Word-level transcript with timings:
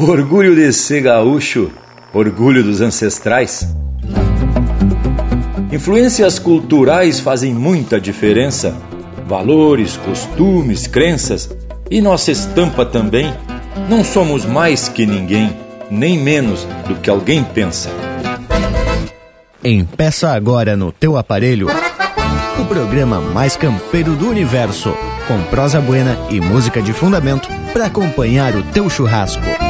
Orgulho 0.00 0.56
de 0.56 0.72
ser 0.72 1.02
gaúcho, 1.02 1.70
orgulho 2.14 2.64
dos 2.64 2.80
ancestrais. 2.80 3.68
Influências 5.70 6.38
culturais 6.38 7.20
fazem 7.20 7.52
muita 7.52 8.00
diferença. 8.00 8.74
Valores, 9.28 9.98
costumes, 9.98 10.86
crenças 10.86 11.54
e 11.90 12.00
nossa 12.00 12.32
estampa 12.32 12.86
também. 12.86 13.30
Não 13.90 14.02
somos 14.02 14.46
mais 14.46 14.88
que 14.88 15.04
ninguém, 15.04 15.54
nem 15.90 16.18
menos 16.18 16.66
do 16.88 16.94
que 16.94 17.10
alguém 17.10 17.44
pensa. 17.44 17.90
Empeça 19.62 20.30
agora 20.30 20.78
no 20.78 20.90
teu 20.90 21.18
aparelho 21.18 21.68
o 22.58 22.64
programa 22.64 23.20
mais 23.20 23.54
campeiro 23.54 24.16
do 24.16 24.30
universo, 24.30 24.94
com 25.28 25.42
prosa 25.50 25.78
buena 25.78 26.16
e 26.30 26.40
música 26.40 26.80
de 26.80 26.94
fundamento 26.94 27.50
para 27.74 27.84
acompanhar 27.84 28.56
o 28.56 28.62
teu 28.62 28.88
churrasco. 28.88 29.69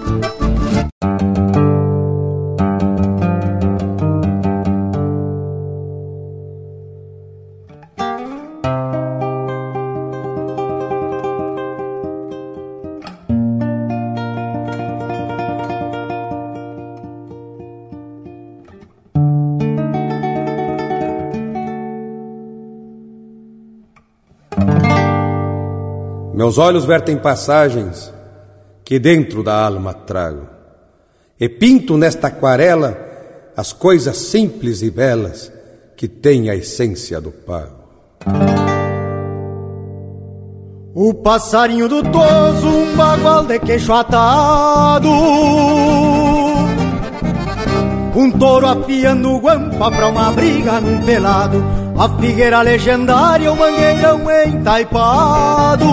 Meus 26.51 26.57
olhos 26.57 26.83
vertem 26.83 27.15
passagens 27.15 28.13
que 28.83 28.99
dentro 28.99 29.41
da 29.41 29.65
alma 29.65 29.93
trago, 29.93 30.49
e 31.39 31.47
pinto 31.47 31.95
nesta 31.95 32.27
aquarela 32.27 32.93
as 33.55 33.71
coisas 33.71 34.17
simples 34.17 34.81
e 34.81 34.91
belas 34.91 35.49
que 35.95 36.09
têm 36.09 36.49
a 36.49 36.55
essência 36.55 37.21
do 37.21 37.31
pago. 37.31 37.79
O 40.93 41.13
passarinho 41.13 41.87
do 41.87 42.03
toso, 42.03 42.67
um 42.67 42.97
bagual 42.97 43.45
de 43.45 43.57
queixo 43.57 43.93
atado. 43.93 45.07
Um 48.13 48.29
touro 48.37 48.67
afiando 48.67 49.39
guampa 49.39 49.89
pra 49.89 50.09
uma 50.09 50.29
briga 50.33 50.81
num 50.81 51.01
pelado 51.05 51.80
a 52.01 52.09
figueira 52.19 52.63
legendária, 52.63 53.53
o 53.53 53.55
mangueirão 53.55 54.21
entaipado. 54.47 55.85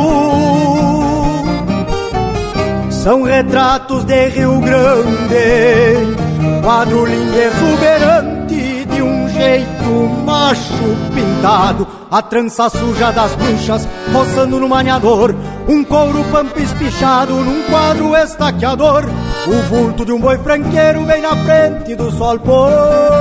São 2.91 3.25
retratos 3.25 4.05
de 4.05 4.28
Rio 4.28 4.59
Grande, 4.59 6.17
quadro 6.62 7.05
lindo 7.05 7.37
exuberante 7.37 8.87
de 8.87 9.03
um 9.03 9.28
jeito 9.28 10.25
macho 10.25 10.97
pintado. 11.15 11.87
A 12.11 12.22
trança 12.22 12.70
suja 12.70 13.11
das 13.11 13.34
bruxas 13.34 13.87
roçando 14.11 14.59
no 14.59 14.67
maniador, 14.67 15.34
um 15.69 15.84
couro 15.84 16.25
pampa 16.33 16.59
espichado 16.59 17.34
num 17.34 17.65
quadro 17.65 18.17
estaqueador. 18.17 19.05
O 19.47 19.62
vulto 19.69 20.06
de 20.06 20.12
um 20.12 20.19
boi 20.19 20.39
franqueiro 20.39 21.05
bem 21.05 21.20
na 21.20 21.37
frente 21.37 21.95
do 21.95 22.11
sol 22.11 22.39
pôr. 22.39 23.18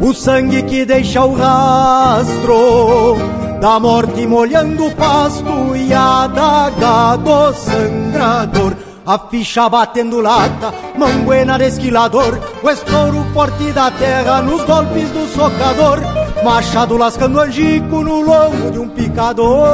O 0.00 0.14
sangue 0.14 0.62
que 0.62 0.84
deixa 0.84 1.24
o 1.24 1.34
rastro 1.34 3.16
da 3.60 3.78
morte 3.78 4.26
molhando 4.26 4.86
o 4.86 4.90
pasto 4.92 5.76
e 5.76 5.92
a 5.92 6.26
daga 6.26 7.16
do 7.16 7.52
sangrador. 7.52 8.74
A 9.06 9.18
ficha 9.18 9.68
batendo 9.68 10.20
lata, 10.20 10.72
manguena 10.96 11.58
de 11.58 11.66
esquilador, 11.66 12.38
o 12.62 12.70
estouro 12.70 13.24
forte 13.34 13.72
da 13.72 13.90
terra 13.90 14.40
nos 14.40 14.64
golpes 14.64 15.10
do 15.10 15.26
socador, 15.28 16.00
machado 16.44 16.96
lascando 16.96 17.40
angico 17.40 18.02
no 18.02 18.20
lombo 18.20 18.70
de 18.70 18.78
um 18.78 18.88
picador. 18.88 19.68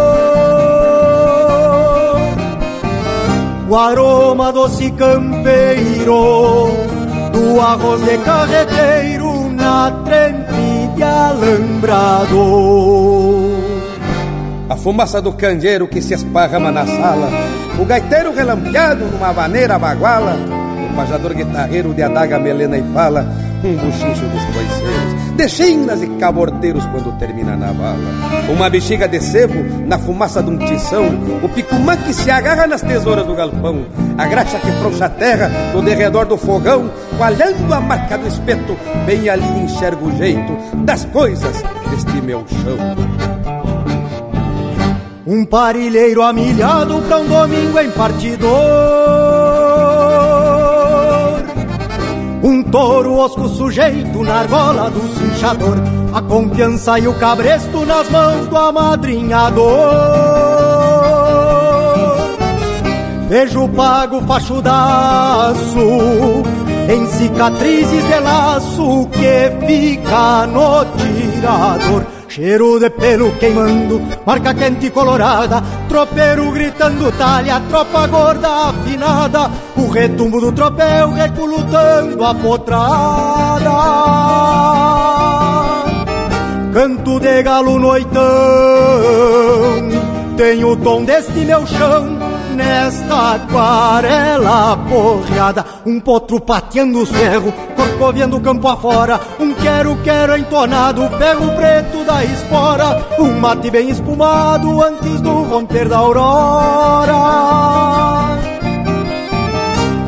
O 3.68 3.76
aroma 3.76 4.52
doce 4.52 4.90
campeiro 4.92 6.68
do 7.32 7.60
arroz 7.60 8.00
de 8.02 8.18
carreteiro 8.18 9.25
na 9.66 9.90
trempe 10.04 10.94
de 10.94 11.02
alambrado. 11.02 12.42
A 14.68 14.76
fumaça 14.76 15.20
do 15.20 15.32
candeeiro 15.32 15.88
que 15.88 16.00
se 16.00 16.14
esparrama 16.14 16.70
na 16.70 16.86
sala, 16.86 17.28
o 17.78 17.84
gaiteiro 17.84 18.32
relampeado 18.32 19.04
numa 19.06 19.32
vaneira 19.32 19.78
baguala, 19.78 20.36
o 20.88 20.94
pajador 20.94 21.34
guitarreiro 21.34 21.92
de 21.92 22.02
adaga, 22.02 22.38
melena 22.38 22.78
e 22.78 22.82
pala, 22.94 23.26
um 23.66 23.76
buchincho 23.76 24.26
dos 24.26 24.44
coiceiros, 24.44 25.36
de 25.36 25.48
chinas 25.48 26.02
e 26.02 26.06
cabordeiros 26.18 26.84
quando 26.86 27.18
termina 27.18 27.56
na 27.56 27.72
bala. 27.72 27.98
Uma 28.48 28.70
bexiga 28.70 29.08
de 29.08 29.20
sebo 29.20 29.54
na 29.86 29.98
fumaça 29.98 30.42
de 30.42 30.50
um 30.50 30.58
tição, 30.58 31.04
o 31.42 31.48
picumã 31.48 31.96
que 31.96 32.12
se 32.12 32.30
agarra 32.30 32.66
nas 32.66 32.82
tesouras 32.82 33.26
do 33.26 33.34
galpão, 33.34 33.84
a 34.16 34.26
graxa 34.26 34.58
que 34.58 34.70
frouxa 34.72 35.06
a 35.06 35.08
terra 35.08 35.50
no 35.74 35.82
derredor 35.82 36.26
do 36.26 36.36
fogão, 36.36 36.90
coalhando 37.18 37.74
a 37.74 37.80
marca 37.80 38.16
do 38.16 38.26
espeto, 38.26 38.76
bem 39.04 39.28
ali 39.28 39.64
enxergo 39.64 40.08
o 40.08 40.16
jeito 40.16 40.56
das 40.84 41.04
coisas 41.06 41.62
deste 41.90 42.20
meu 42.22 42.44
chão. 42.48 42.78
Um 45.26 45.44
parilheiro 45.44 46.22
amilhado 46.22 47.02
pra 47.02 47.18
um 47.18 47.26
domingo 47.26 47.80
em 47.80 47.90
partidor. 47.90 49.25
Um 52.46 52.62
touro 52.62 53.16
osco 53.16 53.48
sujeito 53.48 54.22
na 54.22 54.34
argola 54.36 54.88
do 54.88 55.00
cinchador. 55.18 55.78
A 56.14 56.22
confiança 56.22 56.96
e 56.96 57.08
o 57.08 57.14
cabresto 57.14 57.84
nas 57.84 58.08
mãos 58.08 58.46
do 58.46 58.56
amadrinhador. 58.56 59.66
Vejo 63.28 63.68
pago 63.70 64.20
fachudaço 64.28 65.76
em 66.88 67.06
cicatrizes 67.08 68.06
de 68.06 68.20
laço 68.20 69.08
que 69.08 69.66
fica 69.66 70.46
no 70.46 70.84
tirador. 70.84 72.15
Cheiro 72.36 72.78
de 72.78 72.90
pelo 72.90 73.32
queimando, 73.38 73.98
marca 74.26 74.52
quente 74.52 74.88
e 74.88 74.90
colorada, 74.90 75.62
tropeiro 75.88 76.52
gritando 76.52 77.10
talha, 77.12 77.62
tropa 77.66 78.06
gorda 78.08 78.68
afinada, 78.68 79.50
o 79.74 79.88
retumbo 79.88 80.38
do 80.38 80.52
tropel 80.52 81.12
reculutando 81.12 82.22
a 82.22 82.34
potrada. 82.34 83.70
Canto 86.74 87.18
de 87.18 87.42
galo 87.42 87.78
noitão, 87.78 88.20
tem 90.36 90.62
o 90.62 90.76
tom 90.76 91.04
deste 91.04 91.40
meu 91.40 91.66
chão, 91.66 92.18
nesta 92.56 93.34
aquarela 93.34 94.76
porreada, 94.88 95.64
um 95.84 96.00
potro 96.00 96.40
pateando 96.40 97.00
o 97.00 97.06
cerro, 97.06 97.52
corcoviando 97.76 98.36
o 98.36 98.40
campo 98.40 98.66
afora, 98.66 99.20
um 99.38 99.54
quero-quero 99.54 100.36
entonado, 100.36 101.08
ferro 101.18 101.52
preto 101.52 102.04
da 102.04 102.24
espora, 102.24 103.06
um 103.18 103.38
mate 103.38 103.70
bem 103.70 103.90
espumado 103.90 104.82
antes 104.82 105.20
do 105.20 105.42
romper 105.42 105.88
da 105.88 105.98
aurora. 105.98 107.16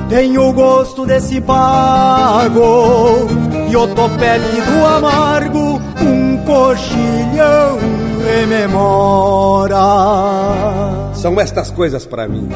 Tem 0.09 0.39
o 0.39 0.53
gosto 0.55 1.05
desse 1.05 1.39
pago 1.41 3.29
e 3.71 3.77
o 3.77 3.87
topete 3.89 4.61
do 4.63 4.87
amargo, 4.87 5.79
um 6.01 6.39
coxilhão 6.47 7.79
rememora. 8.25 9.77
São 11.19 11.41
estas 11.41 11.71
coisas 11.73 12.07
para 12.07 12.29
mim, 12.29 12.49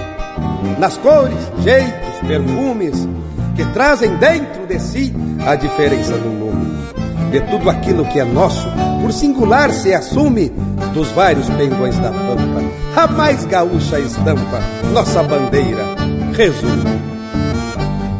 nas 0.78 0.96
cores, 0.96 1.50
jeitos, 1.64 2.20
perfumes, 2.24 3.08
que 3.56 3.64
trazem 3.72 4.14
dentro 4.18 4.64
de 4.68 4.78
si 4.78 5.12
a 5.44 5.56
diferença 5.56 6.12
do 6.12 6.28
nome. 6.28 6.70
De 7.32 7.40
tudo 7.40 7.68
aquilo 7.68 8.04
que 8.04 8.20
é 8.20 8.24
nosso, 8.24 8.68
por 9.00 9.12
singular 9.12 9.72
se 9.72 9.92
assume, 9.92 10.50
dos 10.94 11.08
vários 11.08 11.50
pendões 11.50 11.98
da 11.98 12.10
pampa, 12.10 12.62
a 12.94 13.08
mais 13.08 13.44
gaúcha 13.46 13.98
estampa, 13.98 14.60
nossa 14.92 15.24
bandeira, 15.24 15.84
resume. 16.32 17.02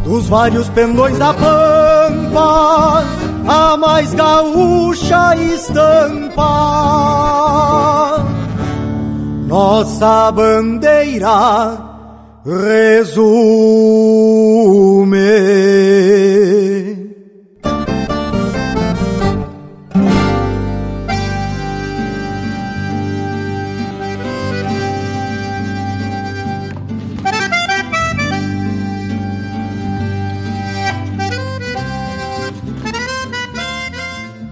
Dos 0.03 0.29
vários 0.29 0.69
pendões 0.71 1.17
da 1.19 1.33
pampa, 1.33 3.05
a 3.47 3.77
mais 3.77 4.13
gaúcha 4.13 5.37
estampa, 5.37 6.43
nossa 9.53 10.33
bandeira, 10.33 11.79
resume. 12.43 13.43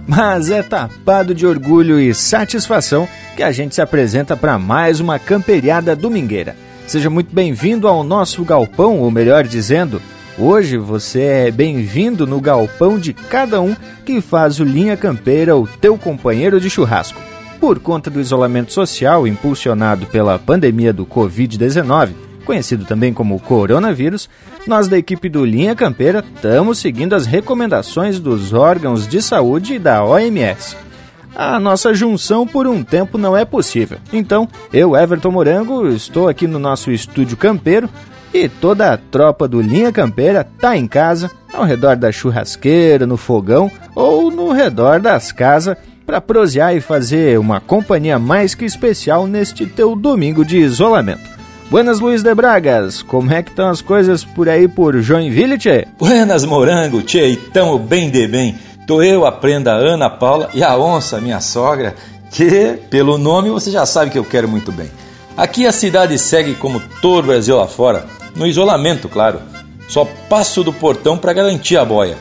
Mas 0.07 0.51
é 0.51 0.61
tapado 0.61 1.33
de 1.33 1.47
orgulho 1.47 1.99
e 1.99 2.13
satisfação 2.13 3.07
que 3.41 3.45
a 3.45 3.51
gente 3.51 3.73
se 3.73 3.81
apresenta 3.81 4.37
para 4.37 4.59
mais 4.59 4.99
uma 4.99 5.17
camperiada 5.17 5.95
domingueira. 5.95 6.55
Seja 6.85 7.09
muito 7.09 7.33
bem-vindo 7.33 7.87
ao 7.87 8.03
nosso 8.03 8.45
galpão, 8.45 8.99
ou 8.99 9.09
melhor 9.09 9.45
dizendo, 9.45 9.99
hoje 10.37 10.77
você 10.77 11.21
é 11.21 11.51
bem-vindo 11.51 12.27
no 12.27 12.39
galpão 12.39 12.99
de 12.99 13.13
cada 13.13 13.59
um 13.59 13.75
que 14.05 14.21
faz 14.21 14.59
o 14.59 14.63
Linha 14.63 14.95
Campeira 14.95 15.57
o 15.57 15.65
teu 15.65 15.97
companheiro 15.97 16.61
de 16.61 16.69
churrasco. 16.69 17.19
Por 17.59 17.79
conta 17.79 18.11
do 18.11 18.21
isolamento 18.21 18.71
social 18.71 19.27
impulsionado 19.27 20.05
pela 20.05 20.37
pandemia 20.37 20.93
do 20.93 21.03
Covid-19, 21.03 22.11
conhecido 22.45 22.85
também 22.85 23.11
como 23.11 23.39
coronavírus, 23.39 24.29
nós 24.67 24.87
da 24.87 24.99
equipe 24.99 25.27
do 25.27 25.43
Linha 25.43 25.75
Campeira 25.75 26.23
estamos 26.35 26.77
seguindo 26.77 27.15
as 27.15 27.25
recomendações 27.25 28.19
dos 28.19 28.53
órgãos 28.53 29.07
de 29.07 29.19
saúde 29.19 29.73
e 29.73 29.79
da 29.79 30.05
OMS. 30.05 30.77
A 31.35 31.59
nossa 31.59 31.93
junção 31.93 32.45
por 32.45 32.67
um 32.67 32.83
tempo 32.83 33.17
não 33.17 33.35
é 33.35 33.45
possível. 33.45 33.97
Então, 34.11 34.47
eu, 34.71 34.95
Everton 34.95 35.31
Morango, 35.31 35.87
estou 35.87 36.27
aqui 36.27 36.47
no 36.47 36.59
nosso 36.59 36.91
estúdio 36.91 37.37
campeiro 37.37 37.89
e 38.33 38.47
toda 38.47 38.93
a 38.93 38.97
tropa 38.97 39.47
do 39.47 39.61
Linha 39.61 39.91
Campeira 39.91 40.47
tá 40.59 40.77
em 40.77 40.87
casa, 40.87 41.29
ao 41.53 41.63
redor 41.63 41.95
da 41.95 42.11
churrasqueira, 42.11 43.05
no 43.05 43.17
fogão 43.17 43.69
ou 43.95 44.31
no 44.31 44.51
redor 44.51 44.99
das 44.99 45.31
casas 45.31 45.75
para 46.05 46.21
prosear 46.21 46.75
e 46.75 46.81
fazer 46.81 47.39
uma 47.39 47.59
companhia 47.59 48.19
mais 48.19 48.55
que 48.55 48.65
especial 48.65 49.27
neste 49.27 49.65
teu 49.65 49.95
domingo 49.95 50.43
de 50.43 50.57
isolamento. 50.57 51.29
Buenas 51.69 52.01
Luiz 52.01 52.21
de 52.21 52.35
Bragas, 52.35 53.01
como 53.01 53.31
é 53.31 53.41
que 53.41 53.49
estão 53.49 53.69
as 53.69 53.81
coisas 53.81 54.25
por 54.25 54.49
aí 54.49 54.67
por 54.67 54.99
Joinville, 55.01 55.57
tchê? 55.57 55.87
Buenas 55.97 56.43
Morango, 56.43 57.01
tchê, 57.01 57.37
tamo 57.53 57.79
bem 57.79 58.09
de 58.09 58.27
bem. 58.27 58.55
Tô 58.87 59.01
eu, 59.01 59.25
a 59.25 59.31
prenda 59.31 59.73
Ana 59.73 60.09
Paula 60.09 60.49
e 60.53 60.63
a 60.63 60.75
onça, 60.77 61.21
minha 61.21 61.39
sogra, 61.39 61.95
que 62.31 62.79
pelo 62.89 63.17
nome 63.17 63.49
você 63.49 63.69
já 63.69 63.85
sabe 63.85 64.11
que 64.11 64.17
eu 64.17 64.25
quero 64.25 64.47
muito 64.47 64.71
bem. 64.71 64.89
Aqui 65.37 65.65
a 65.67 65.71
cidade 65.71 66.17
segue 66.17 66.55
como 66.55 66.81
todo 67.01 67.23
o 67.23 67.27
Brasil 67.27 67.57
lá 67.57 67.67
fora, 67.67 68.05
no 68.35 68.47
isolamento, 68.47 69.07
claro. 69.07 69.39
Só 69.87 70.05
passo 70.29 70.63
do 70.63 70.73
portão 70.73 71.17
para 71.17 71.33
garantir 71.33 71.77
a 71.77 71.85
boia. 71.85 72.17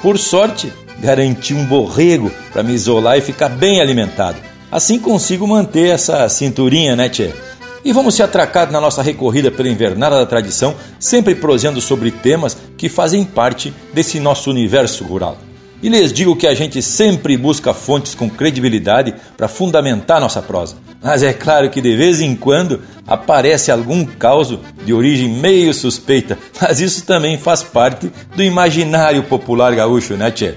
Por 0.00 0.18
sorte, 0.18 0.72
garanti 1.00 1.52
um 1.52 1.64
borrego 1.64 2.30
para 2.52 2.62
me 2.62 2.72
isolar 2.72 3.18
e 3.18 3.22
ficar 3.22 3.48
bem 3.48 3.80
alimentado. 3.80 4.38
Assim 4.70 4.98
consigo 4.98 5.46
manter 5.46 5.88
essa 5.88 6.28
cinturinha, 6.28 6.94
né, 6.94 7.08
tchê? 7.08 7.30
E 7.84 7.92
vamos 7.92 8.14
se 8.14 8.22
atracar 8.22 8.70
na 8.70 8.80
nossa 8.80 9.02
recorrida 9.02 9.50
pela 9.50 9.68
invernada 9.68 10.16
da 10.16 10.26
tradição, 10.26 10.74
sempre 10.98 11.34
prosendo 11.34 11.80
sobre 11.80 12.10
temas 12.10 12.56
que 12.76 12.88
fazem 12.88 13.24
parte 13.24 13.74
desse 13.92 14.18
nosso 14.18 14.50
universo 14.50 15.04
rural. 15.04 15.36
E 15.82 15.88
lhes 15.88 16.12
digo 16.12 16.36
que 16.36 16.46
a 16.46 16.54
gente 16.54 16.80
sempre 16.80 17.36
busca 17.36 17.74
fontes 17.74 18.14
com 18.14 18.30
credibilidade 18.30 19.14
para 19.36 19.48
fundamentar 19.48 20.20
nossa 20.20 20.40
prosa. 20.40 20.76
Mas 21.02 21.22
é 21.22 21.32
claro 21.32 21.68
que 21.68 21.82
de 21.82 21.94
vez 21.94 22.20
em 22.20 22.34
quando 22.34 22.80
aparece 23.06 23.70
algum 23.70 24.04
caos 24.04 24.58
de 24.84 24.94
origem 24.94 25.28
meio 25.28 25.74
suspeita, 25.74 26.38
mas 26.60 26.80
isso 26.80 27.04
também 27.04 27.36
faz 27.36 27.62
parte 27.62 28.10
do 28.34 28.42
imaginário 28.42 29.22
popular 29.24 29.74
gaúcho, 29.74 30.14
né, 30.14 30.30
Tchê? 30.30 30.54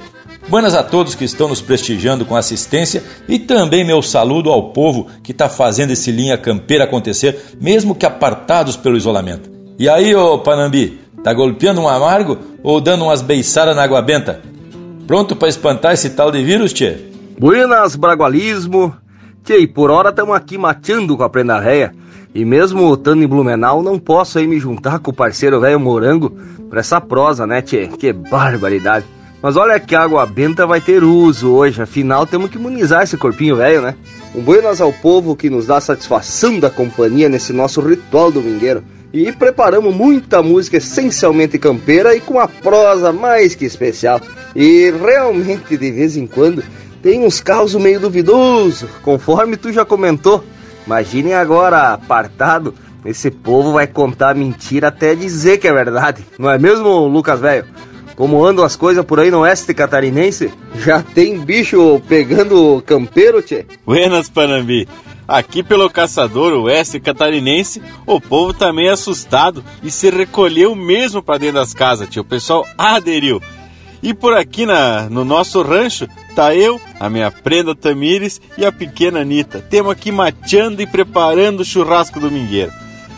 Buenas 0.49 0.73
a 0.73 0.81
todos 0.81 1.13
que 1.13 1.25
estão 1.25 1.49
nos 1.49 1.59
prestigiando 1.59 2.25
com 2.25 2.33
assistência 2.33 3.03
e 3.27 3.37
também 3.37 3.83
meu 3.83 4.01
saludo 4.01 4.49
ao 4.49 4.71
povo 4.71 5.07
que 5.21 5.33
está 5.33 5.49
fazendo 5.49 5.91
esse 5.91 6.09
linha 6.09 6.37
campeira 6.37 6.85
acontecer, 6.85 7.37
mesmo 7.59 7.93
que 7.93 8.05
apartados 8.05 8.77
pelo 8.77 8.95
isolamento. 8.95 9.49
E 9.77 9.89
aí, 9.89 10.15
ô 10.15 10.39
Panambi, 10.39 11.01
tá 11.21 11.33
golpeando 11.33 11.81
um 11.81 11.89
amargo 11.89 12.39
ou 12.63 12.79
dando 12.79 13.03
umas 13.03 13.21
beiçadas 13.21 13.75
na 13.75 13.83
água 13.83 14.01
benta? 14.01 14.41
Pronto 15.07 15.37
para 15.37 15.47
espantar 15.47 15.93
esse 15.93 16.09
tal 16.09 16.29
de 16.29 16.43
vírus, 16.43 16.73
tchê? 16.73 16.97
Buenas, 17.39 17.95
bragualismo. 17.95 18.93
Tchê, 19.41 19.65
por 19.65 19.89
hora 19.89 20.09
estamos 20.09 20.35
aqui 20.35 20.57
mateando 20.57 21.15
com 21.15 21.23
a 21.23 21.29
prenda 21.29 21.57
réia. 21.57 21.95
E 22.35 22.43
mesmo 22.43 22.93
estando 22.93 23.23
em 23.23 23.27
Blumenau, 23.27 23.81
não 23.81 23.97
posso 23.97 24.37
aí 24.37 24.45
me 24.45 24.59
juntar 24.59 24.99
com 24.99 25.11
o 25.11 25.13
parceiro 25.13 25.61
velho 25.61 25.79
Morango 25.79 26.37
pra 26.69 26.81
essa 26.81 26.99
prosa, 26.99 27.47
né, 27.47 27.61
tchê? 27.61 27.87
Que 27.87 28.11
barbaridade. 28.11 29.05
Mas 29.41 29.55
olha 29.55 29.79
que 29.79 29.95
água 29.95 30.25
benta 30.25 30.67
vai 30.67 30.81
ter 30.81 31.01
uso 31.01 31.53
hoje, 31.53 31.81
afinal 31.81 32.27
temos 32.27 32.49
que 32.49 32.57
imunizar 32.57 33.03
esse 33.03 33.15
corpinho 33.15 33.55
velho, 33.55 33.81
né? 33.81 33.95
Um 34.35 34.41
buenas 34.41 34.81
ao 34.81 34.91
povo 34.91 35.37
que 35.37 35.49
nos 35.49 35.67
dá 35.67 35.79
satisfação 35.79 36.59
da 36.59 36.69
companhia 36.69 37.29
nesse 37.29 37.53
nosso 37.53 37.79
ritual 37.79 38.29
domingueiro. 38.29 38.83
E 39.13 39.31
preparamos 39.31 39.95
muita 39.95 40.43
música 40.43 40.77
essencialmente 40.77 41.57
campeira 41.57 42.15
e 42.15 42.19
com 42.19 42.39
a 42.39 42.47
prosa 42.47 43.13
mais 43.13 43.55
que 43.55 43.65
especial. 43.65 44.21
E 44.55 44.91
realmente, 44.91 45.77
de 45.77 45.91
vez 45.91 46.17
em 46.17 46.27
quando, 46.27 46.63
tem 47.01 47.25
uns 47.25 47.39
causos 47.39 47.81
meio 47.81 47.99
duvidoso, 47.99 48.87
conforme 49.01 49.55
tu 49.55 49.71
já 49.71 49.85
comentou. 49.85 50.43
Imaginem 50.85 51.33
agora, 51.33 51.93
apartado, 51.93 52.73
esse 53.05 53.31
povo 53.31 53.73
vai 53.73 53.87
contar 53.87 54.35
mentira 54.35 54.89
até 54.89 55.15
dizer 55.15 55.57
que 55.57 55.67
é 55.67 55.73
verdade. 55.73 56.25
Não 56.37 56.49
é 56.49 56.57
mesmo, 56.57 57.07
Lucas 57.07 57.39
Velho? 57.39 57.65
Como 58.17 58.43
andam 58.43 58.65
as 58.65 58.75
coisas 58.75 59.05
por 59.05 59.19
aí 59.19 59.29
no 59.29 59.41
oeste 59.41 59.75
catarinense? 59.75 60.51
Já 60.79 61.03
tem 61.03 61.39
bicho 61.39 62.01
pegando 62.09 62.83
campeiro, 62.83 63.43
tchê? 63.43 63.63
Buenas, 63.85 64.27
Panambi. 64.27 64.87
Aqui 65.27 65.61
pelo 65.61 65.87
caçador 65.87 66.51
oeste 66.53 66.99
catarinense, 66.99 67.79
o 68.07 68.19
povo 68.19 68.55
tá 68.55 68.73
meio 68.73 68.91
assustado 68.91 69.63
e 69.83 69.91
se 69.91 70.09
recolheu 70.09 70.73
mesmo 70.73 71.21
para 71.21 71.37
dentro 71.37 71.57
das 71.57 71.75
casas, 71.75 72.09
tio. 72.09 72.23
O 72.23 72.25
pessoal 72.25 72.65
aderiu. 72.75 73.39
E 74.01 74.15
por 74.15 74.33
aqui 74.33 74.65
na, 74.65 75.07
no 75.11 75.23
nosso 75.23 75.61
rancho, 75.61 76.07
tá 76.35 76.55
eu, 76.55 76.81
a 76.99 77.09
minha 77.11 77.29
prenda 77.29 77.75
Tamires 77.75 78.41
e 78.57 78.65
a 78.65 78.71
pequena 78.71 79.19
Anitta. 79.19 79.59
Temos 79.59 79.91
aqui 79.91 80.11
mateando 80.11 80.81
e 80.81 80.87
preparando 80.87 81.59
o 81.59 81.65
churrasco 81.65 82.19
domingueiro. 82.19 82.71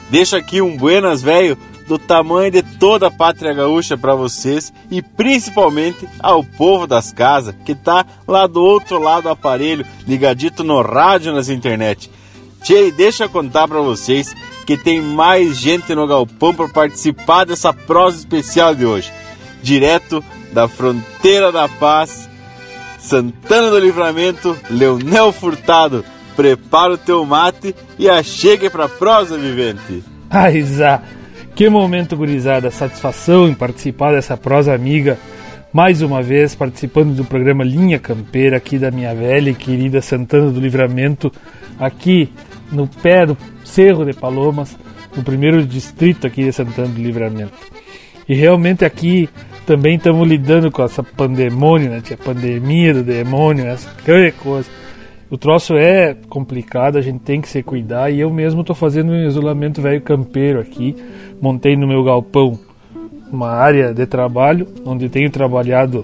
Deixa 0.10 0.38
aqui 0.38 0.62
um 0.62 0.76
buenas, 0.76 1.22
velho, 1.22 1.58
do 1.90 1.98
tamanho 1.98 2.52
de 2.52 2.62
toda 2.62 3.08
a 3.08 3.12
pátria 3.12 3.52
gaúcha 3.52 3.98
para 3.98 4.14
vocês 4.14 4.72
e 4.92 5.02
principalmente 5.02 6.08
ao 6.20 6.44
povo 6.44 6.86
das 6.86 7.12
casas 7.12 7.56
que 7.66 7.74
tá 7.74 8.06
lá 8.28 8.46
do 8.46 8.62
outro 8.62 9.00
lado 9.00 9.24
do 9.24 9.30
aparelho, 9.30 9.84
ligadito 10.08 10.64
no 10.64 10.84
rádio 10.84 11.34
nas 11.34 11.50
internet. 11.50 12.12
Tchê, 12.62 12.92
deixa 12.92 13.24
eu 13.24 13.30
contar 13.30 13.68
para 13.68 13.82
vocês 13.82 14.36
que 14.68 14.78
tem 14.78 15.02
mais 15.02 15.58
gente 15.58 15.96
no 15.96 16.06
galpão 16.06 16.54
para 16.54 16.70
participar 16.70 17.46
dessa 17.46 17.74
prosa 17.74 18.20
especial 18.20 18.76
de 18.76 18.86
hoje. 18.86 19.12
Direto 19.64 20.24
da 20.54 20.68
fronteira 20.68 21.52
da 21.52 21.68
paz, 21.68 22.30
Santana 23.00 23.72
do 23.72 23.80
Livramento, 23.80 24.56
Leonel 24.70 25.32
Furtado. 25.32 26.06
Prepara 26.36 26.94
o 26.94 26.98
teu 27.00 27.26
mate 27.26 27.76
e 27.98 28.08
achegue 28.08 28.70
para 28.70 28.88
prosa 28.88 29.40
vivente. 29.40 30.04
Ai, 30.30 30.62
que 31.60 31.68
momento, 31.68 32.16
gurizada! 32.16 32.72
Satisfação 32.72 33.50
em 33.50 33.54
participar 33.54 34.14
dessa 34.14 34.38
prosa 34.38 34.74
amiga. 34.74 35.20
Mais 35.74 36.02
uma 36.02 36.24
vez 36.24 36.56
participando 36.56 37.14
do 37.14 37.26
programa 37.26 37.66
Linha 37.66 38.00
Campeira, 38.00 38.56
aqui 38.56 38.80
da 38.80 38.90
minha 38.90 39.14
velha 39.14 39.50
e 39.50 39.54
querida 39.54 40.02
Santana 40.02 40.52
do 40.52 40.60
Livramento, 40.62 41.30
aqui 41.78 42.32
no 42.72 42.88
pé 42.88 43.26
do 43.26 43.38
Cerro 43.66 44.06
de 44.06 44.14
Palomas, 44.14 44.78
no 45.14 45.22
primeiro 45.22 45.62
distrito 45.66 46.26
aqui 46.26 46.46
de 46.46 46.54
Santana 46.54 46.88
do 46.88 47.02
Livramento. 47.02 47.52
E 48.30 48.34
realmente 48.34 48.86
aqui 48.86 49.28
também 49.66 49.98
estamos 49.98 50.26
lidando 50.26 50.72
com 50.72 50.82
essa 50.82 51.04
pandemônio, 51.04 51.90
né? 51.90 52.02
A 52.10 52.24
pandemia 52.24 52.94
do 52.94 53.04
demônio, 53.04 53.66
essa 53.66 53.94
coisa. 54.42 54.70
O 55.32 55.38
troço 55.38 55.76
é 55.78 56.16
complicado, 56.28 56.98
a 56.98 57.02
gente 57.02 57.20
tem 57.20 57.40
que 57.40 57.48
se 57.48 57.62
cuidar 57.62 58.10
e 58.10 58.20
eu 58.20 58.32
mesmo 58.32 58.62
estou 58.62 58.76
fazendo 58.76 59.12
um 59.12 59.28
isolamento 59.28 59.80
velho 59.80 60.02
campeiro 60.02 60.60
aqui. 60.60 60.96
Montei 61.40 61.76
no 61.76 61.88
meu 61.88 62.04
galpão 62.04 62.58
uma 63.32 63.50
área 63.50 63.94
de 63.94 64.08
trabalho 64.08 64.68
onde 64.84 65.08
tenho 65.08 65.30
trabalhado 65.30 66.04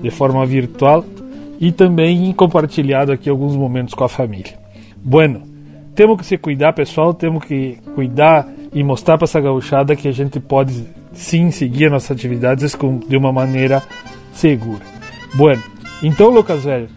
de 0.00 0.10
forma 0.10 0.46
virtual 0.46 1.04
e 1.60 1.70
também 1.70 2.32
compartilhado 2.32 3.12
aqui 3.12 3.28
alguns 3.28 3.54
momentos 3.54 3.92
com 3.92 4.04
a 4.04 4.08
família. 4.08 4.58
Bueno, 4.96 5.42
temos 5.94 6.16
que 6.16 6.24
se 6.24 6.38
cuidar, 6.38 6.72
pessoal, 6.72 7.12
temos 7.12 7.44
que 7.44 7.78
cuidar 7.94 8.48
e 8.72 8.82
mostrar 8.82 9.18
para 9.18 9.26
essa 9.26 9.40
gauchada 9.40 9.94
que 9.94 10.08
a 10.08 10.12
gente 10.12 10.40
pode 10.40 10.86
sim 11.12 11.50
seguir 11.50 11.86
as 11.86 11.92
nossas 11.92 12.10
atividades 12.12 12.74
de 13.06 13.16
uma 13.16 13.30
maneira 13.30 13.82
segura. 14.32 14.80
Bueno, 15.34 15.62
então, 16.02 16.30
Lucas 16.30 16.64
Velho, 16.64 16.88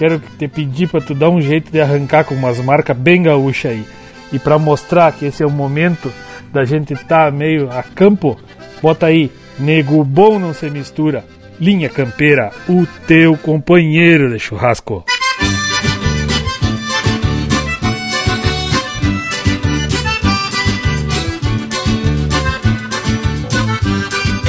quero 0.00 0.18
te 0.38 0.48
pedir 0.48 0.88
para 0.88 1.02
tu 1.02 1.14
dar 1.14 1.28
um 1.28 1.42
jeito 1.42 1.70
de 1.70 1.78
arrancar 1.78 2.24
com 2.24 2.34
umas 2.34 2.58
marcas 2.58 2.96
bem 2.96 3.22
gaúchas 3.22 3.72
aí. 3.72 3.84
E 4.32 4.38
para 4.38 4.58
mostrar 4.58 5.12
que 5.12 5.26
esse 5.26 5.42
é 5.42 5.46
o 5.46 5.50
momento 5.50 6.10
da 6.50 6.64
gente 6.64 6.94
tá 7.04 7.30
meio 7.30 7.70
a 7.70 7.82
campo, 7.82 8.40
bota 8.80 9.04
aí, 9.04 9.30
nego 9.58 10.02
bom 10.02 10.38
não 10.38 10.54
se 10.54 10.70
mistura. 10.70 11.22
Linha 11.60 11.90
Campeira, 11.90 12.50
o 12.66 12.86
teu 13.06 13.36
companheiro 13.36 14.32
de 14.32 14.38
churrasco. 14.38 15.04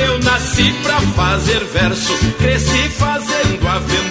Eu 0.02 0.20
nasci 0.20 0.74
pra 0.82 1.02
fazer 1.02 1.60
versos, 1.66 2.20
cresci 2.40 2.90
fazendo 2.92 3.68
aventura, 3.68 4.11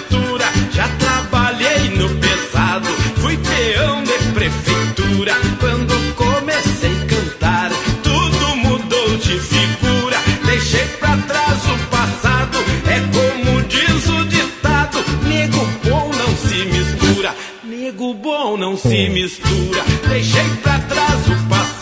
nego 18.01 18.13
bom 18.15 18.57
não 18.57 18.75
se 18.75 19.09
mistura, 19.09 19.83
deixei 20.09 20.49
pra 20.63 20.79
trás 20.79 21.27
o 21.27 21.47
passado, 21.47 21.80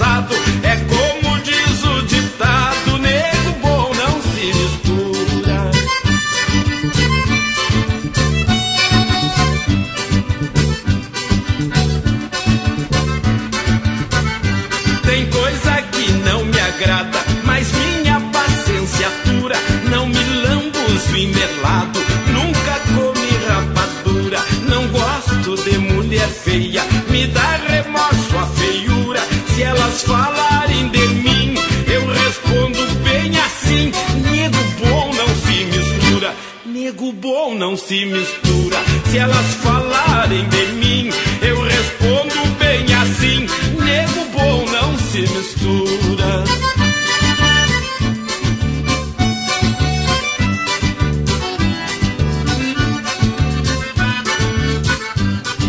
se 37.89 38.05
mistura. 38.05 38.77
Se 39.09 39.17
elas 39.17 39.55
falarem 39.63 40.47
de 40.47 40.65
mim, 40.73 41.09
eu 41.41 41.59
respondo 41.59 42.55
bem 42.59 42.85
assim: 42.93 43.47
nego 43.83 44.25
bom 44.31 44.63
não 44.71 44.95
se 44.99 45.21
mistura. 45.21 46.43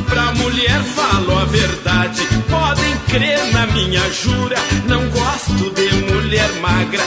Pra 0.07 0.35
mulher 0.35 0.83
falo 0.95 1.39
a 1.39 1.45
verdade, 1.47 2.21
podem 2.51 2.97
crer 3.09 3.47
na 3.55 3.67
minha 3.69 4.03
jura. 4.11 4.57
Não 4.87 5.09
gosto 5.09 5.71
de 5.71 6.13
mulher 6.13 6.51
magra, 6.61 7.03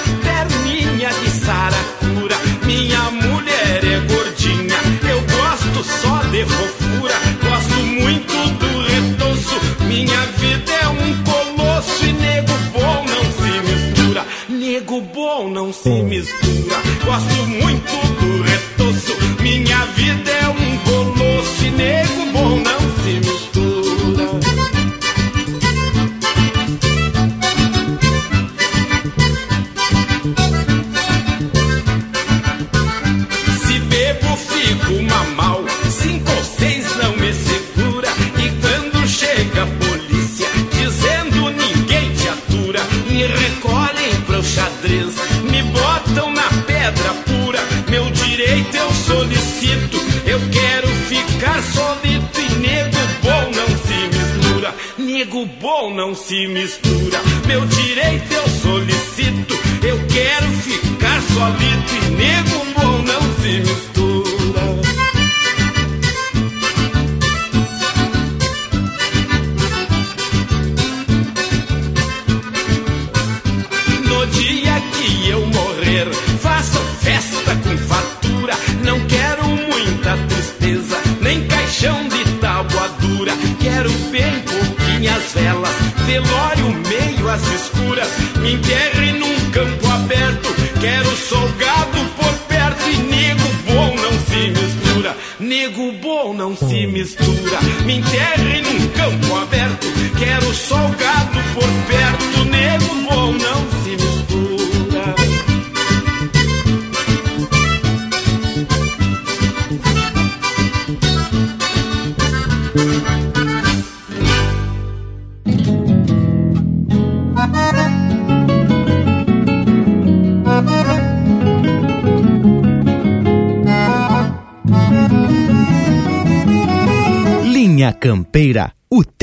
não 56.14 56.16
se 56.16 56.48
mistura. 56.48 57.20
Meu 57.48 57.66
direito 57.66 58.32
eu 58.32 58.48
solicito, 58.48 59.54
eu 59.84 59.98
quero 60.08 60.48
ficar 60.62 61.20
solito 61.24 62.03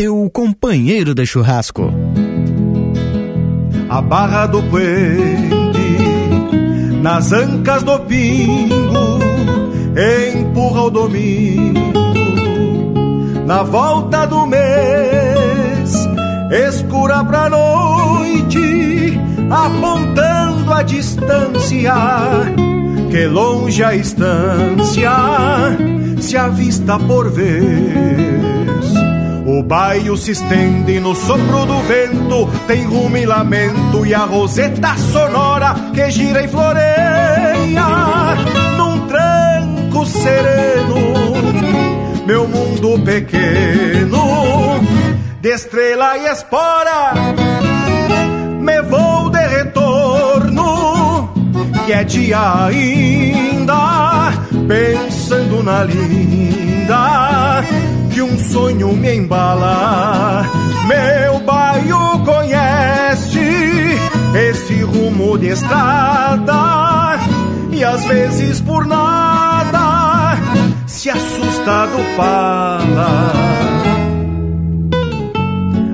teu 0.01 0.31
companheiro 0.33 1.15
de 1.15 1.27
churrasco. 1.27 1.93
a 3.91 4.01
barra 4.01 4.47
do 4.47 4.63
puente, 4.63 5.99
nas 7.03 7.33
ancas 7.33 7.83
do 7.83 7.99
pingo, 8.01 9.19
empurra 10.33 10.85
o 10.85 10.91
domingo, 10.91 11.81
na 13.47 13.63
volta 13.63 14.27
do 14.27 14.47
mês, 14.47 15.93
escura 16.67 17.23
pra 17.23 17.51
noite, 17.51 19.21
apontando 19.51 20.73
a 20.73 20.83
distância, 20.83 21.93
que 23.11 23.27
longe 23.27 23.85
a 23.85 23.95
estância 23.95 25.13
se 26.19 26.39
avista 26.39 26.99
por 26.99 27.31
vez. 27.31 29.10
O 29.61 29.63
baio 29.63 30.17
se 30.17 30.31
estende 30.31 30.99
no 31.01 31.15
sopro 31.15 31.67
do 31.67 31.81
vento, 31.81 32.49
tem 32.67 32.87
rumo 32.87 33.19
e 33.19 33.27
lamento 33.27 34.07
e 34.07 34.15
a 34.15 34.21
roseta 34.21 34.97
sonora 35.13 35.75
que 35.93 36.11
gira 36.11 36.43
e 36.43 36.49
floreia 36.49 37.85
num 38.79 39.07
tranco 39.07 40.07
sereno. 40.07 40.97
Meu 42.27 42.49
mundo 42.49 43.05
pequeno, 43.05 44.81
de 45.43 45.51
estrela 45.51 46.17
e 46.17 46.25
espora, 46.29 47.13
me 48.63 48.81
vou 48.81 49.29
de 49.29 49.47
retorno, 49.47 51.35
que 51.85 51.93
é 51.93 52.03
dia 52.03 52.65
ainda, 52.65 54.33
pensando 54.67 55.63
na 55.63 55.85
linda 55.85 57.63
que 58.21 58.23
um 58.23 58.39
sonho 58.39 58.93
me 58.93 59.17
embala. 59.17 60.45
Meu 60.87 61.41
baio 61.41 62.23
conhece 62.23 63.41
nesse 64.31 64.83
rumo 64.83 65.39
de 65.39 65.47
estrada 65.47 67.19
e 67.73 67.83
às 67.83 68.05
vezes 68.05 68.61
por 68.61 68.85
nada 68.85 70.37
se 70.87 71.09
assusta 71.09 71.87
do. 71.87 72.21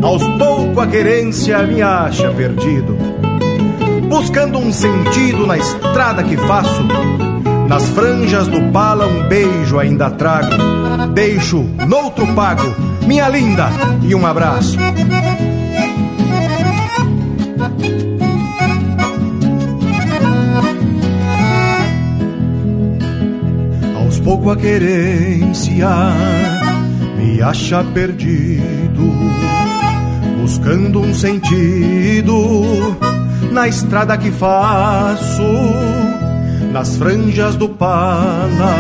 Aos 0.05 0.27
poucos 0.37 0.83
a 0.83 0.87
querência 0.89 1.63
me 1.63 1.81
acha 1.81 2.29
perdido, 2.33 2.99
buscando 4.09 4.59
um 4.59 4.73
sentido 4.73 5.47
na 5.47 5.59
estrada 5.59 6.25
que 6.25 6.37
faço. 6.37 6.83
Nas 7.69 7.85
franjas 7.91 8.49
do 8.49 8.73
pala 8.73 9.07
um 9.07 9.29
beijo 9.29 9.79
ainda 9.79 10.11
trago, 10.11 10.53
deixo 11.13 11.63
noutro 11.87 12.27
pago, 12.35 12.75
minha 13.07 13.29
linda, 13.29 13.69
e 14.03 14.15
um 14.15 14.27
abraço. 14.27 14.79
pouco 24.27 24.51
a 24.51 24.57
querência 24.57 25.89
me 27.17 27.41
acha 27.41 27.85
perdido, 27.95 29.13
buscando 30.41 31.01
um 31.01 31.15
sentido 31.15 32.97
na 33.53 33.69
estrada 33.69 34.19
que 34.19 34.33
faço, 34.33 35.45
nas 36.77 36.95
franjas 36.99 37.57
do 37.57 37.71
pala. 37.71 38.75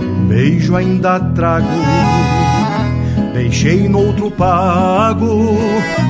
Um 0.00 0.26
beijo 0.28 0.76
ainda 0.76 1.18
trago, 1.18 1.66
deixei 3.32 3.88
no 3.88 3.98
outro 3.98 4.30
pago, 4.30 5.58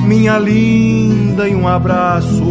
minha 0.03 0.37
linda, 0.37 1.47
e 1.47 1.55
um 1.55 1.67
abraço 1.67 2.45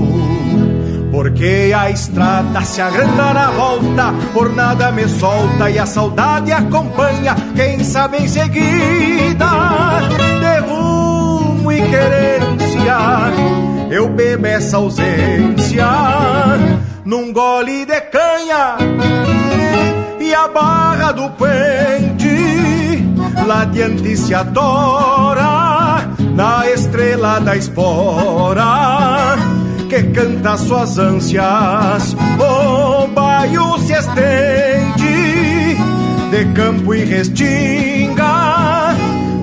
porque 1.12 1.72
a 1.76 1.90
estrada 1.90 2.60
se 2.62 2.80
agranda 2.80 3.32
na 3.32 3.50
volta, 3.52 4.12
por 4.32 4.52
nada 4.52 4.90
me 4.90 5.08
solta 5.08 5.70
e 5.70 5.78
a 5.78 5.86
saudade 5.86 6.50
acompanha, 6.50 7.36
quem 7.54 7.84
sabe 7.84 8.16
em 8.18 8.26
seguida, 8.26 9.46
de 10.40 10.58
rumo 10.68 11.70
e 11.70 11.80
querência, 11.82 12.98
eu 13.92 14.08
bebo 14.08 14.44
essa 14.44 14.78
ausência 14.78 16.23
num 17.04 17.32
gole 17.32 17.84
de 17.84 18.00
canha 18.02 18.76
e 20.20 20.34
a 20.34 20.48
barra 20.48 21.12
do 21.12 21.28
pente 21.30 23.04
lá 23.46 23.62
adiante 23.62 24.16
se 24.16 24.34
adora 24.34 26.08
na 26.34 26.68
estrela 26.70 27.38
da 27.40 27.56
espora 27.56 29.36
que 29.88 30.02
canta 30.04 30.56
suas 30.56 30.98
ânsias. 30.98 32.16
O 32.38 33.06
baio 33.08 33.78
se 33.78 33.92
estende 33.92 35.76
de 36.30 36.44
campo 36.54 36.94
e 36.94 37.04
restinga 37.04 38.94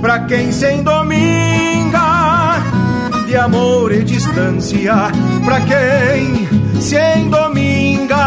pra 0.01 0.19
quem 0.25 0.51
se 0.51 0.73
endominga 0.73 2.01
de 3.27 3.37
amor 3.37 3.91
e 3.93 4.03
distância. 4.03 4.93
Pra 5.45 5.61
quem 5.61 6.60
se 6.81 6.97
endominga 7.17 8.17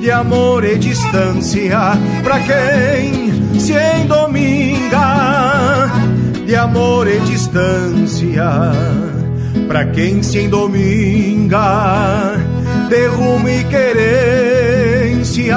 de 0.00 0.10
amor 0.10 0.64
e 0.64 0.78
distância. 0.78 1.78
Pra 2.24 2.40
quem 2.40 3.60
se 3.60 3.74
endominga 4.02 5.90
de 6.46 6.56
amor 6.56 7.06
e 7.06 7.20
distância 7.20 8.72
pra 9.70 9.84
quem 9.84 10.20
se 10.20 10.40
endominga 10.40 11.58
de 12.88 13.06
rumo 13.06 13.48
e 13.48 13.62
querência. 13.64 15.56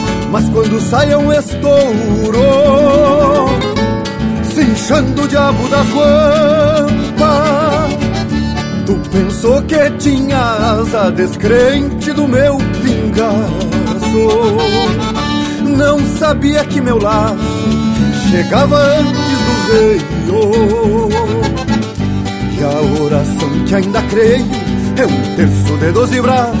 mas 0.31 0.47
quando 0.49 0.79
saia 0.79 1.19
um 1.19 1.31
estouro 1.31 2.39
Se 4.43 4.61
inchando 4.61 5.23
o 5.23 5.27
diabo 5.27 5.67
das 5.67 5.87
guampas 5.87 7.61
Tu 8.85 8.95
pensou 9.09 9.61
que 9.63 9.91
tinha 9.99 10.39
asa 10.39 11.11
descrente 11.11 12.11
do 12.11 12.27
meu 12.27 12.57
pingaço. 12.81 13.37
Não 15.77 15.99
sabia 16.17 16.65
que 16.65 16.81
meu 16.81 16.97
laço 16.97 17.37
chegava 18.29 18.77
antes 18.77 19.15
do 20.25 20.51
reio 20.51 21.09
E 22.57 22.63
a 22.63 23.03
oração 23.03 23.49
que 23.65 23.75
ainda 23.75 24.01
creio 24.03 24.45
é 24.97 25.05
um 25.05 25.35
terço 25.35 25.77
de 25.77 25.91
doze 25.91 26.21
braças 26.21 26.60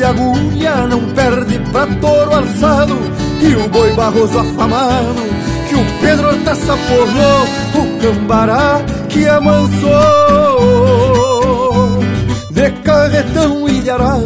de 0.00 0.04
agulha, 0.06 0.86
não 0.86 1.00
perde 1.12 1.58
pra 1.70 1.86
touro 1.86 2.34
alçado, 2.34 2.98
e 3.42 3.54
o 3.54 3.68
boi 3.68 3.92
barroso 3.92 4.38
afamado, 4.38 5.14
que 5.68 5.74
o 5.74 5.84
Pedro 6.00 6.28
Hortaça 6.28 6.74
porrou, 6.88 7.46
o 7.74 7.86
cambará 8.00 8.80
que 9.10 9.28
amansou, 9.28 9.90
de 12.50 12.70
carretão 12.82 13.66
arara, 13.90 14.24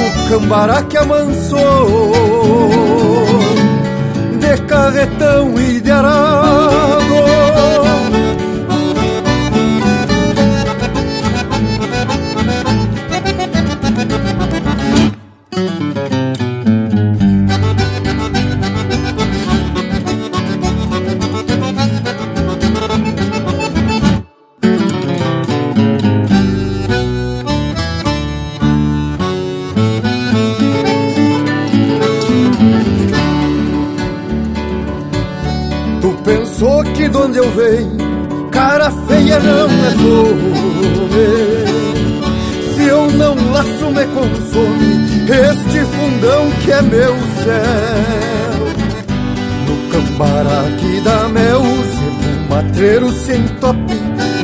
o 0.00 0.28
cambará 0.30 0.82
que 0.84 0.96
amansou, 0.96 2.00
de 4.40 4.56
carretão 4.62 5.60
e 5.60 5.82
venho, 37.64 38.48
cara 38.50 38.90
feia 39.08 39.40
não 39.40 39.66
é 39.66 39.90
fome. 40.02 40.54
Se 42.74 42.84
eu 42.84 43.10
não 43.12 43.34
laço 43.52 43.86
me 43.90 44.04
consome 44.06 44.94
este 45.24 45.80
fundão 45.86 46.50
que 46.62 46.72
é 46.72 46.82
meu 46.82 47.14
céu. 47.42 48.64
No 49.66 49.76
cambará 49.90 50.64
que 50.78 51.00
dá 51.00 51.28
mel, 51.28 51.62
sempre 51.62 52.32
matreiro 52.50 53.12
sem 53.12 53.42
tope, 53.60 53.94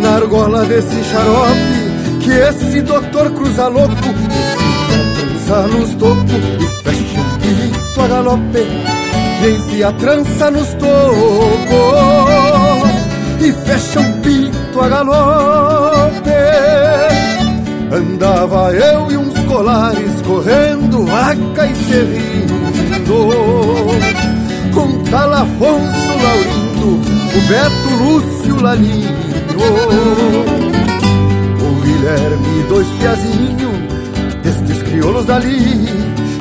na 0.00 0.16
argola 0.16 0.64
desse 0.64 1.04
xarope, 1.04 2.20
que 2.22 2.30
esse 2.30 2.80
doutor 2.83 3.30
cruza 3.33 3.68
louco, 3.68 3.94
trança 4.88 5.66
nos 5.68 5.94
tocos 5.96 6.33
e 6.61 6.66
fecha 6.83 7.20
um 7.20 7.38
pito 7.38 8.00
a 8.00 8.09
galope, 8.09 8.66
e 9.42 9.50
enfia 9.50 9.88
a 9.88 9.92
trança 9.92 10.50
nos 10.50 10.68
tocos 10.74 12.59
fecha 13.52 14.00
um 14.00 14.20
pito 14.20 14.80
a 14.80 14.88
galope. 14.88 16.30
Andava 17.92 18.72
eu 18.72 19.10
e 19.10 19.16
uns 19.16 19.36
colares 19.46 20.22
correndo, 20.22 21.04
vaca 21.06 21.66
e 21.66 21.74
serrindo. 21.74 22.54
Com 24.72 25.02
tal 25.10 25.32
Afonso 25.32 26.12
Laurindo, 26.22 27.00
o 27.36 27.40
Beto 27.48 27.90
Lúcio 28.04 28.62
Lalinho. 28.62 29.10
O 31.60 31.62
Guilherme, 31.82 32.62
dois 32.68 32.86
piazinhos, 32.98 33.76
destes 34.42 34.80
crioulos 34.84 35.26
dali. 35.26 35.88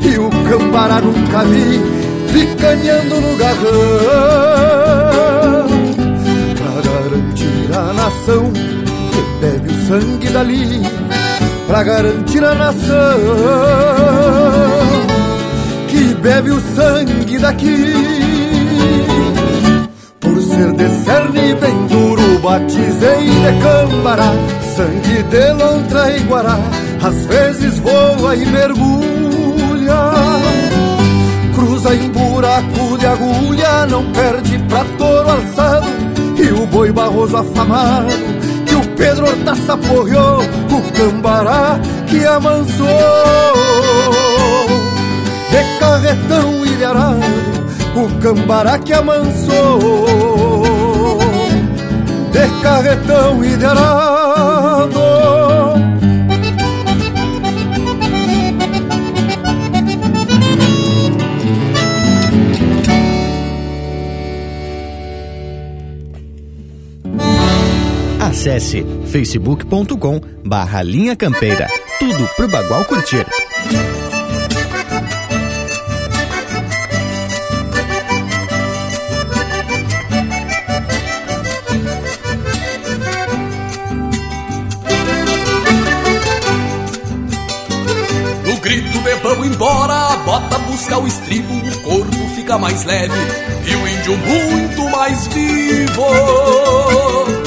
E 0.04 0.17
o 0.17 0.30
Cambará 0.30 1.02
nunca 1.02 1.43
vi, 1.45 1.82
picanhando 2.32 3.19
no 3.22 3.36
garrão. 3.38 5.49
Garantir 7.10 7.76
a 7.76 7.93
nação 7.93 8.54
que 8.54 9.22
bebe 9.41 9.74
o 9.74 9.88
sangue 9.88 10.30
dali 10.30 10.82
pra 11.65 11.82
garantir 11.82 12.43
a 12.43 12.54
nação 12.54 13.19
que 15.88 16.13
bebe 16.22 16.52
o 16.52 16.62
sangue 16.76 17.39
daqui. 17.39 17.93
Por 20.19 20.39
ser 20.39 20.72
de 20.74 20.89
cerne 21.04 21.56
bem 21.56 21.88
duro, 21.88 22.39
batizei 22.43 23.26
de 23.26 23.60
cambará, 23.63 24.32
sangue 24.76 25.24
de 25.24 25.54
lontra 25.54 26.15
e 26.15 26.19
guará, 26.26 26.60
às 27.02 27.26
vezes 27.26 27.80
voa 27.80 28.36
e 28.36 28.45
mergulha. 28.45 30.00
Cruza 31.56 31.95
em 31.95 32.08
buraco 32.10 32.98
de 33.00 33.08
agulha, 33.08 33.88
não 33.88 34.06
perde 34.12 34.60
pra 34.69 34.86
touro 35.00 35.30
alçado, 35.32 35.88
e 36.39 36.52
o 36.52 36.65
boi 36.67 36.91
barroso 36.91 37.38
afamado 37.38 38.39
Pedro 38.99 39.28
Hortaça 39.28 39.78
porreou 39.78 40.41
o 40.41 40.91
cambará 40.91 41.80
que 42.06 42.25
amansou. 42.25 42.86
De 45.49 45.80
carretão 45.80 46.65
ilharado, 46.65 47.23
o 47.95 48.19
cambará 48.19 48.78
que 48.78 48.91
amansou. 48.91 49.80
De 52.34 52.62
carretão 52.62 53.41
ilharado 53.41 54.18
Acesse 68.39 68.86
facebook.com 69.12 70.21
barra 70.45 70.82
Linha 70.82 71.13
Campeira. 71.13 71.67
Tudo 71.99 72.25
pro 72.38 72.47
Bagual 72.47 72.86
curtir. 72.86 73.25
No 88.45 88.58
grito 88.62 88.99
de 88.99 89.15
vamos 89.15 89.47
embora, 89.47 90.15
bota 90.23 90.58
buscar 90.60 90.99
o 90.99 91.08
estribo, 91.08 91.56
o 91.56 91.82
corpo 91.82 92.30
fica 92.36 92.58
mais 92.58 92.86
leve 92.86 93.19
e 93.65 93.75
o 93.75 93.86
índio 93.86 94.17
muito 94.17 94.89
mais 94.91 95.28
vivo. 95.28 97.38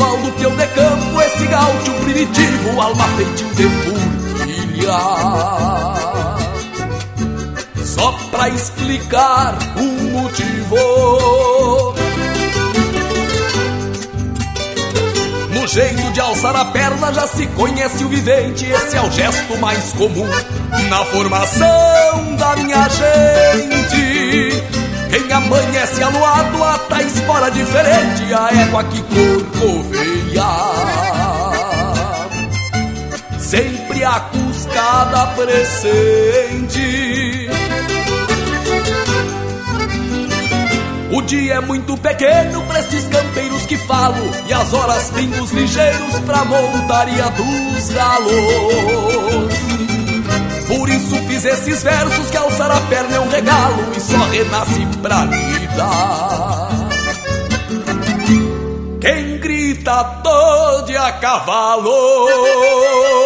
O 0.00 0.02
ritual 0.02 0.16
do 0.16 0.32
peão 0.32 0.56
de 0.56 0.66
campo, 0.68 1.20
esse 1.20 1.46
gaúcho 1.46 1.92
primitivo, 2.04 2.80
alma 2.80 3.06
feitio 3.16 3.54
de 3.54 3.68
furquilha. 3.84 4.98
Só 7.84 8.12
pra 8.30 8.48
explicar 8.48 9.58
o 9.76 9.82
motivo. 10.10 11.94
No 15.50 15.66
jeito 15.66 16.10
de 16.12 16.20
alçar 16.20 16.56
a 16.56 16.64
perna 16.64 17.12
já 17.12 17.26
se 17.26 17.46
conhece 17.48 18.02
o 18.02 18.08
vivente, 18.08 18.64
esse 18.64 18.96
é 18.96 19.02
o 19.02 19.10
gesto 19.10 19.58
mais 19.58 19.92
comum 19.92 20.26
na 20.88 21.04
formação 21.04 22.36
da 22.38 22.56
minha 22.56 22.88
gente. 22.88 23.99
Quem 25.10 25.32
amanhece 25.32 26.02
aluado 26.02 26.62
ata 26.62 27.02
espora 27.02 27.50
diferente 27.50 28.32
A 28.32 28.48
égua 28.62 28.84
que 28.84 29.02
corcoveia 29.02 30.44
Sempre 33.38 34.04
a 34.04 34.20
cuscada 34.20 35.26
presente. 35.34 36.80
O 41.12 41.20
dia 41.22 41.54
é 41.54 41.60
muito 41.60 41.96
pequeno 41.96 42.62
pra 42.66 42.78
estes 42.78 43.08
campeiros 43.08 43.66
que 43.66 43.76
falo 43.76 44.30
E 44.46 44.52
as 44.52 44.72
horas 44.72 45.10
pingos 45.10 45.50
ligeiros 45.50 46.20
pra 46.20 46.44
montaria 46.44 47.28
dos 47.30 47.88
galos 47.88 49.89
por 50.70 50.88
isso 50.88 51.16
fiz 51.26 51.44
esses 51.44 51.82
versos 51.82 52.30
que 52.30 52.36
alçar 52.36 52.70
a 52.70 52.80
perna 52.82 53.16
é 53.16 53.20
um 53.20 53.28
regalo 53.28 53.92
e 53.96 54.00
só 54.00 54.24
renasce 54.26 54.86
pra 55.02 55.26
vida. 55.26 55.90
Quem 59.00 59.38
grita 59.38 60.04
todo 60.22 60.96
a 60.96 61.12
cavalo. 61.12 63.19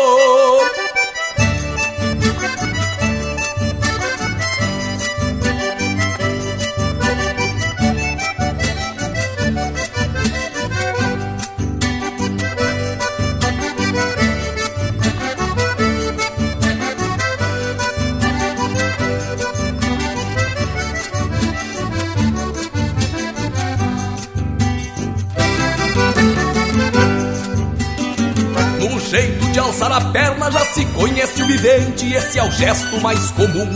De 29.54 29.60
alçar 29.60 29.92
a 29.92 30.00
perna 30.00 30.50
já 30.50 30.64
se 30.66 30.84
conhece 30.86 31.40
o 31.40 31.46
vivente, 31.46 32.12
esse 32.12 32.40
é 32.40 32.42
o 32.42 32.50
gesto 32.50 33.00
mais 33.00 33.30
comum 33.30 33.70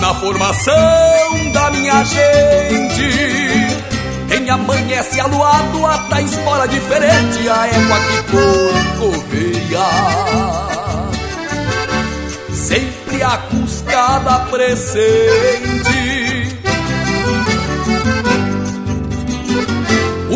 na 0.00 0.12
formação 0.14 1.52
da 1.52 1.70
minha 1.70 2.02
gente. 2.02 3.76
Quem 4.28 4.50
amanhece 4.50 5.20
aluado 5.20 5.86
ata 5.86 6.20
espora 6.20 6.66
diferente, 6.66 7.48
a 7.48 7.68
égua 7.68 8.00
que 8.00 8.22
corcoveia. 9.08 9.86
Sempre 12.52 13.22
a 13.22 13.38
cuscada 13.38 14.40
presente. 14.50 15.69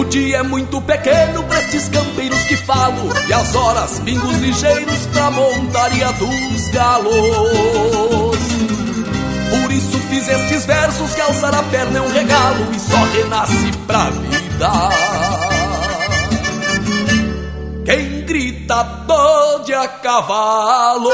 O 0.04 0.08
dia 0.08 0.36
é 0.36 0.42
muito 0.42 0.80
pequeno 0.82 1.42
pra 1.44 1.58
estes 1.60 1.88
campeiros 1.88 2.42
que 2.44 2.56
falo. 2.56 3.10
E 3.26 3.32
as 3.32 3.54
horas 3.54 3.98
pingos 4.00 4.36
ligeiros 4.36 5.06
pra 5.06 5.30
montaria 5.30 6.12
dos 6.12 6.68
galos. 6.68 7.14
Por 9.50 9.72
isso 9.72 9.98
fiz 10.10 10.28
estes 10.28 10.66
versos 10.66 11.14
que 11.14 11.20
alçar 11.20 11.54
a 11.54 11.62
perna 11.64 11.98
é 11.98 12.02
um 12.02 12.08
regalo 12.08 12.66
E 12.74 12.80
só 12.80 13.02
renasce 13.04 13.72
pra 13.86 14.10
vida. 14.10 14.70
Quem 17.86 18.22
grita 18.26 18.82
dode 19.06 19.72
a 19.72 19.88
cavalo 19.88 21.10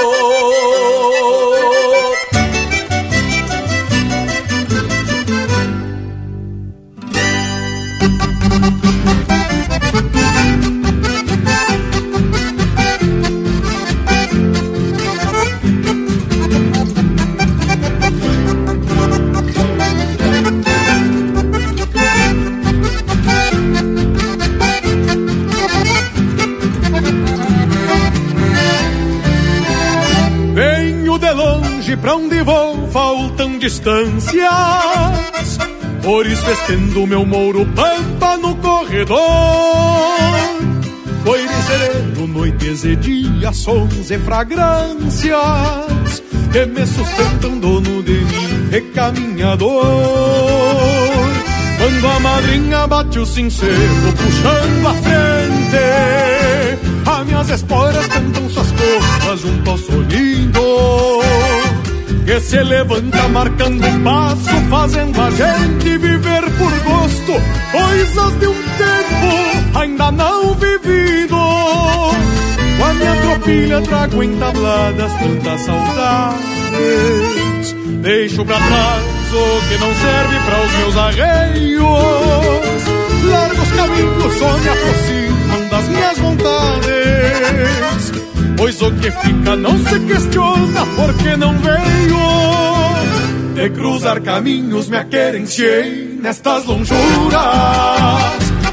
distâncias. 33.61 34.41
Por 36.03 36.27
isso 36.27 36.51
estendo 36.51 37.07
meu 37.07 37.25
mouro 37.25 37.65
pampa 37.77 38.37
no 38.39 38.57
corredor. 38.57 39.21
Coire 41.23 41.63
sereno, 41.67 42.27
noites 42.27 42.85
e 42.85 42.97
dias, 42.97 43.59
sons 43.59 44.11
e 44.11 44.19
fragrâncias 44.19 45.39
que 46.51 46.67
me 46.67 46.85
sustentam 46.87 47.61
dono 47.61 48.03
de 48.03 48.13
mim, 48.13 48.69
recaminhador. 48.71 49.85
Quando 51.79 52.09
a 52.09 52.21
madrinha 52.21 52.87
bate 52.87 53.19
o 53.19 53.27
sincero, 53.27 54.15
puxando 54.17 54.89
a 54.89 54.95
frente, 54.95 55.77
as 57.07 57.27
minhas 57.27 57.51
esporas 57.51 58.07
cantam 58.07 58.49
suas 58.49 58.73
costas 58.73 59.41
junto 59.41 59.71
ao 59.71 59.77
soninho 59.79 61.20
que 62.25 62.41
se 62.41 62.63
levanta 62.63 63.29
marcando 63.29 63.85
um 63.85 64.03
passo, 64.03 64.51
fazendo 64.69 65.21
a 65.21 65.31
gente 65.31 65.99
viver 65.99 66.43
por 66.59 66.73
gosto, 66.81 67.33
coisas 67.73 68.39
de 68.39 68.47
um 68.47 68.55
tempo 68.55 69.79
ainda 69.79 70.11
não 70.13 70.55
vivido. 70.55 71.37
Com 72.79 72.85
a 72.85 72.95
minha 72.95 73.17
tropilha 73.17 73.81
trago 73.83 74.23
entabladas 74.23 75.13
tantas 75.13 75.61
saudades, 75.63 76.41
deixo 78.03 78.45
pra 78.45 78.57
trás 78.57 79.03
o 79.33 79.61
que 79.69 79.79
não 79.79 79.95
serve 79.95 80.41
para 80.45 80.61
os 80.65 80.73
meus 80.79 80.97
arreios. 80.97 81.81
Largos 83.31 83.71
caminhos 83.73 84.35
só 84.39 84.59
me 84.59 84.69
aproximam 84.69 85.69
das 85.71 85.89
minhas 85.89 86.19
vontades 86.19 88.10
Pois 88.61 88.83
o 88.83 88.93
que 88.93 89.11
fica 89.11 89.57
não 89.57 89.79
se 89.79 89.99
questiona 90.01 90.85
porque 90.95 91.35
não 91.35 91.57
veio? 91.61 92.19
De 93.55 93.71
cruzar 93.71 94.21
caminhos 94.21 94.87
me 94.87 94.99
aquerenciei 94.99 96.19
nestas 96.21 96.67
lonjuras. 96.67 97.01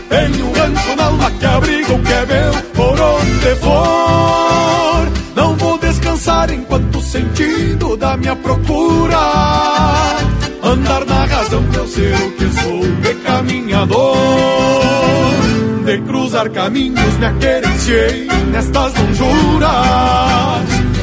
Tenho 0.10 0.46
um 0.46 0.52
rancho 0.52 0.96
na 0.98 1.06
alma 1.06 1.32
que 1.32 1.46
abriga 1.46 1.94
o 1.94 2.04
que 2.04 2.12
é 2.12 2.26
meu 2.26 2.52
por 2.74 3.00
onde 3.00 3.56
for. 3.62 5.08
Não 5.38 5.56
vou 5.56 5.78
descansar 5.78 6.52
enquanto 6.52 6.98
o 6.98 7.02
sentido 7.02 7.96
da 7.96 8.18
minha 8.18 8.36
procura. 8.36 9.20
Andar 10.64 11.06
na 11.06 11.24
razão 11.24 11.64
de 11.64 11.78
eu 11.78 11.88
ser 11.88 12.14
o 12.14 12.32
que 12.34 12.62
sou 12.62 12.82
de 12.82 13.14
caminhador 13.24 15.17
cruzar 16.28 16.50
caminhos 16.50 17.18
me 17.20 17.26
aquerenciei 17.26 18.28
nestas 18.52 18.94
lonjuras. 18.96 19.72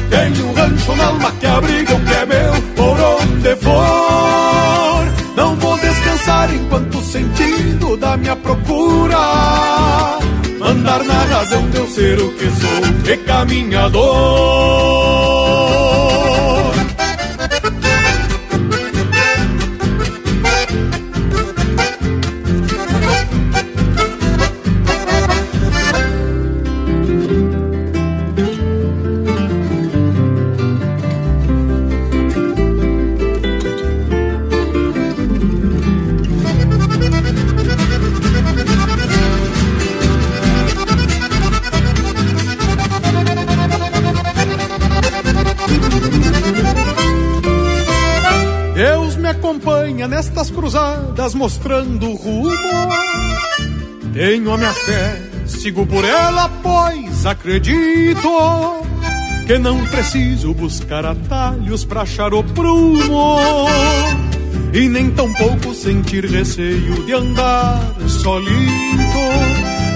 Tenho 0.07 0.47
um 0.47 0.53
rancho 0.53 0.95
na 0.95 1.07
alma 1.07 1.31
que 1.31 1.47
abriga 1.47 1.95
o 1.95 1.99
que 1.99 2.13
é 2.13 2.27
meu 2.27 2.53
por 2.75 2.95
onde 2.99 3.55
for. 3.55 5.03
Não 5.35 5.55
vou 5.55 5.75
descansar 5.79 6.53
enquanto 6.53 6.99
o 6.99 7.03
sentido 7.03 7.97
da 7.97 8.15
minha 8.17 8.35
procura. 8.35 9.17
Andar 10.61 11.03
na 11.03 11.23
razão 11.23 11.67
de 11.71 11.77
eu 11.77 11.87
ser 11.87 12.19
o 12.19 12.31
que 12.33 12.51
sou, 12.51 12.83
e 13.11 13.17
caminhador. 13.17 15.34
Nestas 50.15 50.49
cruzadas 50.49 51.35
mostrando 51.35 52.13
rumo. 52.13 52.89
Tenho 54.13 54.53
a 54.53 54.57
minha 54.57 54.73
fé, 54.73 55.21
sigo 55.45 55.85
por 55.85 56.05
ela, 56.05 56.47
pois 56.63 57.25
acredito 57.25 58.29
que 59.45 59.57
não 59.57 59.85
preciso 59.87 60.53
buscar 60.53 61.05
atalhos 61.05 61.83
para 61.83 62.03
achar 62.03 62.33
o 62.33 62.41
prumo. 62.41 63.39
E 64.71 64.87
nem 64.87 65.11
tampouco 65.11 65.73
sentir 65.73 66.23
receio 66.25 67.03
de 67.05 67.11
andar 67.11 67.81
solito, 68.07 69.19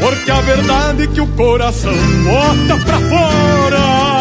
porque 0.02 0.32
a 0.32 0.42
verdade 0.42 1.04
é 1.04 1.08
que 1.08 1.22
o 1.22 1.28
coração 1.28 1.96
bota 2.26 2.86
pra 2.86 3.00
fora 3.00 4.20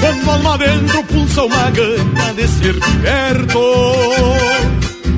quando 0.00 0.30
alma 0.30 0.58
dentro 0.58 1.04
pulsa 1.04 1.44
uma 1.44 1.70
gana 1.70 2.34
de 2.34 2.48
ser 2.48 2.74
perto 3.02 4.71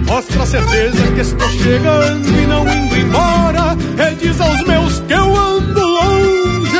Mostra 0.06 0.42
a 0.42 0.46
certeza 0.46 1.12
que 1.14 1.20
estou 1.20 1.48
chegando 1.50 2.28
e 2.28 2.46
não 2.46 2.68
indo 2.68 2.96
embora. 2.96 3.76
E 3.98 4.14
diz 4.16 4.40
aos 4.40 4.60
meus 4.66 5.00
que 5.00 5.12
eu 5.12 5.36
ando 5.36 5.80
longe 5.80 6.78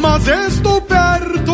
Mas 0.00 0.26
estou 0.26 0.80
perto. 0.82 1.52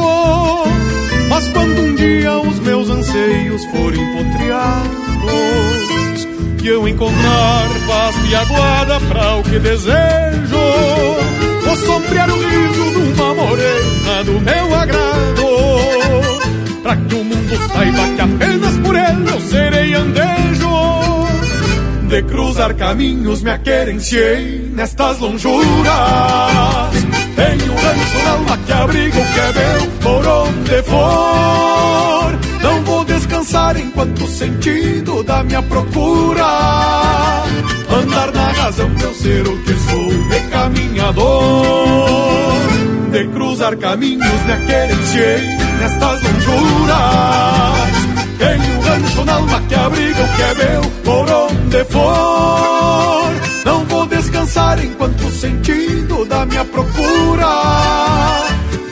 Mas 1.28 1.48
quando 1.48 1.80
um 1.80 1.94
dia 1.94 2.38
os 2.38 2.58
meus 2.60 2.88
anseios 2.88 3.64
forem 3.66 4.04
potreados 4.12 4.88
E 6.62 6.68
eu 6.68 6.88
encontrar 6.88 7.68
paz 7.86 8.16
e 8.28 8.34
aguarda 8.34 8.98
para 9.00 9.36
o 9.36 9.42
que 9.42 9.58
desejo 9.58 10.58
Vou 11.64 11.76
sombrear 11.76 12.30
o 12.30 12.38
riso 12.38 12.90
de 12.90 13.20
uma 13.20 13.34
morena 13.34 14.24
do 14.24 14.40
meu 14.40 14.74
agrado 14.74 15.37
Pra 16.88 16.96
que 16.96 17.14
o 17.16 17.22
mundo 17.22 17.54
saiba 17.68 18.08
que 18.16 18.20
apenas 18.22 18.78
por 18.78 18.96
ele 18.96 19.30
eu 19.30 19.40
serei 19.42 19.92
andejo 19.92 20.70
De 22.08 22.22
cruzar 22.22 22.74
caminhos 22.76 23.42
me 23.42 23.50
aquerenciei 23.50 24.70
nestas 24.72 25.18
lonjuras. 25.18 25.92
Tenho 27.36 27.72
um 27.72 27.76
rancho 27.76 28.24
na 28.24 28.30
alma 28.30 28.56
que 28.64 28.72
abriga 28.72 29.18
o 29.20 29.24
que 29.34 29.38
é 29.38 29.52
meu 29.52 29.86
por 30.00 30.26
onde 30.26 30.82
for. 30.84 32.38
Não 32.62 32.82
vou 32.84 33.04
descansar 33.04 33.76
enquanto 33.76 34.24
o 34.24 34.26
sentido 34.26 35.22
da 35.24 35.44
minha 35.44 35.60
procura. 35.60 36.46
Andar 38.02 38.32
na 38.32 38.50
razão 38.52 38.88
de 38.94 39.02
eu 39.02 39.12
ser 39.12 39.46
o 39.46 39.62
que 39.62 39.74
sou 39.74 40.08
de 40.30 40.40
caminhador 40.48 41.98
De 43.18 43.26
cruzar 43.30 43.76
caminhos 43.78 44.44
me 44.46 44.52
aquerenciei 44.52 45.40
nestas 45.80 46.22
lonjuras 46.22 46.94
Tenho 48.38 48.76
um 48.76 48.80
rancho 48.80 49.24
na 49.24 49.32
alma 49.34 49.60
que 49.62 49.74
abriga 49.74 50.22
o 50.22 50.28
que 50.36 50.42
é 50.42 50.54
meu 50.54 50.82
por 51.02 51.28
onde 51.28 51.84
for. 51.86 53.32
Não 53.64 53.84
vou 53.86 54.06
descansar 54.06 54.78
enquanto 54.84 55.20
o 55.26 55.32
sentido 55.32 56.24
da 56.26 56.46
minha 56.46 56.64
procura. 56.64 57.48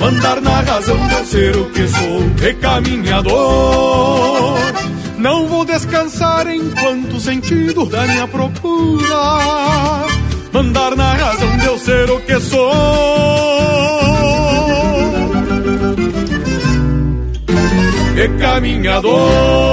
Andar 0.00 0.40
na 0.40 0.60
razão 0.60 1.06
de 1.06 1.14
eu 1.14 1.24
ser 1.24 1.56
o 1.56 1.66
que 1.66 1.86
sou, 1.86 2.28
de 2.30 2.54
caminhador 2.54 3.36
não 5.18 5.46
vou 5.46 5.64
descansar 5.64 6.48
enquanto 6.48 7.14
o 7.14 7.20
sentido 7.20 7.86
da 7.86 8.04
minha 8.06 8.26
procura. 8.26 10.04
Mandar 10.52 10.96
na 10.96 11.14
razão 11.14 11.56
de 11.58 11.64
eu 11.64 11.78
ser 11.78 12.10
o 12.10 12.20
que 12.20 12.40
sou 12.40 13.95
Caminhador 18.28 19.66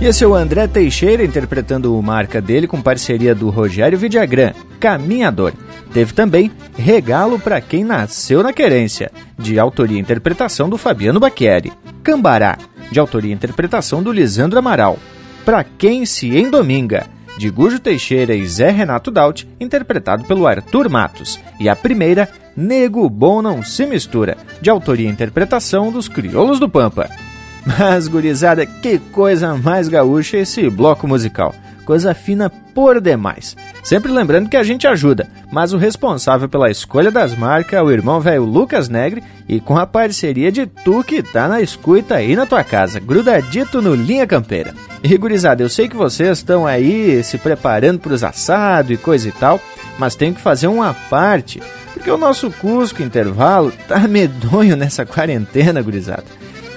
E 0.00 0.06
esse 0.06 0.24
é 0.24 0.26
o 0.26 0.34
André 0.34 0.66
Teixeira 0.66 1.22
interpretando 1.22 1.94
o 1.94 2.02
marca 2.02 2.40
dele 2.40 2.66
com 2.66 2.80
parceria 2.80 3.34
do 3.34 3.50
Rogério 3.50 3.98
Vidagrã, 3.98 4.54
Caminhador. 4.80 5.52
Teve 5.92 6.14
também 6.14 6.50
Regalo 6.78 7.38
para 7.38 7.60
Quem 7.60 7.84
Nasceu 7.84 8.42
na 8.42 8.50
Querência, 8.50 9.12
de 9.38 9.58
autoria 9.58 9.98
e 9.98 10.00
interpretação 10.00 10.70
do 10.70 10.78
Fabiano 10.78 11.20
Bacchieri. 11.20 11.70
Cambará, 12.02 12.56
de 12.90 12.98
autoria 12.98 13.30
e 13.30 13.34
interpretação 13.34 14.02
do 14.02 14.10
Lisandro 14.10 14.58
Amaral. 14.58 14.98
Pra 15.44 15.62
Quem 15.62 16.06
Se 16.06 16.34
Endominga, 16.34 17.06
de 17.40 17.48
Gujo 17.48 17.80
Teixeira 17.80 18.34
e 18.34 18.46
Zé 18.46 18.68
Renato 18.68 19.10
Daut, 19.10 19.48
interpretado 19.58 20.24
pelo 20.24 20.46
Arthur 20.46 20.90
Matos. 20.90 21.40
E 21.58 21.70
a 21.70 21.74
primeira, 21.74 22.28
Nego 22.54 23.08
Bom 23.08 23.40
Não 23.40 23.64
Se 23.64 23.86
Mistura, 23.86 24.36
de 24.60 24.68
autoria 24.68 25.08
e 25.08 25.10
interpretação 25.10 25.90
dos 25.90 26.06
Crioulos 26.06 26.60
do 26.60 26.68
Pampa. 26.68 27.08
Mas, 27.64 28.08
gurizada, 28.08 28.66
que 28.66 28.98
coisa 28.98 29.56
mais 29.56 29.88
gaúcha 29.88 30.36
esse 30.36 30.68
bloco 30.68 31.08
musical 31.08 31.54
coisa 31.90 32.14
fina 32.14 32.48
por 32.48 33.00
demais. 33.00 33.56
Sempre 33.82 34.12
lembrando 34.12 34.48
que 34.48 34.56
a 34.56 34.62
gente 34.62 34.86
ajuda, 34.86 35.26
mas 35.50 35.72
o 35.72 35.76
responsável 35.76 36.48
pela 36.48 36.70
escolha 36.70 37.10
das 37.10 37.34
marcas 37.34 37.80
é 37.80 37.82
o 37.82 37.90
irmão 37.90 38.20
velho 38.20 38.44
Lucas 38.44 38.88
Negre 38.88 39.24
e 39.48 39.58
com 39.58 39.76
a 39.76 39.84
parceria 39.84 40.52
de 40.52 40.68
tu 40.68 41.02
que 41.02 41.20
tá 41.20 41.48
na 41.48 41.60
escuta 41.60 42.14
aí 42.14 42.36
na 42.36 42.46
tua 42.46 42.62
casa, 42.62 43.00
grudadito 43.00 43.82
no 43.82 43.92
Linha 43.92 44.24
Campeira. 44.24 44.72
Gurizada, 45.18 45.64
eu 45.64 45.68
sei 45.68 45.88
que 45.88 45.96
vocês 45.96 46.38
estão 46.38 46.64
aí 46.64 47.24
se 47.24 47.36
preparando 47.38 47.98
para 47.98 48.14
os 48.14 48.22
assados 48.22 48.92
e 48.92 48.96
coisa 48.96 49.28
e 49.28 49.32
tal, 49.32 49.60
mas 49.98 50.14
tem 50.14 50.32
que 50.32 50.40
fazer 50.40 50.68
uma 50.68 50.94
parte, 50.94 51.60
porque 51.92 52.08
o 52.08 52.16
nosso 52.16 52.52
Cusco 52.52 53.02
Intervalo 53.02 53.72
tá 53.88 53.98
medonho 54.06 54.76
nessa 54.76 55.04
quarentena, 55.04 55.82
gurizada. 55.82 56.26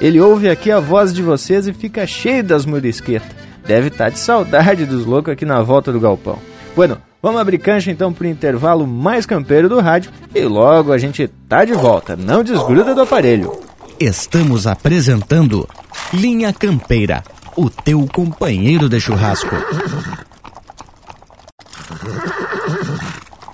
Ele 0.02 0.20
ouve 0.20 0.50
aqui 0.50 0.72
a 0.72 0.80
voz 0.80 1.14
de 1.14 1.22
vocês 1.22 1.68
e 1.68 1.72
fica 1.72 2.08
cheio 2.08 2.44
das 2.44 2.66
murisquetas 2.66 3.43
deve 3.66 3.88
estar 3.88 4.06
tá 4.06 4.10
de 4.10 4.20
saudade 4.20 4.86
dos 4.86 5.06
loucos 5.06 5.34
aqui 5.34 5.46
na 5.46 5.62
volta 5.62 5.92
do 5.92 6.00
galpão. 6.00 6.40
Bueno, 6.76 6.98
vamos 7.22 7.40
abrir 7.40 7.58
cancha 7.60 7.92
então 7.92 8.12
pro 8.12 8.28
intervalo 8.28 8.88
mais 8.88 9.26
campeiro 9.26 9.70
do 9.70 9.80
rádio 9.80 10.12
e 10.34 10.42
logo 10.44 10.92
a 10.92 10.98
gente 10.98 11.28
tá 11.48 11.64
de 11.64 11.74
volta. 11.74 12.16
Não 12.16 12.44
desgruda 12.44 12.94
do 12.94 13.02
aparelho. 13.02 13.52
Estamos 14.00 14.68
apresentando 14.68 15.68
Linha 16.14 16.52
Campeira, 16.52 17.24
o 17.56 17.70
teu 17.70 18.08
companheiro 18.08 18.90
de 18.90 19.00
churrasco. 19.00 19.56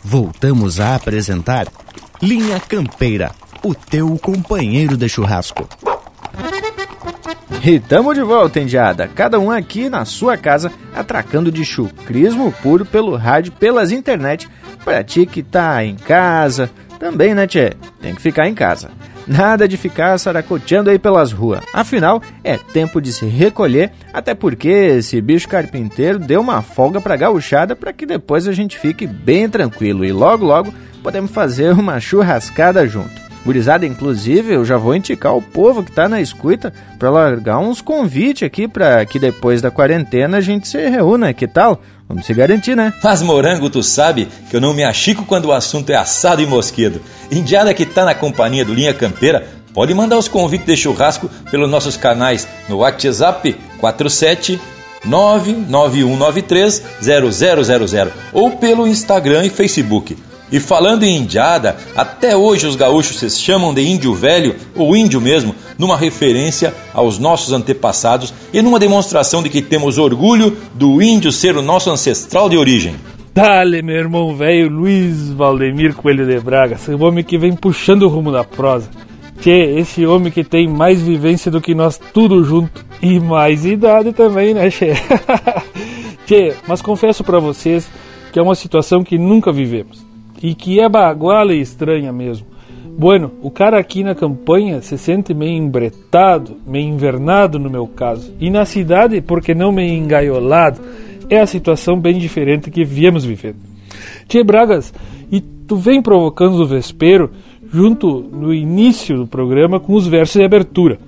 Voltamos 0.04 0.80
a 0.80 0.96
apresentar 0.96 1.68
Linha 2.22 2.60
Campeira, 2.60 3.32
o 3.64 3.76
teu 3.76 4.18
companheiro 4.18 4.98
de 4.98 5.08
churrasco. 5.08 5.68
E 7.64 7.80
tamo 7.80 8.14
de 8.14 8.22
volta, 8.22 8.60
Indiada. 8.60 9.10
Cada 9.14 9.40
um 9.40 9.52
aqui 9.52 9.90
na 9.90 10.06
sua 10.06 10.38
casa, 10.38 10.72
atracando 10.96 11.52
de 11.52 11.66
chucrismo 11.66 12.54
puro 12.64 12.86
pelo 12.86 13.16
rádio, 13.16 13.52
pelas 13.52 13.92
internet. 13.92 14.48
Pra 14.84 15.04
ti 15.04 15.26
que 15.26 15.44
tá 15.44 15.84
em 15.84 15.96
casa, 15.96 16.70
também, 16.98 17.36
né, 17.36 17.46
tchê? 17.46 17.74
Tem 18.02 18.16
que 18.16 18.22
ficar 18.22 18.48
em 18.48 18.54
casa. 18.54 18.90
Nada 19.28 19.68
de 19.68 19.78
ficar 19.78 20.18
saracoteando 20.18 20.90
aí 20.90 20.98
pelas 20.98 21.32
ruas. 21.32 21.62
Afinal, 21.74 22.22
é 22.44 22.58
tempo 22.58 23.02
de 23.02 23.14
se 23.14 23.26
recolher, 23.26 23.92
até 24.12 24.34
porque 24.34 24.70
esse 24.70 25.22
bicho 25.22 25.48
carpinteiro 25.48 26.18
deu 26.18 26.42
uma 26.42 26.62
folga 26.62 27.00
pra 27.00 27.16
gauchada 27.16 27.76
para 27.76 27.94
que 27.94 28.06
depois 28.06 28.48
a 28.48 28.54
gente 28.54 28.80
fique 28.80 29.06
bem 29.06 29.48
tranquilo 29.48 30.04
e 30.04 30.12
logo 30.12 30.46
logo 30.46 30.74
podemos 31.04 31.30
fazer 31.30 31.74
uma 31.74 32.00
churrascada 32.00 32.88
junto. 32.88 33.29
Gurizada, 33.46 33.86
inclusive, 33.86 34.54
eu 34.54 34.66
já 34.66 34.78
vou 34.78 34.96
indicar 34.96 35.36
o 35.36 35.42
povo 35.42 35.84
que 35.84 35.92
tá 35.92 36.10
na 36.10 36.22
escuta 36.22 36.74
para 36.98 37.10
largar 37.10 37.60
uns 37.60 37.82
convites 37.82 38.44
aqui 38.44 38.68
para 38.68 39.06
que 39.06 39.18
depois 39.18 39.62
da 39.62 39.72
quarentena 39.72 40.38
a 40.38 40.42
gente 40.42 40.68
se 40.68 40.90
reúna, 40.90 41.34
que 41.34 41.48
tal? 41.48 41.82
Vamos 42.08 42.26
se 42.26 42.34
garantir, 42.34 42.76
né? 42.76 42.94
Mas 43.04 43.22
morango, 43.22 43.70
tu 43.70 43.82
sabe 43.82 44.28
que 44.50 44.56
eu 44.56 44.62
não 44.62 44.74
me 44.74 44.84
achico 44.84 45.26
quando 45.26 45.46
o 45.46 45.54
assunto 45.54 45.90
é 45.92 45.96
assado 45.96 46.42
e 46.42 46.46
mosquedo. 46.46 47.02
Indiada 47.32 47.74
que 47.74 47.86
tá 47.86 48.04
na 48.04 48.16
companhia 48.16 48.66
do 48.66 48.74
Linha 48.74 48.94
Campeira, 48.94 49.48
pode 49.74 49.94
mandar 49.94 50.18
os 50.18 50.28
convites 50.28 50.66
de 50.66 50.76
churrasco 50.76 51.30
pelos 51.50 51.70
nossos 51.70 51.96
canais 51.96 52.48
no 52.68 52.78
WhatsApp 52.78 53.56
47 53.80 54.60
99193 55.06 56.84
0000 57.02 58.12
ou 58.34 58.52
pelo 58.52 58.88
Instagram 58.88 59.46
e 59.46 59.50
Facebook. 59.50 60.18
E 60.52 60.60
falando 60.60 61.04
em 61.04 61.18
indiada, 61.18 61.78
até 61.96 62.36
hoje 62.36 62.66
os 62.66 62.76
gaúchos 62.76 63.20
se 63.20 63.30
chamam 63.30 63.74
de 63.74 63.82
índio 63.82 64.14
velho 64.16 64.56
ou 64.76 64.96
índio 64.96 65.22
mesmo, 65.22 65.54
numa 65.78 65.96
referência 65.96 66.74
aos 66.94 67.20
nossos 67.20 67.54
antepassados 67.54 68.34
e 68.52 68.62
numa 68.62 68.80
demonstração 68.80 69.44
de 69.44 69.50
que 69.50 69.62
temos 69.62 70.00
orgulho 70.00 70.58
do 70.74 71.02
índio 71.02 71.32
ser 71.32 71.56
o 71.56 71.62
nosso 71.62 71.92
ancestral 71.92 72.50
de 72.50 72.58
origem. 72.58 72.96
Dale, 73.32 73.84
meu 73.84 73.96
irmão 73.96 74.36
velho 74.36 74.70
Luiz 74.70 75.32
Valdemir 75.32 75.94
Coelho 75.94 76.26
de 76.26 76.40
Braga, 76.40 76.76
esse 76.76 76.94
homem 76.96 77.24
que 77.24 77.38
vem 77.38 77.56
puxando 77.56 78.04
o 78.04 78.10
rumo 78.10 78.32
da 78.32 78.44
prosa. 78.44 78.90
Tchê, 79.40 79.76
esse 79.78 80.06
homem 80.06 80.32
que 80.32 80.44
tem 80.44 80.68
mais 80.68 81.02
vivência 81.02 81.52
do 81.52 81.62
que 81.62 81.76
nós 81.76 81.98
tudo 82.12 82.44
junto 82.44 82.84
e 83.02 83.20
mais 83.20 83.66
idade 83.66 84.12
também, 84.14 84.54
né, 84.54 84.70
Tchê? 84.70 84.94
tchê, 86.26 86.56
mas 86.68 86.82
confesso 86.82 87.24
para 87.24 87.40
vocês 87.40 87.88
que 88.34 88.40
é 88.40 88.42
uma 88.42 88.56
situação 88.56 89.04
que 89.04 89.18
nunca 89.18 89.52
vivemos 89.52 90.09
e 90.42 90.56
que 90.56 90.80
é 90.80 90.88
baguala 90.88 91.54
e 91.54 91.62
estranha 91.62 92.12
mesmo. 92.12 92.48
Bueno, 92.98 93.32
o 93.42 93.50
cara 93.50 93.80
aqui 93.80 94.04
na 94.04 94.14
campanha 94.14 94.82
se 94.82 94.98
sente 94.98 95.34
meio 95.34 95.54
embretado, 95.54 96.58
meio 96.68 96.90
invernado 96.90 97.58
no 97.58 97.70
meu 97.70 97.88
caso. 97.88 98.34
E 98.40 98.50
na 98.50 98.66
cidade, 98.66 99.22
porque 99.22 99.56
não 99.56 99.72
meio 99.72 99.94
engaiolado, 99.94 100.82
é 101.30 101.40
a 101.40 101.48
situação 101.48 101.98
bem 101.98 102.18
diferente 102.18 102.70
que 102.70 102.84
viemos 102.84 103.24
vivendo. 103.24 103.58
Tia 104.28 104.44
Bragas, 104.44 104.94
e 105.32 105.40
tu 105.40 105.78
vem 105.78 106.02
provocando 106.02 106.56
o 106.56 106.68
vespeiro 106.68 107.32
junto 107.72 108.22
no 108.22 108.54
início 108.54 109.18
do 109.18 109.28
programa 109.28 109.80
com 109.80 109.94
os 109.94 110.08
versos 110.08 110.36
de 110.36 110.44
abertura. 110.44 111.00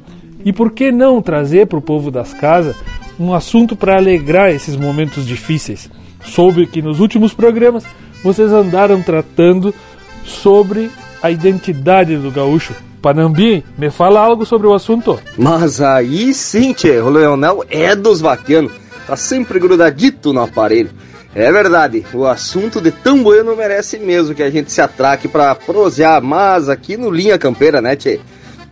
E 0.46 0.54
por 0.54 0.72
que 0.72 0.92
não 0.92 1.22
trazer 1.22 1.68
para 1.68 1.78
o 1.78 1.82
povo 1.82 2.10
das 2.10 2.34
casas 2.34 2.76
um 3.20 3.34
assunto 3.34 3.76
para 3.76 3.98
alegrar 3.98 4.52
esses 4.52 4.76
momentos 4.76 5.26
difíceis? 5.26 5.90
Soube 6.24 6.68
que 6.68 6.82
nos 6.82 7.00
últimos 7.00 7.34
programas 7.34 7.86
vocês 8.24 8.52
andaram 8.52 9.02
tratando 9.02 9.74
sobre 10.24 10.92
a 11.22 11.30
identidade 11.32 12.18
do 12.18 12.32
gaúcho. 12.32 12.74
Panambi, 13.02 13.66
me 13.78 13.90
fala 13.90 14.20
algo 14.20 14.46
sobre 14.46 14.68
o 14.68 14.74
assunto. 14.74 15.20
Mas 15.38 15.82
aí 15.82 16.34
sim, 16.34 16.72
tchê, 16.74 17.00
o 17.00 17.10
Leonel 17.10 17.64
é 17.70 17.96
dos 17.96 18.22
vaquianos. 18.22 18.72
Tá 19.08 19.16
sempre 19.16 19.60
grudadito 19.60 20.32
no 20.32 20.42
aparelho. 20.42 20.92
É 21.34 21.52
verdade, 21.52 22.06
o 22.14 22.26
assunto 22.26 22.82
de 22.82 22.92
tão 22.92 23.24
bueno 23.24 23.56
merece 23.56 23.98
mesmo 23.98 24.36
que 24.36 24.44
a 24.44 24.50
gente 24.50 24.72
se 24.72 24.82
atraque 24.82 25.28
para 25.28 25.56
prosear 25.56 26.22
mais 26.22 26.68
aqui 26.68 26.98
no 26.98 27.10
Linha 27.10 27.38
Campeira, 27.38 27.82
né, 27.82 27.96
tchê? 27.96 28.20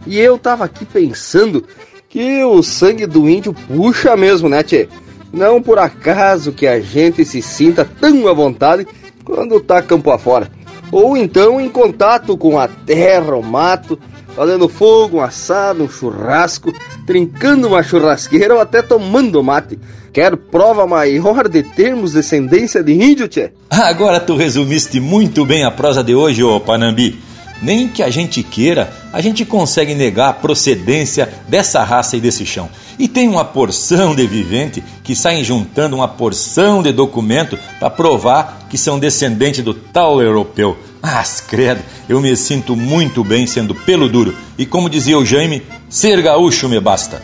E 0.05 0.19
eu 0.19 0.37
tava 0.37 0.65
aqui 0.65 0.85
pensando 0.85 1.63
que 2.09 2.43
o 2.43 2.61
sangue 2.61 3.05
do 3.05 3.29
índio 3.29 3.53
puxa 3.53 4.15
mesmo, 4.17 4.49
né, 4.49 4.61
tchê? 4.61 4.89
Não 5.31 5.61
por 5.61 5.79
acaso 5.79 6.51
que 6.51 6.67
a 6.67 6.81
gente 6.81 7.23
se 7.23 7.41
sinta 7.41 7.89
tão 7.99 8.27
à 8.27 8.33
vontade 8.33 8.85
quando 9.29 9.59
tá 9.59 9.81
campo 9.81 10.09
afora. 10.09 10.49
Ou 10.91 11.15
então 11.15 11.61
em 11.61 11.69
contato 11.69 12.35
com 12.35 12.57
a 12.57 12.67
terra, 12.67 13.35
o 13.35 13.43
mato, 13.43 13.99
fazendo 14.35 14.67
fogo, 14.67 15.17
um 15.17 15.21
assado, 15.21 15.83
um 15.83 15.89
churrasco, 15.89 16.73
trincando 17.05 17.67
uma 17.67 17.83
churrasqueira 17.83 18.55
ou 18.55 18.59
até 18.59 18.81
tomando 18.81 19.43
mate. 19.43 19.79
Quer 20.11 20.35
prova 20.35 20.87
maior 20.87 21.47
de 21.47 21.61
termos 21.61 22.13
descendência 22.13 22.81
de 22.81 22.93
índio, 22.93 23.27
tchê? 23.27 23.51
Agora 23.69 24.19
tu 24.19 24.35
resumiste 24.35 24.99
muito 24.99 25.45
bem 25.45 25.63
a 25.63 25.69
prosa 25.69 26.03
de 26.03 26.15
hoje, 26.15 26.43
ô 26.43 26.59
Panambi. 26.59 27.28
Nem 27.61 27.87
que 27.87 28.01
a 28.01 28.09
gente 28.09 28.41
queira, 28.41 28.91
a 29.11 29.21
gente 29.21 29.43
consegue 29.45 29.93
negar 29.93 30.29
a 30.29 30.33
procedência 30.33 31.29
dessa 31.47 31.83
raça 31.83 32.15
e 32.15 32.21
desse 32.21 32.45
chão. 32.45 32.69
E 32.97 33.07
tem 33.07 33.27
uma 33.27 33.45
porção 33.45 34.13
de 34.13 34.25
vivente 34.27 34.83
que 35.03 35.15
saem 35.15 35.43
juntando 35.43 35.95
uma 35.95 36.07
porção 36.07 36.83
de 36.83 36.91
documento 36.91 37.57
para 37.79 37.89
provar 37.89 38.67
que 38.69 38.77
são 38.77 38.99
descendentes 38.99 39.63
do 39.63 39.73
tal 39.73 40.21
europeu. 40.21 40.77
Mas, 41.01 41.41
credo, 41.41 41.81
eu 42.07 42.19
me 42.19 42.35
sinto 42.35 42.75
muito 42.75 43.23
bem 43.23 43.47
sendo 43.47 43.73
pelo 43.73 44.09
duro. 44.09 44.35
E 44.57 44.65
como 44.65 44.89
dizia 44.89 45.17
o 45.17 45.25
Jaime, 45.25 45.63
ser 45.89 46.21
gaúcho 46.21 46.67
me 46.67 46.79
basta. 46.79 47.21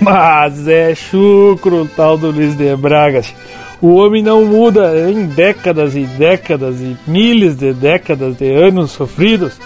Mas 0.00 0.68
é 0.68 0.94
chucro 0.94 1.82
o 1.82 1.88
tal 1.88 2.16
do 2.16 2.30
Luiz 2.30 2.54
de 2.54 2.76
Bragas. 2.76 3.34
O 3.80 3.94
homem 3.94 4.22
não 4.22 4.44
muda 4.44 5.10
em 5.10 5.26
décadas 5.26 5.94
e 5.94 6.04
décadas 6.04 6.80
e 6.80 6.96
milhares 7.06 7.56
de 7.56 7.74
décadas 7.74 8.36
de 8.36 8.50
anos 8.50 8.92
sofridos. 8.92 9.58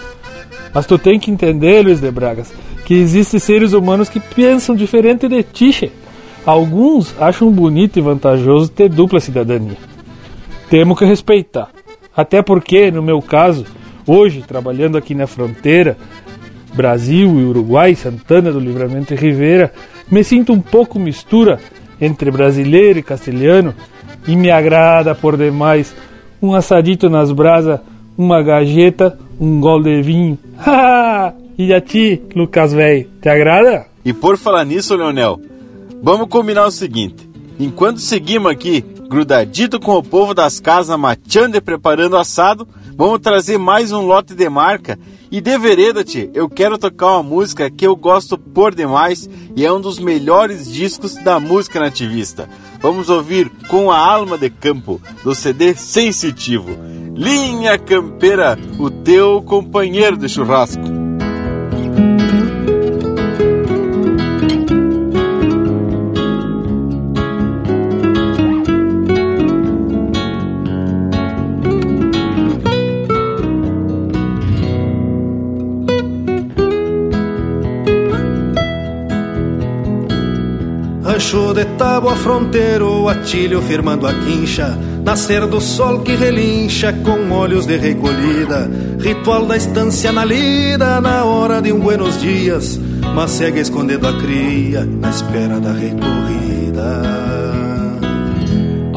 Mas 0.73 0.85
tu 0.85 0.97
tem 0.97 1.19
que 1.19 1.31
entender, 1.31 1.83
Luiz 1.83 2.01
de 2.01 2.11
Bragas, 2.11 2.53
que 2.85 2.93
existem 2.93 3.39
seres 3.39 3.73
humanos 3.73 4.09
que 4.09 4.19
pensam 4.19 4.75
diferente 4.75 5.27
de 5.27 5.43
ti. 5.43 5.91
Alguns 6.45 7.15
acham 7.19 7.49
bonito 7.51 7.99
e 7.99 8.01
vantajoso 8.01 8.69
ter 8.69 8.89
dupla 8.89 9.19
cidadania. 9.19 9.77
Temos 10.69 10.97
que 10.97 11.05
respeitar. 11.05 11.69
Até 12.15 12.41
porque, 12.41 12.91
no 12.91 13.01
meu 13.01 13.21
caso, 13.21 13.65
hoje, 14.05 14.43
trabalhando 14.45 14.97
aqui 14.97 15.15
na 15.15 15.27
fronteira, 15.27 15.97
Brasil 16.73 17.39
e 17.39 17.43
Uruguai, 17.43 17.95
Santana 17.95 18.51
do 18.51 18.59
Livramento 18.59 19.13
e 19.13 19.17
Rivera, 19.17 19.71
me 20.09 20.23
sinto 20.23 20.51
um 20.51 20.59
pouco 20.59 20.99
mistura 20.99 21.59
entre 21.99 22.31
brasileiro 22.31 22.99
e 22.99 23.03
castelhano 23.03 23.73
e 24.27 24.35
me 24.35 24.51
agrada 24.51 25.15
por 25.15 25.37
demais 25.37 25.95
um 26.41 26.55
assadito 26.55 27.09
nas 27.09 27.31
brasas 27.31 27.79
uma 28.17 28.41
gajeta, 28.41 29.17
um 29.39 29.59
gol 29.59 29.81
de 29.81 30.01
vinho. 30.01 30.37
e 31.57 31.73
a 31.73 31.81
ti, 31.81 32.21
Lucas 32.35 32.73
velho, 32.73 33.09
te 33.21 33.29
agrada? 33.29 33.85
E 34.03 34.13
por 34.13 34.37
falar 34.37 34.65
nisso, 34.65 34.95
Leonel, 34.95 35.39
vamos 36.01 36.27
combinar 36.27 36.65
o 36.65 36.71
seguinte: 36.71 37.27
enquanto 37.59 37.99
seguimos 37.99 38.51
aqui 38.51 38.83
grudadito 39.09 39.79
com 39.79 39.95
o 39.95 40.03
povo 40.03 40.33
das 40.33 40.59
casas 40.59 40.97
mateando 40.97 41.57
e 41.57 41.61
preparando 41.61 42.17
assado, 42.17 42.67
vamos 42.95 43.19
trazer 43.19 43.57
mais 43.57 43.91
um 43.91 44.01
lote 44.01 44.33
de 44.33 44.49
marca. 44.49 44.97
E 45.31 45.39
de 45.39 45.57
vereda, 45.57 46.03
eu 46.33 46.49
quero 46.49 46.77
tocar 46.77 47.13
uma 47.13 47.23
música 47.23 47.69
que 47.69 47.87
eu 47.87 47.95
gosto 47.95 48.37
por 48.37 48.75
demais 48.75 49.29
e 49.55 49.65
é 49.65 49.71
um 49.71 49.79
dos 49.79 49.97
melhores 49.97 50.69
discos 50.69 51.15
da 51.15 51.39
música 51.39 51.79
nativista. 51.79 52.49
Vamos 52.81 53.09
ouvir 53.09 53.49
Com 53.69 53.89
a 53.89 53.97
Alma 53.97 54.37
de 54.37 54.49
Campo, 54.49 55.01
do 55.23 55.33
CD 55.33 55.73
Sensitivo. 55.73 56.71
Linha 57.15 57.77
Campeira, 57.77 58.57
o 58.77 58.89
teu 58.89 59.41
companheiro 59.41 60.17
de 60.17 60.27
churrasco. 60.27 61.00
Tábua 81.81 82.15
fronteiro, 82.15 83.09
atilho 83.09 83.59
firmando 83.59 84.05
a 84.05 84.13
quincha, 84.13 84.77
nascer 85.03 85.47
do 85.47 85.59
sol 85.59 86.01
que 86.01 86.15
relincha 86.15 86.93
com 86.93 87.31
olhos 87.31 87.65
de 87.65 87.75
recolhida, 87.75 88.69
ritual 88.99 89.47
da 89.47 89.57
estância 89.57 90.11
na 90.11 90.23
lida, 90.23 91.01
na 91.01 91.25
hora 91.25 91.59
de 91.59 91.73
um 91.73 91.79
buenos 91.79 92.21
dias, 92.21 92.79
mas 93.15 93.31
segue 93.31 93.59
escondendo 93.59 94.07
a 94.07 94.13
cria, 94.13 94.85
na 94.85 95.09
espera 95.09 95.59
da 95.59 95.71
recorrida. 95.71 97.20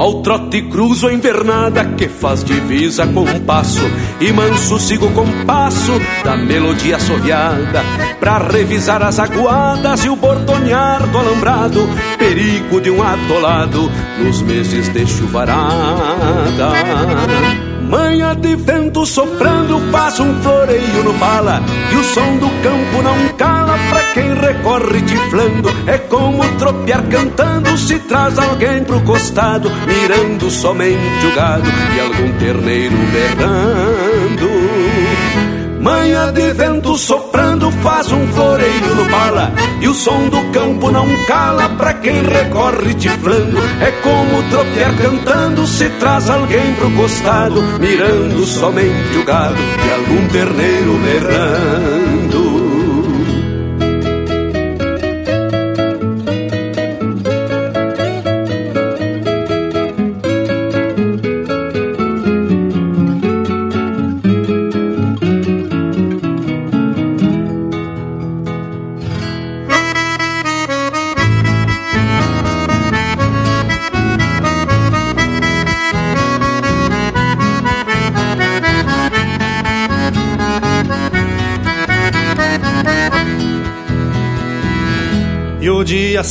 Ao 0.05 0.21
trote 0.21 0.61
cruzo 0.61 1.07
a 1.07 1.15
invernada 1.15 1.83
que 1.83 2.09
faz 2.09 2.45
divisa 2.45 3.07
com 3.07 3.23
um 3.23 3.41
passo 3.41 3.81
E 4.21 4.31
manso 4.35 4.79
sigo 4.79 5.11
com 5.13 5.25
passo 5.47 5.93
da 6.23 6.37
melodia 6.37 6.97
assoviada 6.97 7.83
Pra 8.21 8.37
revisar 8.37 9.03
as 9.03 9.19
aguadas 9.19 10.05
e 10.05 10.11
o 10.11 10.17
bordonear 10.17 11.09
do 11.09 11.17
alambrado 11.17 11.89
Perigo 12.19 12.83
de 12.83 12.91
um 12.91 13.03
atolado 13.03 13.91
nos 14.23 14.43
meses 14.43 14.91
de 14.91 15.07
chuvarada 15.07 15.65
Manha 17.95 18.35
de 18.35 18.57
vento 18.57 19.07
soprando 19.07 19.79
faz 19.93 20.19
um 20.19 20.35
floreio 20.43 21.05
no 21.05 21.15
pala 21.15 21.63
E 21.93 21.95
o 21.95 22.03
som 22.03 22.39
do 22.39 22.49
campo 22.61 23.03
não 23.05 23.29
cala 23.37 23.79
pra 23.89 24.03
quem 24.13 24.35
recorre 24.35 25.01
tiflando. 25.03 25.69
É 25.87 25.97
como 25.99 26.43
tropear 26.59 27.05
cantando 27.05 27.79
se 27.79 28.01
traz 28.01 28.37
alguém 28.37 28.83
pro 28.83 29.01
costado 29.03 29.71
Mirando 29.87 30.51
somente 30.51 31.25
o 31.25 31.35
gado 31.37 31.71
e 31.95 32.01
algum 32.01 32.33
terneiro 32.37 32.97
berrando. 33.13 34.51
Manha 35.81 36.33
de 36.33 36.53
vento 36.53 36.97
soprando 36.97 37.71
faz 37.71 38.11
um 38.11 38.27
floreio 38.33 38.95
no 38.97 39.09
pala 39.09 39.53
E 39.81 39.87
o 39.87 39.95
som 39.95 40.29
campo 40.55 40.91
não 40.93 41.07
cala 41.27 41.69
pra 41.71 41.93
quem 41.95 42.23
recorre 42.23 42.95
tiflando 42.95 43.59
É 43.81 43.91
como 44.03 44.43
tropear 44.51 44.97
cantando 44.97 45.67
se 45.67 45.91
traz 45.99 46.31
alguém 46.31 46.75
pro 46.75 46.91
costado 46.93 47.61
Mirando 47.81 48.47
somente 48.47 49.19
o 49.19 49.25
gado 49.25 49.59
e 49.59 49.93
algum 49.93 50.29
terneiro 50.29 50.99
berrando 50.99 52.44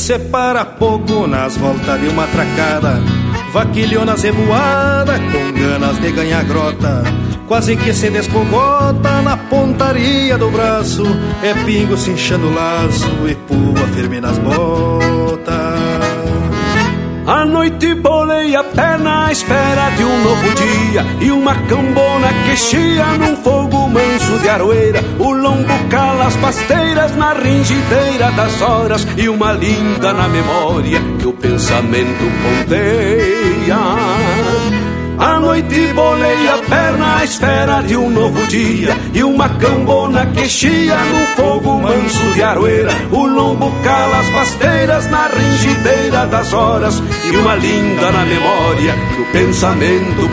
separa 0.04 0.66
pouco 0.66 1.26
nas 1.26 1.56
voltas 1.56 1.98
de 1.98 2.08
uma 2.08 2.26
tracada. 2.26 3.00
Vaquilhona 3.54 4.14
revoada 4.14 5.18
com 5.18 5.52
ganas 5.58 5.98
de 5.98 6.12
ganhar 6.12 6.44
grota. 6.44 7.02
Quase 7.48 7.74
que 7.74 7.90
se 7.94 8.10
despogota 8.10 9.22
na 9.22 9.38
pontaria 9.38 10.36
do 10.36 10.50
braço. 10.50 11.04
É 11.42 11.54
pingo 11.64 11.96
se 11.96 12.10
inchando 12.10 12.48
o 12.48 12.54
laço 12.54 13.08
e 13.26 13.34
pua 13.34 13.86
firme 13.94 14.20
nas 14.20 14.36
botas. 14.36 15.63
A 17.26 17.46
noite 17.46 17.94
bolei 17.94 18.54
a 18.54 18.62
perna 18.62 19.26
à 19.26 19.32
espera 19.32 19.88
de 19.96 20.04
um 20.04 20.22
novo 20.22 20.54
dia 20.54 21.06
E 21.22 21.30
uma 21.30 21.54
cambona 21.54 22.28
que 22.44 22.54
chia 22.54 23.06
num 23.18 23.36
fogo 23.36 23.88
manso 23.88 24.38
de 24.40 24.48
aroeira 24.48 25.00
O 25.18 25.32
lombo 25.32 25.72
cala 25.88 26.26
as 26.26 26.36
pasteiras 26.36 27.16
na 27.16 27.32
ringideira 27.32 28.30
das 28.32 28.60
horas 28.60 29.06
E 29.16 29.26
uma 29.30 29.52
linda 29.52 30.12
na 30.12 30.28
memória 30.28 31.00
que 31.18 31.26
o 31.26 31.32
pensamento 31.32 32.24
ponteia 32.42 33.76
a 35.24 35.40
noite 35.40 35.92
bolei 35.94 36.48
a 36.48 36.58
perna 36.68 37.16
à 37.16 37.24
espera 37.24 37.82
de 37.82 37.96
um 37.96 38.10
novo 38.10 38.46
dia 38.46 38.94
E 39.14 39.24
uma 39.24 39.48
cambona 39.48 40.26
que 40.26 40.46
chia 40.46 40.96
no 40.96 41.26
fogo 41.36 41.78
manso 41.78 42.32
de 42.34 42.42
aroeira. 42.42 42.92
O 43.10 43.26
lombo 43.26 43.72
cala 43.82 44.18
as 44.18 44.30
pasteiras 44.30 45.10
na 45.10 45.26
ringideira 45.28 46.26
das 46.26 46.52
horas 46.52 47.02
E 47.24 47.36
uma 47.36 47.54
linda 47.54 48.12
na 48.12 48.24
memória 48.26 48.94
que 49.14 49.22
o 49.22 49.32
pensamento 49.32 50.28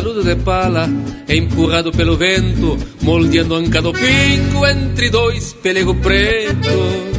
ponteia 0.00 0.24
de 0.24 0.36
pala, 0.42 0.88
empurrado 1.28 1.92
pelo 1.92 2.16
vento, 2.16 2.78
moldeando 3.02 3.54
anca 3.54 3.82
do 3.82 3.92
pingo 3.92 4.66
entre 4.66 5.10
dois 5.10 5.52
pelego 5.62 5.94
preto. 5.94 7.10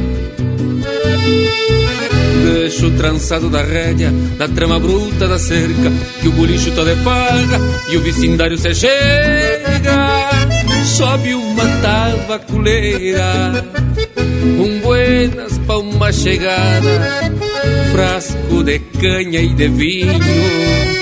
Deixo 2.44 2.90
trançado 2.92 3.48
da 3.48 3.62
rédea, 3.62 4.10
da 4.36 4.48
trama 4.48 4.78
bruta 4.78 5.28
da 5.28 5.38
cerca, 5.38 5.92
que 6.20 6.28
o 6.28 6.32
bolicho 6.32 6.72
tá 6.72 6.84
de 6.84 6.96
farra 6.96 7.60
e 7.90 7.96
o 7.96 8.00
vecindário 8.00 8.58
se 8.58 8.74
chega. 8.74 10.30
Sobe 10.84 11.34
uma 11.34 11.64
tabaculeira, 11.80 13.64
um 14.58 14.80
buenas 14.80 15.58
pra 15.58 15.78
uma 15.78 16.12
chegada, 16.12 17.30
frasco 17.92 18.64
de 18.64 18.78
canha 19.00 19.40
e 19.40 19.54
de 19.54 19.68
vinho 19.68 21.01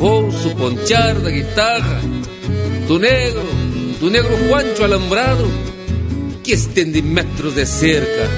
Ouço 0.00 0.56
pontear 0.56 1.14
da 1.20 1.30
guitarra 1.30 2.00
do 2.88 2.98
negro, 2.98 3.46
do 4.00 4.08
negro 4.08 4.34
Juancho 4.48 4.82
alambrado, 4.82 5.46
que 6.42 6.52
estende 6.52 7.02
metros 7.02 7.54
de 7.54 7.66
cerca. 7.66 8.30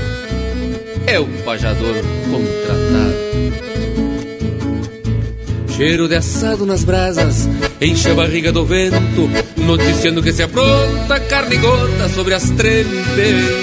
É 1.07 1.21
o 1.21 1.27
pajador 1.45 1.95
contratado. 2.29 3.23
Cheiro 5.77 6.09
de 6.09 6.17
assado 6.17 6.67
nas 6.67 6.83
brasas, 6.83 7.49
enche 7.81 8.11
a 8.11 8.15
barriga 8.15 8.51
do 8.51 8.67
vento, 8.67 9.31
noticiando 9.57 10.21
que 10.21 10.33
se 10.33 10.43
apronta 10.43 11.21
carne 11.29 11.59
gorda 11.59 12.09
sobre 12.09 12.35
as 12.35 12.51
trempes. 12.51 13.63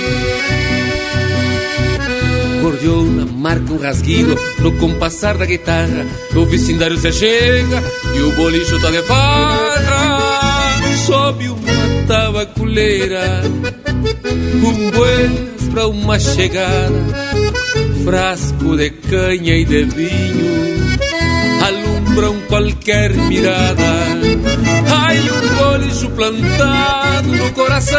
Gordiona 2.79 3.25
marca 3.25 3.73
um 3.73 3.77
rasguido 3.77 4.37
no 4.59 4.71
compassar 4.77 5.37
da 5.37 5.45
guitarra, 5.45 6.05
o 6.33 6.45
vecindário 6.45 6.97
se 6.97 7.11
chega 7.11 7.83
e 8.15 8.21
o 8.21 8.31
bolicho 8.31 8.79
tá 8.79 8.89
de 8.89 9.01
farra. 9.03 10.81
Sobe 11.05 11.49
uma 11.49 12.05
tabaculeira, 12.07 13.41
um 14.63 14.91
buenas 14.91 15.69
pra 15.73 15.87
uma 15.87 16.17
chegada, 16.19 17.05
frasco 18.05 18.77
de 18.77 18.89
canha 18.91 19.55
e 19.55 19.65
de 19.65 19.83
vinho 19.83 20.69
alumbram 21.65 22.39
qualquer 22.47 23.13
mirada. 23.13 23.83
Ai, 25.05 25.19
um 25.19 25.55
bolicho 25.55 26.09
plantado 26.11 27.27
no 27.27 27.51
coração 27.51 27.97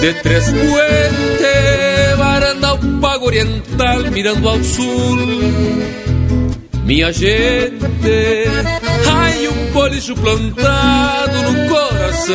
de 0.00 0.14
três 0.22 0.44
puentes, 0.46 2.16
varanda 2.16 2.68
ao 2.68 2.78
pago 3.20 3.26
oriental, 3.26 4.10
mirando 4.10 4.48
ao 4.48 4.62
sul. 4.64 5.18
Minha 6.84 7.12
gente, 7.12 7.84
ai, 9.06 9.46
um 9.46 9.72
bolicho 9.72 10.14
plantado 10.14 11.42
no 11.42 11.68
coração 11.68 12.34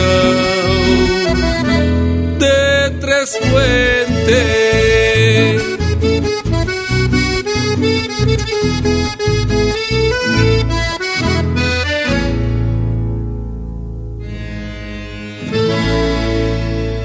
de 2.38 2.89
três 2.99 3.38
puentes. 3.38 4.65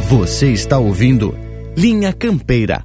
Você 0.09 0.53
está 0.53 0.79
ouvindo 0.79 1.35
Linha 1.77 2.13
Campeira. 2.13 2.85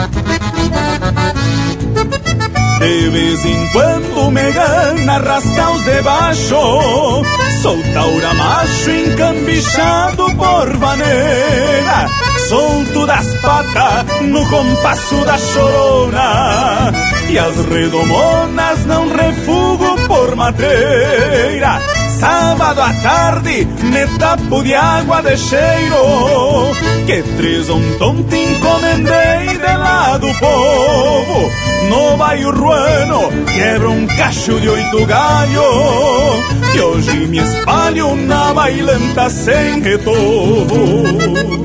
Thank 0.00 0.29
de 2.80 3.10
vez 3.10 3.44
em 3.44 3.68
quando 3.72 4.30
me 4.30 4.52
gana 4.52 5.18
rascar 5.18 5.72
os 5.72 5.84
de 5.84 6.00
baixo 6.00 7.22
Sou 7.60 7.78
taura 7.92 8.32
macho 8.32 8.90
encambichado 8.90 10.24
por 10.34 10.76
vaneira 10.78 12.08
Solto 12.48 13.06
das 13.06 13.34
patas 13.42 14.22
no 14.22 14.44
compasso 14.48 15.24
da 15.26 15.38
chorona. 15.38 16.90
E 17.28 17.38
as 17.38 17.54
redomonas 17.66 18.86
não 18.86 19.08
refugo 19.08 19.96
por 20.08 20.34
madeira 20.34 21.99
Sábado 22.20 22.82
à 22.82 22.92
tarde, 23.02 23.66
me 23.82 24.18
tapo 24.18 24.62
de 24.62 24.74
água 24.74 25.22
de 25.22 25.38
cheiro 25.38 26.70
Que 27.06 27.22
três 27.38 27.70
um 27.70 27.80
tonto 27.98 28.34
encomendei 28.34 29.56
de 29.56 29.76
lá 29.78 30.18
do 30.18 30.28
povo. 30.34 31.50
No 31.88 32.18
bairro 32.18 32.50
ruano, 32.50 33.30
quebro 33.46 33.90
um 33.92 34.06
cacho 34.06 34.60
de 34.60 34.68
oito 34.68 35.06
galho 35.06 35.62
Que 36.72 36.80
hoje 36.80 37.26
me 37.26 37.38
espalho 37.38 38.14
na 38.16 38.52
bailanta 38.52 39.30
sem 39.30 39.80
retorno 39.80 41.60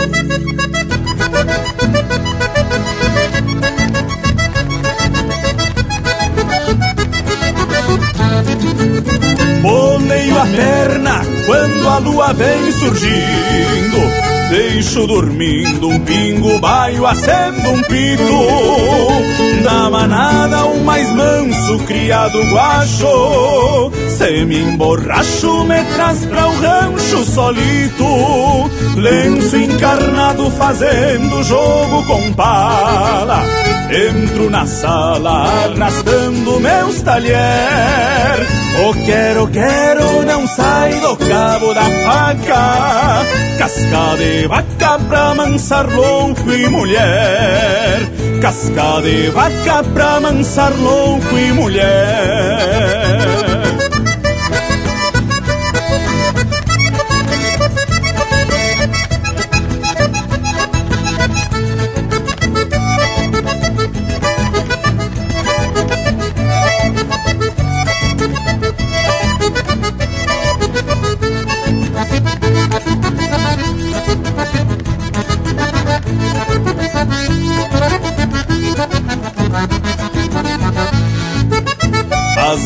Boneio 9.65 10.39
a 10.39 10.45
perna 10.45 11.21
quando 11.47 11.89
a 11.89 11.97
lua 11.97 12.33
vem 12.33 12.71
surgindo 12.71 14.35
Deixo 14.49 15.07
dormindo 15.07 15.89
um 15.89 15.99
pingo, 16.01 16.59
baio, 16.59 17.03
acendo 17.07 17.71
um 17.71 17.81
pito. 17.81 19.63
Da 19.63 19.89
manada 19.89 20.65
o 20.65 20.83
mais 20.83 21.11
manso, 21.15 21.79
criado 21.87 22.39
guacho 22.51 23.91
Se 24.07 24.45
me 24.45 24.59
emborracho, 24.59 25.63
me 25.63 25.83
traz 25.95 26.25
pra 26.27 26.47
o 26.47 26.61
rancho 26.61 27.25
solito. 27.25 28.69
Lenço 28.97 29.57
encarnado 29.57 30.51
fazendo 30.51 31.43
jogo 31.43 32.05
com 32.05 32.31
pala. 32.33 33.43
Entro 33.89 34.51
na 34.51 34.67
sala 34.67 35.47
arrastando 35.65 36.59
meus 36.59 37.01
talher 37.01 38.64
O 38.77 38.93
quero, 39.05 39.47
quero 39.47 40.25
não 40.25 40.45
sai 40.47 40.99
do 40.99 41.15
cabo 41.15 41.73
da 41.73 41.83
faca. 41.83 43.23
Casca 43.57 44.17
de 44.17 44.47
vaca 44.47 44.99
pra 45.07 45.33
mansar 45.33 45.89
louco 45.89 46.51
e 46.51 46.67
mulher. 46.67 48.01
Casca 48.41 49.01
de 49.01 49.29
vaca 49.29 49.81
pra 49.93 50.19
mansar 50.19 50.73
louco 50.77 51.37
e 51.37 51.53
mulher 51.53 53.54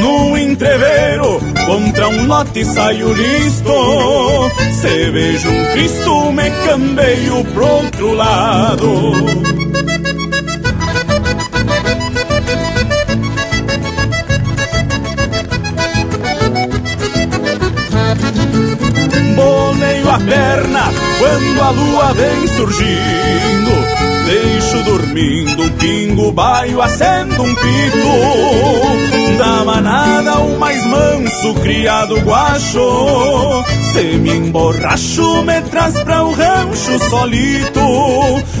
no 0.00 0.36
entreveiro, 0.36 1.40
contra 1.66 2.08
um 2.08 2.26
lote 2.26 2.64
saio 2.64 3.12
listo. 3.12 4.50
Se 4.80 5.10
vejo 5.10 5.50
um 5.50 5.64
Cristo, 5.72 6.32
me 6.32 6.50
cambeio 6.66 7.44
pro 7.52 7.66
outro 7.66 8.14
lado. 8.14 9.12
Boneio 19.34 20.10
a 20.10 20.18
quando 21.18 21.62
a 21.62 21.70
lua 21.70 22.12
vem 22.12 22.46
surgindo, 22.48 23.77
deixo 24.28 24.82
dormindo 24.82 25.62
um 25.62 25.70
pingo 25.70 26.30
baio, 26.32 26.82
acendo 26.82 27.42
um 27.42 27.54
pito. 27.54 29.38
Da 29.38 29.64
manada 29.64 30.38
o 30.40 30.58
mais 30.58 30.84
manso, 30.84 31.54
criado 31.62 32.20
guacho. 32.20 33.64
Se 33.92 34.02
me 34.18 34.36
emborracho, 34.36 35.42
me 35.44 35.60
traz 35.62 35.94
pra 36.02 36.22
o 36.24 36.32
rancho 36.32 36.98
solito. 37.08 37.80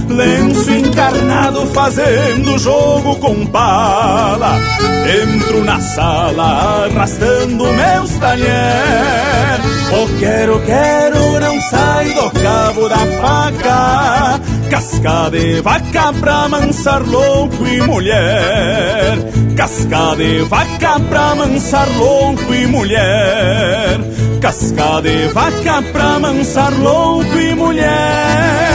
Lenço 0.08 0.70
encarnado 0.70 1.66
fazendo 1.66 2.58
jogo 2.58 3.16
com 3.16 3.44
pala. 3.46 4.56
Entro 5.22 5.64
na 5.64 5.80
sala 5.80 6.86
arrastando 6.86 7.64
meus 7.64 8.10
talher. 8.18 9.60
O 9.90 10.18
quero, 10.18 10.60
quero 10.60 11.40
não 11.40 11.60
sai 11.62 12.10
do 12.10 12.30
cabo 12.30 12.88
da 12.88 13.06
faca. 13.20 14.37
Casca 14.70 15.30
de 15.30 15.60
vaca 15.62 16.12
pra 16.20 16.48
mansar 16.48 17.02
louco 17.02 17.66
e 17.66 17.80
mulher. 17.82 19.16
Casca 19.56 20.14
de 20.16 20.42
vaca 20.42 21.00
pra 21.00 21.34
mansar 21.34 21.88
louco 21.96 22.54
e 22.54 22.66
mulher. 22.66 23.98
Casca 24.40 25.00
de 25.02 25.28
vaca 25.28 25.82
pra 25.92 26.18
mansar 26.18 26.72
louco 26.80 27.38
e 27.38 27.54
mulher. 27.54 28.67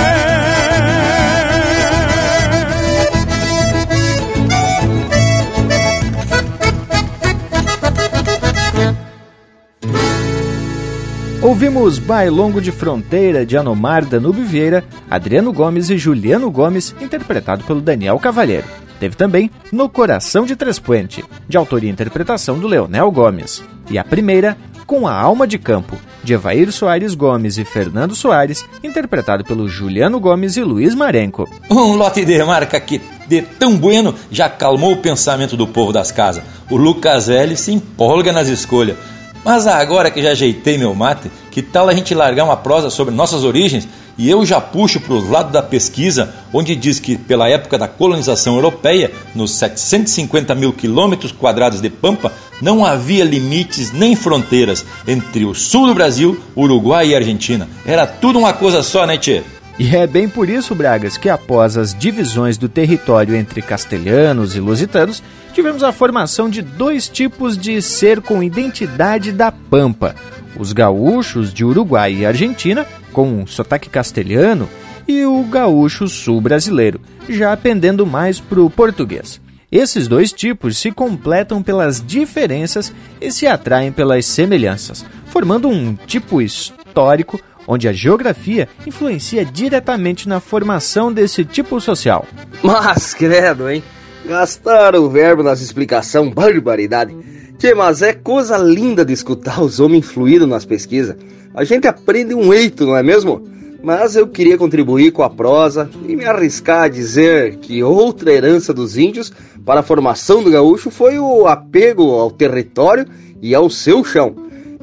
Ouvimos 11.43 11.99
Bailongo 11.99 12.61
de 12.61 12.71
Fronteira 12.71 13.45
de 13.45 13.57
Anomar 13.57 14.05
Danube 14.05 14.41
Vieira, 14.43 14.81
Adriano 15.11 15.51
Gomes 15.51 15.89
e 15.89 15.97
Juliano 15.97 16.49
Gomes, 16.49 16.95
interpretado 17.01 17.65
pelo 17.65 17.81
Daniel 17.81 18.17
Cavalheiro. 18.17 18.65
Teve 18.97 19.17
também 19.17 19.51
No 19.69 19.89
Coração 19.89 20.45
de 20.45 20.55
Trespuente, 20.55 21.21
de 21.45 21.57
autoria 21.57 21.89
e 21.89 21.91
interpretação 21.91 22.57
do 22.57 22.65
Leonel 22.65 23.11
Gomes. 23.11 23.61
E 23.91 23.97
a 23.97 24.05
primeira, 24.05 24.57
Com 24.85 25.05
a 25.05 25.13
Alma 25.13 25.45
de 25.45 25.57
Campo, 25.57 25.97
de 26.23 26.33
Evair 26.33 26.71
Soares 26.71 27.13
Gomes 27.13 27.57
e 27.57 27.65
Fernando 27.65 28.15
Soares, 28.15 28.65
interpretado 28.81 29.43
pelo 29.43 29.67
Juliano 29.67 30.21
Gomes 30.21 30.55
e 30.55 30.63
Luiz 30.63 30.95
Marenco. 30.95 31.49
Um 31.69 31.95
lote 31.97 32.23
de 32.23 32.41
marca 32.41 32.79
que 32.79 33.01
de 33.27 33.41
tão 33.41 33.75
bueno 33.75 34.15
já 34.31 34.47
calmou 34.47 34.93
o 34.93 35.01
pensamento 35.01 35.57
do 35.57 35.67
povo 35.67 35.91
das 35.91 36.09
casas. 36.09 36.43
O 36.69 36.77
Lucas 36.77 37.27
Velho 37.27 37.57
se 37.57 37.73
empolga 37.73 38.31
nas 38.31 38.47
escolhas. 38.47 38.95
Mas 39.43 39.67
agora 39.67 40.09
que 40.09 40.21
já 40.21 40.31
ajeitei 40.31 40.77
meu 40.77 40.95
mate, 40.95 41.29
que 41.51 41.61
tal 41.61 41.89
a 41.89 41.93
gente 41.93 42.15
largar 42.15 42.45
uma 42.45 42.55
prosa 42.55 42.89
sobre 42.89 43.13
nossas 43.13 43.43
origens? 43.43 43.87
E 44.17 44.29
eu 44.29 44.45
já 44.45 44.61
puxo 44.61 45.01
para 45.01 45.13
o 45.13 45.29
lado 45.29 45.51
da 45.51 45.61
pesquisa, 45.61 46.33
onde 46.53 46.75
diz 46.75 46.99
que 46.99 47.17
pela 47.17 47.49
época 47.49 47.77
da 47.77 47.87
colonização 47.87 48.55
europeia, 48.55 49.11
nos 49.33 49.51
750 49.55 50.53
mil 50.55 50.71
quilômetros 50.71 51.31
quadrados 51.31 51.81
de 51.81 51.89
pampa, 51.89 52.31
não 52.61 52.85
havia 52.85 53.25
limites 53.25 53.91
nem 53.91 54.15
fronteiras 54.15 54.85
entre 55.07 55.45
o 55.45 55.53
sul 55.53 55.87
do 55.87 55.95
Brasil, 55.95 56.39
Uruguai 56.55 57.09
e 57.09 57.15
Argentina. 57.15 57.67
Era 57.85 58.05
tudo 58.05 58.37
uma 58.39 58.53
coisa 58.53 58.83
só, 58.83 59.05
né, 59.05 59.17
Tchê? 59.17 59.41
E 59.79 59.95
é 59.95 60.05
bem 60.05 60.29
por 60.29 60.49
isso, 60.49 60.75
Bragas, 60.75 61.17
que 61.17 61.29
após 61.29 61.77
as 61.77 61.95
divisões 61.97 62.57
do 62.57 62.69
território 62.69 63.35
entre 63.35 63.61
castelhanos 63.61 64.55
e 64.55 64.59
lusitanos, 64.59 65.23
tivemos 65.51 65.81
a 65.81 65.91
formação 65.91 66.47
de 66.47 66.61
dois 66.61 67.09
tipos 67.09 67.57
de 67.57 67.81
ser 67.81 68.21
com 68.21 68.43
identidade 68.43 69.31
da 69.31 69.51
Pampa: 69.51 70.15
os 70.57 70.73
gaúchos 70.73 71.51
de 71.51 71.65
Uruguai 71.65 72.13
e 72.13 72.25
Argentina, 72.25 72.85
com 73.11 73.47
sotaque 73.47 73.89
castelhano, 73.89 74.69
e 75.07 75.25
o 75.25 75.43
gaúcho 75.43 76.07
sul 76.07 76.39
brasileiro, 76.39 77.01
já 77.27 77.57
pendendo 77.57 78.05
mais 78.05 78.39
para 78.39 78.61
o 78.61 78.69
português. 78.69 79.41
Esses 79.71 80.07
dois 80.07 80.31
tipos 80.31 80.77
se 80.77 80.91
completam 80.91 81.63
pelas 81.63 81.99
diferenças 82.05 82.93
e 83.19 83.31
se 83.31 83.47
atraem 83.47 83.91
pelas 83.91 84.23
semelhanças, 84.27 85.03
formando 85.25 85.67
um 85.67 85.95
tipo 85.95 86.39
histórico 86.43 87.41
onde 87.67 87.87
a 87.87 87.93
geografia 87.93 88.67
influencia 88.85 89.45
diretamente 89.45 90.27
na 90.27 90.39
formação 90.39 91.11
desse 91.11 91.43
tipo 91.45 91.79
social. 91.79 92.25
Mas, 92.61 93.13
credo, 93.13 93.69
hein? 93.69 93.83
Gastaram 94.25 95.03
o 95.03 95.09
verbo 95.09 95.43
nas 95.43 95.61
explicação, 95.61 96.29
barbaridade. 96.29 97.15
Tchê, 97.57 97.73
mas 97.73 98.01
é 98.01 98.13
coisa 98.13 98.57
linda 98.57 99.05
de 99.05 99.13
escutar 99.13 99.61
os 99.61 99.79
homens 99.79 100.05
fluindo 100.05 100.47
nas 100.47 100.65
pesquisas. 100.65 101.15
A 101.53 101.63
gente 101.63 101.87
aprende 101.87 102.33
um 102.33 102.53
eito, 102.53 102.85
não 102.85 102.97
é 102.97 103.03
mesmo? 103.03 103.47
Mas 103.83 104.15
eu 104.15 104.27
queria 104.27 104.57
contribuir 104.57 105.11
com 105.11 105.23
a 105.23 105.29
prosa 105.29 105.89
e 106.07 106.15
me 106.15 106.23
arriscar 106.23 106.83
a 106.83 106.87
dizer 106.87 107.57
que 107.57 107.83
outra 107.83 108.31
herança 108.31 108.73
dos 108.73 108.97
índios 108.97 109.31
para 109.65 109.81
a 109.81 109.83
formação 109.83 110.41
do 110.41 110.49
gaúcho 110.49 110.89
foi 110.89 111.19
o 111.19 111.47
apego 111.47 112.11
ao 112.11 112.31
território 112.31 113.05
e 113.41 113.53
ao 113.53 113.69
seu 113.69 114.03
chão. 114.03 114.35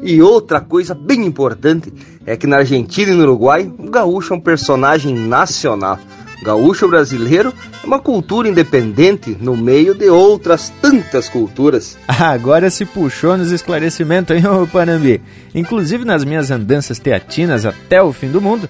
E 0.02 0.20
outra 0.20 0.60
coisa 0.60 0.94
bem 0.94 1.24
importante 1.24 1.92
é 2.26 2.36
que 2.36 2.46
na 2.46 2.58
Argentina 2.58 3.12
e 3.12 3.14
no 3.14 3.22
Uruguai, 3.22 3.70
o 3.78 3.90
gaúcho 3.90 4.34
é 4.34 4.36
um 4.36 4.40
personagem 4.40 5.14
nacional 5.14 5.98
gaúcho 6.42 6.88
brasileiro 6.88 7.52
é 7.82 7.86
uma 7.86 7.98
cultura 7.98 8.48
independente 8.48 9.36
no 9.40 9.56
meio 9.56 9.94
de 9.94 10.08
outras 10.08 10.72
tantas 10.80 11.28
culturas. 11.28 11.98
Agora 12.08 12.70
se 12.70 12.84
puxou 12.84 13.36
nos 13.36 13.50
esclarecimentos, 13.50 14.36
hein, 14.36 14.46
ô 14.46 14.66
Panambi? 14.66 15.20
Inclusive 15.54 16.04
nas 16.04 16.24
minhas 16.24 16.50
andanças 16.50 16.98
teatinas 16.98 17.66
até 17.66 18.02
o 18.02 18.12
fim 18.12 18.28
do 18.28 18.40
mundo, 18.40 18.68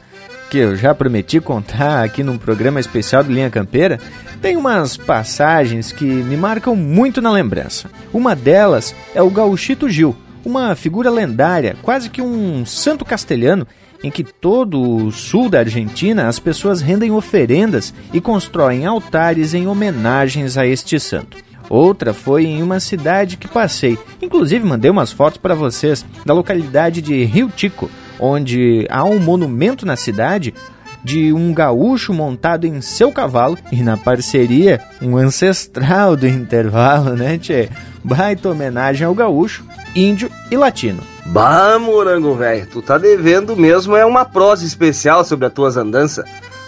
que 0.50 0.58
eu 0.58 0.74
já 0.74 0.94
prometi 0.94 1.40
contar 1.40 2.02
aqui 2.02 2.22
num 2.22 2.36
programa 2.36 2.80
especial 2.80 3.22
do 3.22 3.32
Linha 3.32 3.50
Campeira, 3.50 4.00
tem 4.42 4.56
umas 4.56 4.96
passagens 4.96 5.92
que 5.92 6.04
me 6.04 6.36
marcam 6.36 6.74
muito 6.74 7.20
na 7.20 7.30
lembrança. 7.30 7.90
Uma 8.12 8.34
delas 8.34 8.94
é 9.14 9.22
o 9.22 9.30
Gauchito 9.30 9.88
Gil, 9.88 10.16
uma 10.44 10.74
figura 10.74 11.10
lendária, 11.10 11.76
quase 11.82 12.08
que 12.10 12.22
um 12.22 12.64
santo 12.64 13.04
castelhano 13.04 13.66
em 14.02 14.10
que 14.10 14.24
todo 14.24 14.80
o 14.80 15.12
sul 15.12 15.48
da 15.48 15.58
Argentina 15.58 16.26
as 16.26 16.38
pessoas 16.38 16.80
rendem 16.80 17.10
oferendas 17.10 17.92
e 18.12 18.20
constroem 18.20 18.86
altares 18.86 19.52
em 19.54 19.66
homenagens 19.66 20.56
a 20.56 20.66
este 20.66 20.98
santo. 20.98 21.36
Outra 21.68 22.12
foi 22.12 22.46
em 22.46 22.62
uma 22.62 22.80
cidade 22.80 23.36
que 23.36 23.46
passei, 23.46 23.96
inclusive 24.20 24.66
mandei 24.66 24.90
umas 24.90 25.12
fotos 25.12 25.38
para 25.38 25.54
vocês, 25.54 26.04
da 26.26 26.34
localidade 26.34 27.00
de 27.00 27.22
Rio 27.24 27.48
Tico, 27.54 27.88
onde 28.18 28.86
há 28.90 29.04
um 29.04 29.20
monumento 29.20 29.86
na 29.86 29.94
cidade 29.94 30.52
de 31.02 31.32
um 31.32 31.54
gaúcho 31.54 32.12
montado 32.12 32.66
em 32.66 32.80
seu 32.80 33.10
cavalo 33.12 33.56
e 33.72 33.82
na 33.82 33.96
parceria 33.96 34.80
um 35.00 35.16
ancestral 35.16 36.16
do 36.16 36.26
intervalo, 36.26 37.14
né, 37.16 37.38
tchê? 37.38 37.68
Baita 38.02 38.50
homenagem 38.50 39.06
ao 39.06 39.14
gaúcho, 39.14 39.64
índio 39.94 40.30
e 40.50 40.56
latino. 40.56 41.02
Bah, 41.26 41.78
morango 41.78 42.34
velho, 42.34 42.66
tu 42.66 42.82
tá 42.82 42.98
devendo 42.98 43.56
mesmo 43.56 43.96
é 43.96 44.04
uma 44.04 44.24
prosa 44.24 44.64
especial 44.64 45.24
sobre 45.24 45.46
as 45.46 45.52
tuas 45.52 45.76
andanças. 45.76 46.24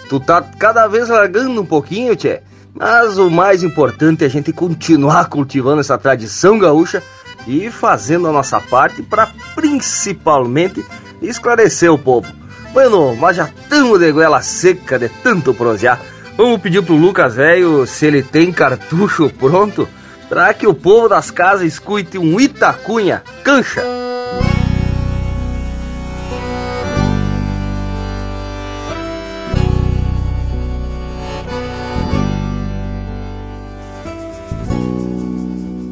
Tu 0.09 0.19
tá 0.19 0.41
cada 0.41 0.87
vez 0.87 1.09
largando 1.09 1.61
um 1.61 1.65
pouquinho, 1.65 2.15
tchê. 2.15 2.41
Mas 2.73 3.17
o 3.17 3.29
mais 3.29 3.63
importante 3.63 4.23
é 4.23 4.27
a 4.27 4.29
gente 4.29 4.51
continuar 4.51 5.29
cultivando 5.29 5.81
essa 5.81 5.97
tradição 5.97 6.57
gaúcha 6.57 7.03
e 7.47 7.69
fazendo 7.69 8.27
a 8.27 8.31
nossa 8.31 8.59
parte 8.59 9.03
para 9.03 9.29
principalmente 9.55 10.83
esclarecer 11.21 11.91
o 11.91 11.97
povo. 11.97 12.31
Bueno, 12.73 13.15
mas 13.15 13.37
já 13.37 13.45
estamos 13.45 13.99
de 13.99 14.11
goela 14.11 14.41
seca 14.41 14.97
de 14.97 15.09
tanto 15.09 15.53
prosear. 15.53 15.99
Vamos 16.35 16.59
pedir 16.61 16.81
pro 16.81 16.95
Lucas 16.95 17.35
velho 17.35 17.85
se 17.85 18.07
ele 18.07 18.23
tem 18.23 18.51
cartucho 18.51 19.29
pronto 19.29 19.87
para 20.33 20.51
que 20.51 20.65
o 20.65 20.73
povo 20.73 21.07
das 21.07 21.29
casas 21.29 21.67
escute 21.67 22.17
um 22.17 22.39
Itacunha 22.39 23.21
cancha. 23.43 23.83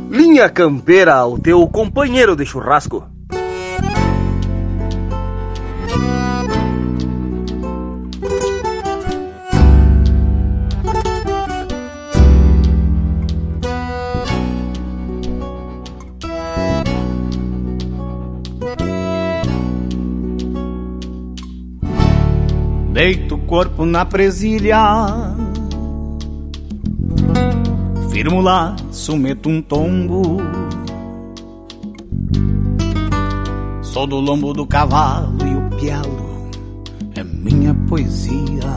Linha 0.09 0.49
Campeira, 0.49 1.23
o 1.27 1.37
teu 1.37 1.67
companheiro 1.67 2.35
de 2.35 2.43
churrasco. 2.43 3.11
Deito 23.02 23.34
o 23.34 23.39
corpo 23.39 23.84
na 23.84 24.06
presilha 24.06 24.78
Firmo 28.12 28.39
laço, 28.41 29.18
meto 29.18 29.49
um 29.49 29.60
tombo 29.60 30.38
Sou 33.82 34.06
do 34.06 34.20
lombo 34.20 34.54
do 34.54 34.68
cavalo 34.68 35.36
e 35.43 35.56
o 35.56 35.80
pialo 35.80 36.47
É 37.16 37.24
minha 37.24 37.74
poesia. 37.89 38.70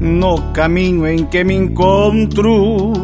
No 0.00 0.40
caminho 0.54 1.06
em 1.06 1.26
que 1.26 1.44
me 1.44 1.54
encontro, 1.54 2.94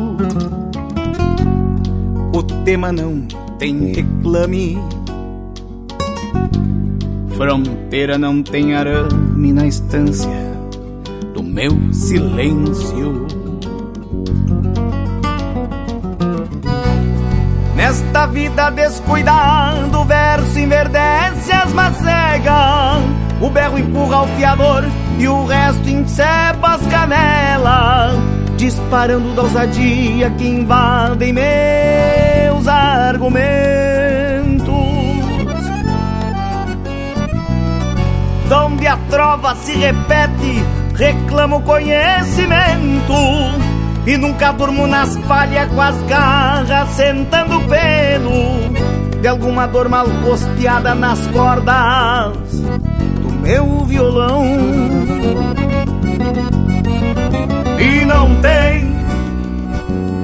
o 2.34 2.42
tema 2.64 2.90
não 2.90 3.26
tem 3.58 3.92
reclame. 3.92 4.95
Fronteira 7.36 8.16
não 8.16 8.42
tem 8.42 8.74
arame 8.74 9.52
na 9.52 9.66
estância 9.66 10.30
do 11.34 11.42
meu 11.42 11.92
silêncio. 11.92 13.26
Nesta 17.76 18.26
vida 18.26 18.70
descuidado, 18.70 20.00
o 20.00 20.04
verso 20.04 20.58
enverdece 20.58 21.52
as 21.52 21.72
macegas. 21.74 23.02
O 23.40 23.50
berro 23.50 23.78
empurra 23.78 24.22
o 24.22 24.26
fiador 24.28 24.84
e 25.18 25.28
o 25.28 25.44
resto 25.44 25.88
encepa 25.88 26.74
as 26.74 26.86
canelas. 26.86 28.16
Disparando 28.56 29.34
da 29.34 29.42
ousadia 29.42 30.30
que 30.30 30.48
invadem 30.48 31.34
meus 31.34 32.66
argumentos. 32.66 33.75
Donde 38.48 38.86
a 38.86 38.96
trova 39.10 39.56
se 39.56 39.72
repete, 39.72 40.64
reclamo 40.94 41.62
conhecimento. 41.62 43.12
E 44.06 44.16
nunca 44.16 44.52
durmo 44.52 44.86
nas 44.86 45.16
palhas 45.16 45.68
com 45.68 45.82
as 45.82 46.00
garras 46.02 46.88
sentando 46.90 47.60
pelo 47.62 49.20
De 49.20 49.26
alguma 49.26 49.66
dor 49.66 49.88
mal 49.88 50.06
costeada 50.24 50.94
nas 50.94 51.26
cordas 51.28 52.36
do 53.20 53.32
meu 53.42 53.84
violão. 53.84 54.44
E 57.78 58.04
não 58.04 58.34
tem, 58.36 58.96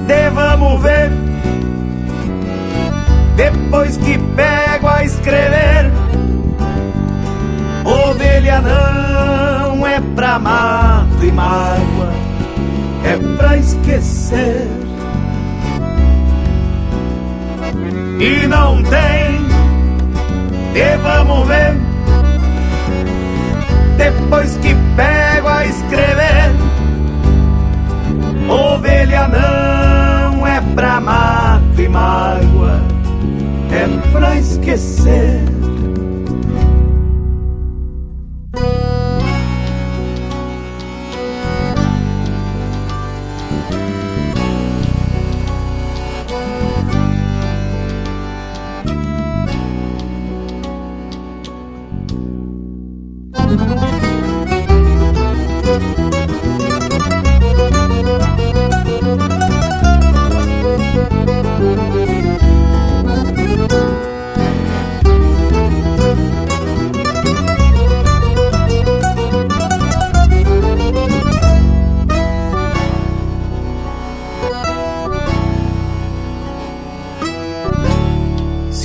de 0.06 0.30
vamos 0.30 0.80
ver 0.80 1.12
Depois 3.36 3.96
que 3.98 4.18
pego 4.18 4.88
a 4.88 5.04
escrever 5.04 5.92
Ovelha 8.12 8.60
não 8.60 9.86
é 9.86 9.98
pra 10.14 10.38
mato 10.38 11.24
e 11.24 11.32
mágoa 11.32 12.12
é 13.04 13.16
pra 13.38 13.56
esquecer. 13.56 14.68
E 18.20 18.46
não 18.46 18.82
tem, 18.82 19.40
e 20.74 20.96
vamos 20.98 21.48
ver, 21.48 21.74
depois 23.96 24.58
que 24.58 24.76
pego 24.94 25.48
a 25.48 25.64
escrever, 25.64 26.52
ovelha 28.46 29.26
não 29.28 30.46
é 30.46 30.60
pra 30.74 31.00
mato 31.00 31.80
e 31.80 31.88
mágoa, 31.88 32.78
é 33.72 34.10
pra 34.12 34.36
esquecer. 34.36 35.51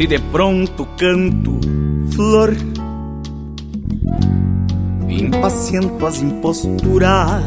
Se 0.07 0.11
de 0.11 0.19
pronto 0.31 0.87
canto 0.97 1.59
flor, 2.15 2.55
impaciento 5.09 6.05
as 6.05 6.21
imposturas, 6.21 7.43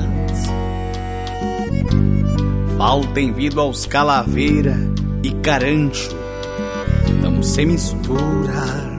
falta 2.77 3.19
envido 3.19 3.63
aos 3.63 3.87
calaveira 3.87 4.77
e 5.23 5.31
carancho, 5.37 6.15
não 7.23 7.43
se 7.43 7.65
mistura. 7.65 8.99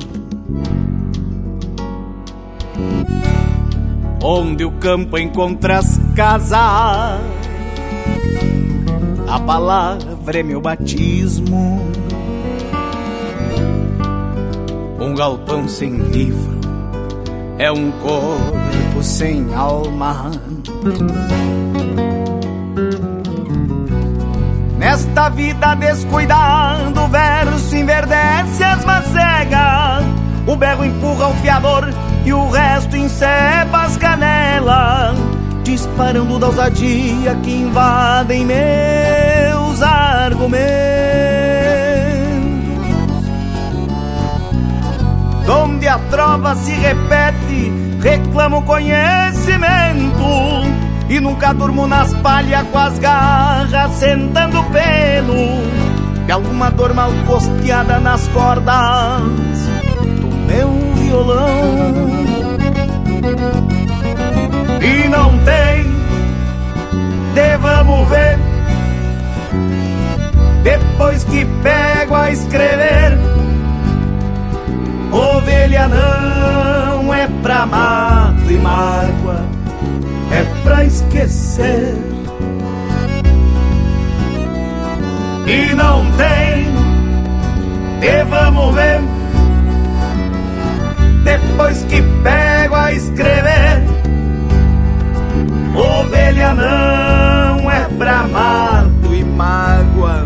Onde 4.24 4.66
o 4.66 4.72
campo 4.72 5.20
encontra 5.20 5.78
as 5.78 6.00
casas, 6.16 7.22
a 9.28 9.40
palavra 9.46 10.40
é 10.40 10.42
meu 10.42 10.60
batismo 10.60 11.91
galpão 15.22 15.68
sem 15.68 15.98
livro 15.98 16.60
é 17.60 17.72
um 17.72 17.92
corpo 17.92 19.04
sem 19.04 19.54
alma. 19.54 20.32
Nesta 24.80 25.30
vida 25.30 25.76
descuidando, 25.76 27.02
o 27.02 27.08
verso 27.08 27.76
enverdece 27.76 28.64
as 28.64 28.84
macegas. 28.84 30.06
O 30.48 30.56
berro 30.56 30.84
empurra 30.84 31.28
o 31.28 31.36
fiador 31.36 31.94
e 32.26 32.34
o 32.34 32.50
resto 32.50 32.98
enceba 32.98 33.84
as 33.84 33.98
canelas. 33.98 35.16
Disparando 35.64 36.40
da 36.40 36.48
ousadia 36.48 37.36
que 37.44 37.52
invadem 37.52 38.44
meus 38.44 39.84
argumentos. 39.84 41.21
Onde 45.48 45.88
a 45.88 45.98
trova 46.10 46.56
se 46.56 46.72
repete, 46.72 47.72
reclamo 48.02 48.62
conhecimento. 48.64 50.22
E 51.10 51.20
nunca 51.20 51.54
durmo 51.54 51.88
nas 51.88 52.14
palhas 52.16 52.66
com 52.72 52.78
as 52.78 52.98
garras 53.00 53.92
sentando 53.94 54.64
pelo. 54.66 56.26
De 56.26 56.32
alguma 56.32 56.70
dor 56.70 56.94
mal 56.94 57.12
costeada 57.26 58.00
nas 58.00 58.28
cordas 58.30 59.22
do 60.22 60.28
meu 60.48 60.70
violão. 60.96 62.22
E 64.82 65.08
não 65.10 65.38
tem, 65.40 65.84
de 67.34 67.58
vamos 67.58 68.08
ver. 68.08 68.40
Depois 70.64 71.24
que 71.26 71.46
pego 71.62 72.16
a 72.16 72.32
escrever 72.32 73.31
Ovelha 75.12 75.90
não 75.90 77.14
é 77.14 77.28
pra 77.44 77.66
mato 77.66 78.50
e 78.50 78.58
mágoa, 78.58 79.44
é 80.32 80.44
pra 80.64 80.86
esquecer. 80.86 81.98
E 85.46 85.76
não 85.76 86.06
tem, 86.14 86.70
e 88.02 88.24
vamos 88.24 88.74
ver, 88.74 89.02
depois 91.26 91.84
que 91.84 92.02
pego 92.24 92.76
a 92.76 92.94
escrever. 92.94 93.84
Ovelha 95.76 96.54
não 96.54 97.70
é 97.70 97.86
pra 97.98 98.28
mato 98.28 99.14
e 99.14 99.24
mágoa, 99.26 100.26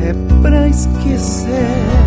é 0.00 0.12
pra 0.42 0.66
esquecer. 0.68 2.03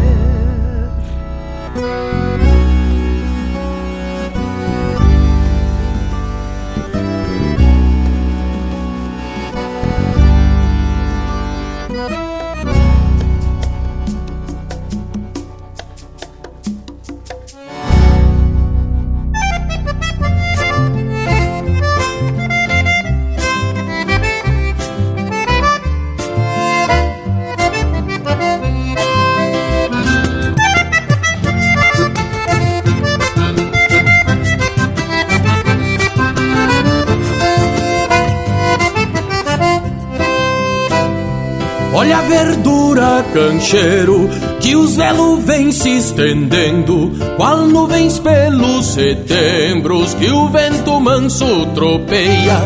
Verdura, 42.27 43.25
cancheiro, 43.33 44.29
que 44.59 44.75
os 44.75 44.95
velos 44.95 45.43
vêm 45.43 45.71
se 45.71 45.97
estendendo, 45.97 47.11
qual 47.37 47.65
nuvens 47.67 48.19
pelos 48.19 48.85
setembros 48.85 50.13
que 50.13 50.29
o 50.29 50.47
vento 50.49 50.99
manso 50.99 51.65
tropeia. 51.73 52.61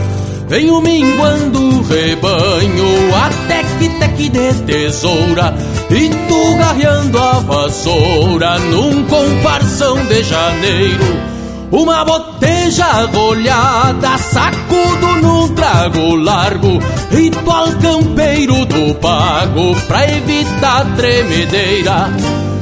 Venho 0.47 0.81
minguando 0.81 1.59
o 1.59 1.81
rebanho 1.81 3.15
até 3.15 3.63
que 3.79 3.87
teque 3.87 4.27
de 4.27 4.53
tesoura 4.65 5.55
E 5.89 6.09
tu 6.09 6.57
garreando 6.57 7.17
a 7.17 7.39
vassoura 7.39 8.59
num 8.59 9.01
comparsão 9.05 9.95
de 10.07 10.21
janeiro 10.23 11.31
uma 11.71 12.03
boteja 12.03 13.05
rolhada, 13.05 14.17
sacudo 14.17 15.07
num 15.21 15.47
trago 15.55 16.15
largo, 16.15 16.79
ritual 17.11 17.67
campeiro 17.81 18.65
do 18.65 18.95
pago 18.95 19.75
pra 19.87 20.09
evitar 20.09 20.85
tremedeira. 20.95 22.09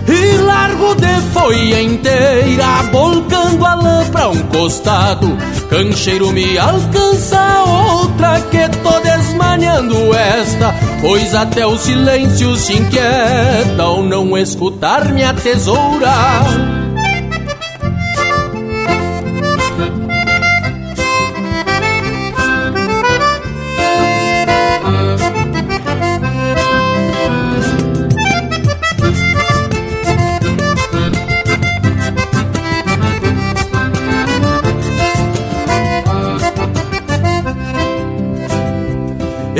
E 0.07 0.37
largo 0.37 0.95
de 0.95 1.21
folha 1.33 1.81
inteira, 1.83 2.81
volcando 2.91 3.63
a 3.63 3.75
lã 3.75 4.05
pra 4.11 4.29
um 4.29 4.41
costado. 4.47 5.37
Cancheiro 5.69 6.31
me 6.31 6.57
alcança 6.57 7.63
outra 7.67 8.41
que 8.49 8.67
tô 8.79 8.99
desmanhando 9.01 9.95
esta, 10.15 10.73
pois 10.99 11.35
até 11.35 11.65
o 11.65 11.77
silêncio 11.77 12.55
se 12.55 12.73
inquieta 12.73 13.83
ao 13.83 14.01
não 14.01 14.35
escutar 14.35 15.05
minha 15.09 15.31
tesoura. 15.33 16.78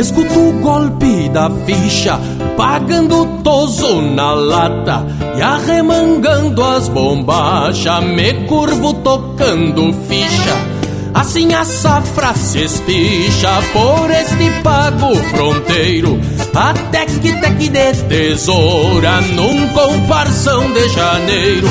Escuto 0.09 0.39
o 0.39 0.51
golpe 0.53 1.29
da 1.29 1.51
ficha, 1.67 2.19
pagando 2.57 3.27
toso 3.43 4.01
na 4.01 4.33
lata 4.33 5.05
e 5.37 5.39
arremangando 5.39 6.63
as 6.63 6.89
bombachas, 6.89 8.03
me 8.05 8.33
curvo 8.47 8.91
tocando 8.95 9.93
ficha. 10.07 10.57
Assim 11.13 11.53
a 11.53 11.63
safra 11.63 12.33
se 12.33 12.63
espicha 12.63 13.61
por 13.71 14.09
este 14.09 14.49
pago 14.63 15.15
fronteiro, 15.29 16.19
até 16.55 17.05
que 17.05 17.31
teque 17.39 17.69
de 17.69 17.93
tesoura 18.07 19.21
num 19.21 19.67
comparsão 19.67 20.73
de 20.73 20.89
janeiro. 20.89 21.69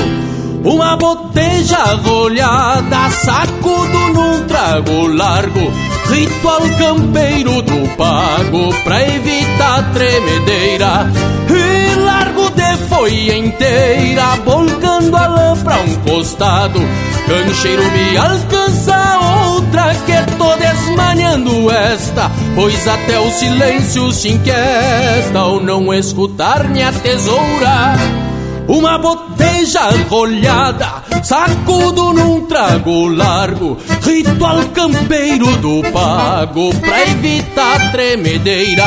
Uma 0.63 0.97
boteja 0.97 1.83
rolhada, 2.05 3.11
sacudo 3.11 3.99
num 4.15 4.47
trago 4.47 5.09
largo 5.09 5.88
Ritual 6.11 6.63
campeiro 6.79 7.63
do 7.63 7.97
pago 7.97 8.75
pra 8.83 9.03
evitar 9.03 9.93
tremedeira. 9.93 11.11
E 11.51 11.95
largo 12.01 12.51
de 12.51 12.77
folha 12.89 13.37
inteira, 13.37 14.37
volcando 14.45 15.17
a 15.17 15.27
lã 15.27 15.57
pra 15.63 15.77
um 15.81 15.95
costado. 15.97 16.81
Cancheiro 17.27 17.83
me 17.93 18.17
alcança 18.17 19.19
outra 19.53 19.95
que 20.07 20.37
tô 20.37 20.55
desmanhando 20.57 21.71
esta. 21.71 22.31
Pois 22.55 22.89
até 22.89 23.19
o 23.19 23.31
silêncio 23.31 24.11
se 24.13 24.31
inquieta 24.31 25.39
ao 25.39 25.61
não 25.61 25.93
escutar 25.93 26.69
minha 26.69 26.93
tesoura 26.93 28.28
uma 28.69 28.99
boteja 28.99 29.81
rolhada, 30.09 31.03
sacudo 31.23 32.13
num 32.13 32.43
trago 32.43 33.09
largo, 33.09 33.79
ritual 34.03 34.63
campeiro 34.75 35.57
do 35.57 35.83
pago 35.91 36.73
pra 36.75 37.03
evitar 37.09 37.91
tremedeira. 37.91 38.85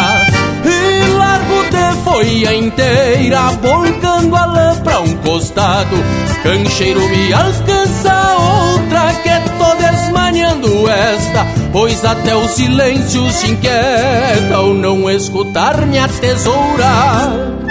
E 0.63 1.07
largo 1.17 1.63
de 1.71 2.03
folha 2.03 2.55
inteira, 2.55 3.49
volcando 3.61 4.35
a 4.35 4.45
lã 4.45 4.75
pra 4.83 4.99
um 5.01 5.17
costado, 5.17 5.95
cancheiro 6.43 7.01
me 7.09 7.33
alcança 7.33 8.37
outra 8.37 9.13
que 9.15 9.31
tô 9.57 9.75
desmanhando 9.75 10.87
esta, 10.87 11.47
pois 11.71 12.05
até 12.05 12.35
o 12.35 12.47
silêncio 12.47 13.27
se 13.31 13.47
inquieta 13.47 14.55
ao 14.55 14.75
não 14.75 15.09
escutar 15.09 15.85
minha 15.87 16.07
tesoura. 16.07 17.70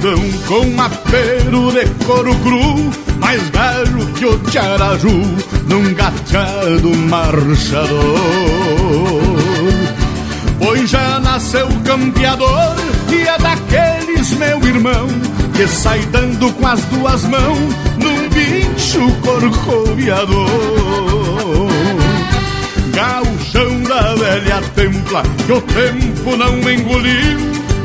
O 0.00 0.06
Betão 0.06 0.32
com 0.46 0.80
apero 0.80 1.72
de 1.72 2.04
couro 2.04 2.34
cru, 2.36 2.90
mais 3.18 3.42
velho 3.50 4.06
que 4.14 4.24
o 4.24 4.38
Tiaraju, 4.38 5.36
num 5.66 5.94
gateado 5.94 6.96
marchador. 7.08 7.90
Pois 10.58 10.90
já 10.90 11.20
nasceu 11.20 11.68
campeador 11.84 12.76
e 13.10 13.22
é 13.22 13.38
daqueles, 13.38 14.30
meu 14.32 14.58
irmão, 14.64 15.08
que 15.54 15.66
sai 15.68 16.00
dando 16.10 16.50
com 16.52 16.66
as 16.66 16.80
duas 16.86 17.24
mãos 17.24 17.74
num 17.98 18.28
bicho 18.30 19.12
corcoviador. 19.22 20.48
Gauchão 22.94 23.82
da 23.82 24.14
velha 24.14 24.62
templa, 24.74 25.22
que 25.46 25.52
o 25.52 25.60
tempo 25.62 26.36
não 26.36 26.70
engoliu 26.70 27.59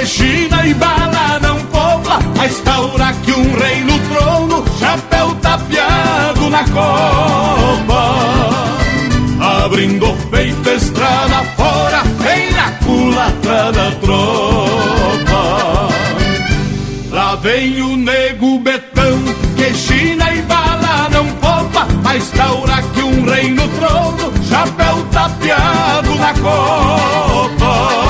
que 0.00 0.06
China 0.06 0.66
e 0.66 0.72
bala 0.74 1.38
não 1.42 1.58
pobla, 1.66 2.18
a 2.40 2.46
estaura 2.46 3.12
que 3.22 3.32
um 3.32 3.54
rei 3.58 3.84
no 3.84 3.98
trono, 4.08 4.64
chapéu 4.78 5.34
tapeado 5.42 6.48
na 6.48 6.64
copa. 6.64 8.14
Abrindo 9.64 10.10
o 10.10 10.16
peito, 10.28 10.70
estrada 10.70 11.44
fora, 11.56 12.02
vem 12.18 12.50
na 12.52 12.70
culatra 12.82 13.72
da 13.72 13.90
tropa. 14.00 15.88
Lá 17.10 17.34
vem 17.36 17.82
o 17.82 17.96
nego 17.96 18.58
betão, 18.60 19.18
que 19.56 19.74
China 19.74 20.32
e 20.32 20.40
bala 20.42 21.10
não 21.10 21.26
poupa, 21.26 21.86
a 22.06 22.16
estaura 22.16 22.82
que 22.94 23.02
um 23.02 23.24
rei 23.26 23.50
no 23.50 23.68
trono, 23.68 24.32
chapéu 24.48 25.06
tapeado 25.12 26.14
na 26.14 26.32
copa 26.34 28.09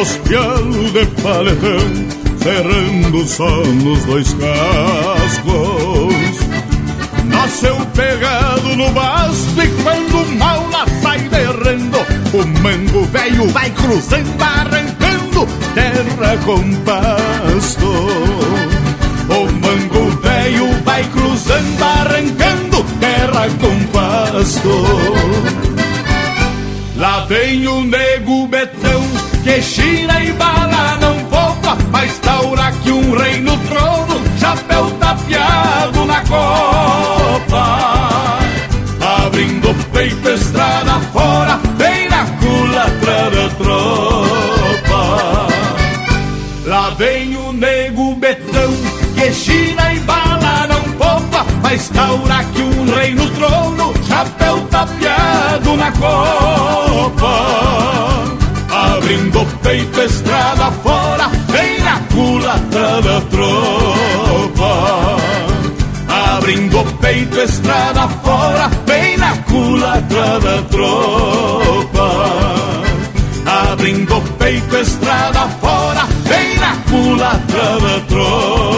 os 0.00 0.16
pialos 0.18 0.92
de 0.92 1.06
paletão, 1.22 1.78
ferrando 2.40 3.26
só 3.26 3.64
nos 3.64 4.04
dois 4.04 4.34
cascos. 4.34 6.14
Nasceu 7.24 7.76
pegado 7.94 8.76
no 8.76 8.90
basto 8.90 9.62
e 9.62 9.82
quando 9.82 10.38
mal 10.38 10.68
lá 10.70 10.86
sai 11.02 11.20
derrando, 11.28 11.98
o 12.32 12.60
mango 12.60 13.04
velho 13.06 13.48
vai 13.48 13.70
cruzando, 13.70 14.42
arrancando 14.42 15.46
terra 15.74 16.36
com 16.44 16.74
pasto. 16.84 17.86
O 19.26 19.52
mango 19.52 20.10
velho 20.20 20.82
vai 20.84 21.04
cruzando, 21.04 21.82
arrancando 21.82 22.84
terra 23.00 23.48
com 23.60 23.84
pasto. 23.92 24.84
Lá 26.96 27.24
vem 27.26 27.66
o 27.66 27.84
nego 27.84 28.46
betão 28.46 29.13
que 29.44 29.60
gira 29.60 30.24
e 30.24 30.32
bala 30.32 30.96
não 31.02 31.22
poupa, 31.26 31.76
mas 31.92 32.18
taura 32.20 32.72
que 32.82 32.90
um 32.90 33.14
rei 33.14 33.40
no 33.40 33.54
trono, 33.58 34.22
chapéu 34.40 34.90
tapeado 34.92 36.06
na 36.06 36.22
copa. 36.22 38.38
Abrindo 39.26 39.70
o 39.70 39.74
peito, 39.92 40.30
estrada 40.30 40.98
fora, 41.12 41.60
bem 41.76 42.08
na 42.08 42.24
culatra 42.24 43.30
da 43.30 43.50
tropa. 43.58 45.46
Lá 46.64 46.88
vem 46.96 47.36
o 47.36 47.52
nego 47.52 48.14
betão 48.14 48.72
que 49.14 49.30
gira 49.30 49.92
e 49.92 50.00
bala 50.00 50.66
não 50.68 50.82
poupa, 50.92 51.44
mas 51.62 51.90
taura 51.90 52.42
que 52.44 52.62
um 52.62 52.86
rei 52.96 53.14
no 53.14 53.28
trono, 53.32 53.92
chapéu 54.08 54.62
tapeado 54.70 55.76
na 55.76 55.92
copa. 55.92 58.13
Abrindo 59.04 59.44
peito, 59.62 60.00
estrada 60.00 60.70
fora, 60.82 61.28
vem 61.48 61.78
na 61.80 62.00
culatra 62.10 63.02
da 63.02 63.20
tropa. 63.30 64.72
Abrindo 66.08 66.82
peito, 67.02 67.38
estrada 67.38 68.08
fora, 68.08 68.70
vem 68.86 69.18
na 69.18 69.36
culatra 69.42 70.40
da 70.40 70.62
tropa. 70.70 72.08
Abrindo 73.44 74.22
peito, 74.38 74.74
estrada 74.74 75.48
fora, 75.60 76.06
vem 76.24 76.58
na 76.58 76.74
culatra 76.88 77.80
da 77.80 78.00
tropa. 78.08 78.73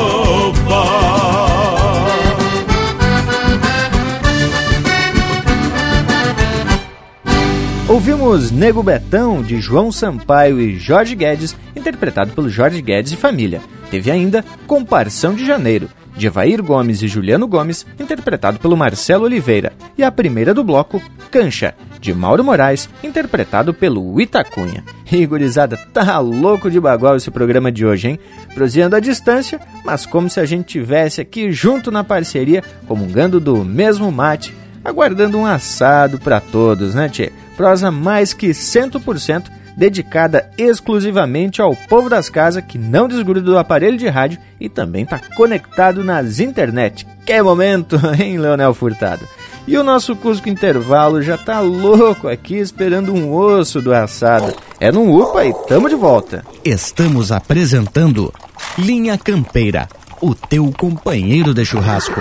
Ouvimos 8.08 8.52
Nego 8.52 8.84
Betão, 8.84 9.42
de 9.42 9.60
João 9.60 9.90
Sampaio 9.90 10.60
e 10.60 10.78
Jorge 10.78 11.16
Guedes, 11.16 11.56
interpretado 11.74 12.30
pelo 12.30 12.48
Jorge 12.48 12.80
Guedes 12.80 13.10
e 13.10 13.16
família. 13.16 13.60
Teve 13.90 14.12
ainda 14.12 14.44
Comparção 14.64 15.34
de 15.34 15.44
Janeiro, 15.44 15.88
de 16.16 16.28
Evair 16.28 16.62
Gomes 16.62 17.02
e 17.02 17.08
Juliano 17.08 17.48
Gomes, 17.48 17.84
interpretado 17.98 18.60
pelo 18.60 18.76
Marcelo 18.76 19.24
Oliveira. 19.24 19.72
E 19.98 20.04
a 20.04 20.12
primeira 20.12 20.54
do 20.54 20.62
bloco, 20.62 21.02
Cancha, 21.32 21.74
de 22.00 22.14
Mauro 22.14 22.44
Moraes, 22.44 22.88
interpretado 23.02 23.74
pelo 23.74 24.20
Itacunha. 24.20 24.84
Gurizada, 25.28 25.76
tá 25.92 26.16
louco 26.20 26.70
de 26.70 26.78
bagual 26.78 27.16
esse 27.16 27.32
programa 27.32 27.72
de 27.72 27.84
hoje, 27.84 28.10
hein? 28.10 28.20
Proseando 28.54 28.94
à 28.94 29.00
distância, 29.00 29.60
mas 29.84 30.06
como 30.06 30.30
se 30.30 30.38
a 30.38 30.44
gente 30.44 30.68
tivesse 30.68 31.20
aqui 31.20 31.50
junto 31.50 31.90
na 31.90 32.04
parceria, 32.04 32.62
comungando 32.86 33.40
do 33.40 33.64
mesmo 33.64 34.12
mate, 34.12 34.54
aguardando 34.84 35.36
um 35.36 35.44
assado 35.44 36.20
para 36.20 36.38
todos, 36.38 36.94
né, 36.94 37.08
tchê? 37.08 37.32
Prosa 37.56 37.90
mais 37.90 38.32
que 38.32 38.48
100% 38.48 39.44
dedicada 39.76 40.50
exclusivamente 40.56 41.60
ao 41.60 41.76
povo 41.76 42.08
das 42.08 42.30
casas 42.30 42.64
que 42.64 42.78
não 42.78 43.06
desgruda 43.06 43.42
do 43.42 43.58
aparelho 43.58 43.98
de 43.98 44.08
rádio 44.08 44.38
e 44.58 44.68
também 44.68 45.04
está 45.04 45.18
conectado 45.36 46.02
nas 46.02 46.40
internet. 46.40 47.06
Que 47.26 47.42
momento, 47.42 48.00
hein, 48.18 48.38
Leonel 48.38 48.72
Furtado? 48.72 49.28
E 49.66 49.76
o 49.76 49.82
nosso 49.82 50.14
Cusco 50.14 50.48
Intervalo 50.48 51.20
já 51.20 51.36
tá 51.36 51.60
louco 51.60 52.28
aqui 52.28 52.54
esperando 52.54 53.12
um 53.12 53.34
osso 53.34 53.82
do 53.82 53.92
assado. 53.92 54.54
É 54.78 54.92
num 54.92 55.12
UPA 55.12 55.44
e 55.44 55.52
tamo 55.66 55.88
de 55.88 55.96
volta. 55.96 56.44
Estamos 56.64 57.32
apresentando 57.32 58.32
Linha 58.78 59.18
Campeira, 59.18 59.88
o 60.20 60.34
teu 60.34 60.72
companheiro 60.78 61.52
de 61.52 61.64
churrasco. 61.64 62.20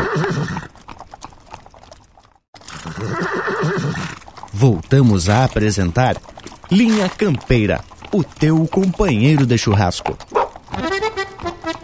Voltamos 4.58 5.28
a 5.28 5.44
apresentar 5.44 6.16
Linha 6.72 7.10
Campeira, 7.10 7.82
o 8.10 8.24
teu 8.24 8.66
companheiro 8.66 9.46
de 9.46 9.58
churrasco. 9.58 10.18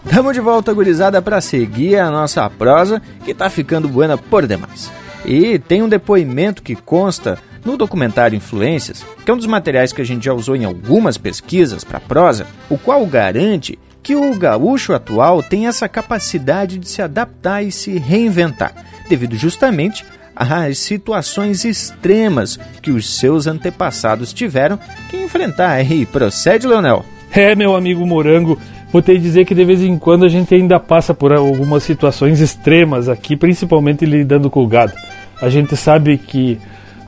Tamo 0.10 0.32
de 0.32 0.40
volta, 0.40 0.72
gurizada, 0.72 1.22
para 1.22 1.42
seguir 1.42 1.98
a 1.98 2.10
nossa 2.10 2.50
prosa, 2.50 3.02
que 3.26 3.34
tá 3.34 3.50
ficando 3.50 3.90
buena 3.90 4.18
por 4.18 4.48
demais. 4.48 4.90
E 5.26 5.60
tem 5.60 5.84
um 5.84 5.90
depoimento 5.90 6.64
que 6.64 6.74
consta 6.74 7.38
no 7.66 7.76
documentário 7.76 8.38
Influências, 8.38 9.06
que 9.26 9.30
é 9.30 9.34
um 9.34 9.38
dos 9.38 9.48
materiais 9.48 9.92
que 9.92 10.02
a 10.02 10.06
gente 10.06 10.24
já 10.24 10.34
usou 10.34 10.56
em 10.56 10.64
algumas 10.64 11.18
pesquisas 11.18 11.84
para 11.84 12.00
prosa, 12.00 12.48
o 12.70 12.78
qual 12.78 13.06
garante 13.06 13.78
que 14.02 14.16
o 14.16 14.34
gaúcho 14.34 14.94
atual 14.94 15.44
tem 15.44 15.68
essa 15.68 15.90
capacidade 15.90 16.78
de 16.78 16.88
se 16.88 17.02
adaptar 17.02 17.64
e 17.64 17.70
se 17.70 17.98
reinventar, 17.98 18.74
devido 19.10 19.36
justamente 19.36 20.06
às 20.50 20.78
situações 20.78 21.66
extremas 21.66 22.60
que 22.82 22.92
os 22.92 23.18
seus 23.18 23.48
antepassados 23.48 24.34
tiveram 24.34 24.80
que 25.10 25.18
enfrentar. 25.18 25.82
E 25.90 26.06
procede, 26.06 26.68
Leonel? 26.68 27.06
É, 27.32 27.56
meu 27.56 27.76
amigo 27.76 28.06
Morango, 28.06 28.60
vou 28.92 29.02
que 29.02 29.18
dizer 29.18 29.46
que 29.46 29.56
de 29.56 29.64
vez 29.64 29.82
em 29.82 29.98
quando 29.98 30.26
a 30.26 30.30
gente 30.30 30.54
ainda 30.54 30.80
passa 30.80 31.14
por 31.14 31.32
algumas 31.32 31.84
situações 31.84 32.40
extremas 32.40 33.08
aqui, 33.08 33.36
principalmente 33.36 34.06
lidando 34.06 34.50
com 34.50 34.64
o 34.64 34.68
gado. 34.68 34.94
A 35.42 35.50
gente 35.50 35.76
sabe 35.78 36.18
que 36.18 36.60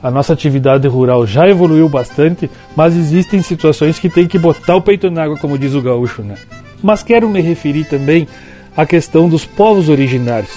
a 0.02 0.10
nossa 0.10 0.32
atividade 0.32 0.86
rural 0.86 1.26
já 1.26 1.48
evoluiu 1.48 1.88
bastante, 1.88 2.50
mas 2.76 2.94
existem 2.96 3.40
situações 3.40 3.98
que 3.98 4.10
tem 4.10 4.26
que 4.26 4.38
botar 4.38 4.76
o 4.76 4.82
peito 4.82 5.10
na 5.10 5.24
água, 5.24 5.38
como 5.38 5.58
diz 5.58 5.74
o 5.74 5.80
gaúcho, 5.80 6.22
né? 6.22 6.34
Mas 6.82 7.02
quero 7.02 7.28
me 7.28 7.40
referir 7.40 7.84
também 7.84 8.28
à 8.76 8.84
questão 8.84 9.28
dos 9.28 9.46
povos 9.46 9.88
originários. 9.88 10.52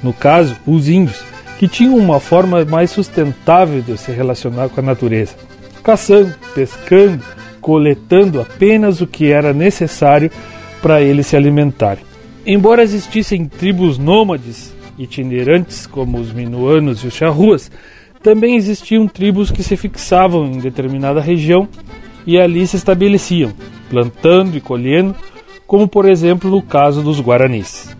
No 0.00 0.12
caso, 0.12 0.56
os 0.64 0.88
índios, 0.88 1.24
que 1.58 1.66
tinham 1.66 1.96
uma 1.96 2.20
forma 2.20 2.64
mais 2.64 2.90
sustentável 2.90 3.82
de 3.82 3.98
se 3.98 4.12
relacionar 4.12 4.68
com 4.68 4.80
a 4.80 4.82
natureza, 4.82 5.34
caçando, 5.82 6.34
pescando, 6.54 7.22
coletando 7.60 8.40
apenas 8.40 9.00
o 9.00 9.06
que 9.06 9.30
era 9.30 9.52
necessário 9.52 10.30
para 10.80 11.02
eles 11.02 11.26
se 11.26 11.36
alimentarem. 11.36 12.04
Embora 12.46 12.82
existissem 12.82 13.44
tribos 13.44 13.98
nômades 13.98 14.72
itinerantes, 14.96 15.86
como 15.86 16.18
os 16.18 16.32
minuanos 16.32 17.02
e 17.02 17.08
os 17.08 17.14
charruas, 17.14 17.70
também 18.22 18.56
existiam 18.56 19.06
tribos 19.06 19.50
que 19.50 19.62
se 19.62 19.76
fixavam 19.76 20.46
em 20.46 20.58
determinada 20.58 21.20
região 21.20 21.68
e 22.26 22.38
ali 22.38 22.66
se 22.66 22.76
estabeleciam, 22.76 23.52
plantando 23.90 24.56
e 24.56 24.60
colhendo, 24.60 25.14
como 25.66 25.88
por 25.88 26.08
exemplo 26.08 26.50
no 26.50 26.62
caso 26.62 27.02
dos 27.02 27.20
guaranis. 27.20 27.96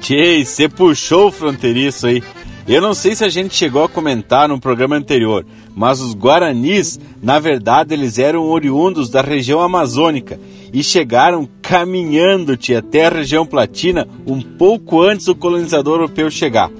Tchê, 0.00 0.44
você 0.44 0.68
puxou 0.68 1.28
o 1.28 1.32
fronteiriço 1.32 2.06
aí. 2.06 2.22
Eu 2.68 2.82
não 2.82 2.92
sei 2.92 3.14
se 3.14 3.24
a 3.24 3.30
gente 3.30 3.54
chegou 3.54 3.82
a 3.82 3.88
comentar 3.88 4.46
no 4.46 4.60
programa 4.60 4.94
anterior, 4.94 5.46
mas 5.74 6.02
os 6.02 6.14
guaranis, 6.14 7.00
na 7.22 7.38
verdade, 7.38 7.94
eles 7.94 8.18
eram 8.18 8.44
oriundos 8.44 9.08
da 9.08 9.22
região 9.22 9.62
amazônica 9.62 10.38
e 10.70 10.82
chegaram 10.84 11.48
caminhando 11.62 12.58
até 12.76 13.06
a 13.06 13.10
região 13.10 13.46
platina 13.46 14.06
um 14.26 14.42
pouco 14.42 15.00
antes 15.00 15.24
do 15.24 15.34
colonizador 15.34 15.94
europeu 15.94 16.30
chegar. 16.30 16.70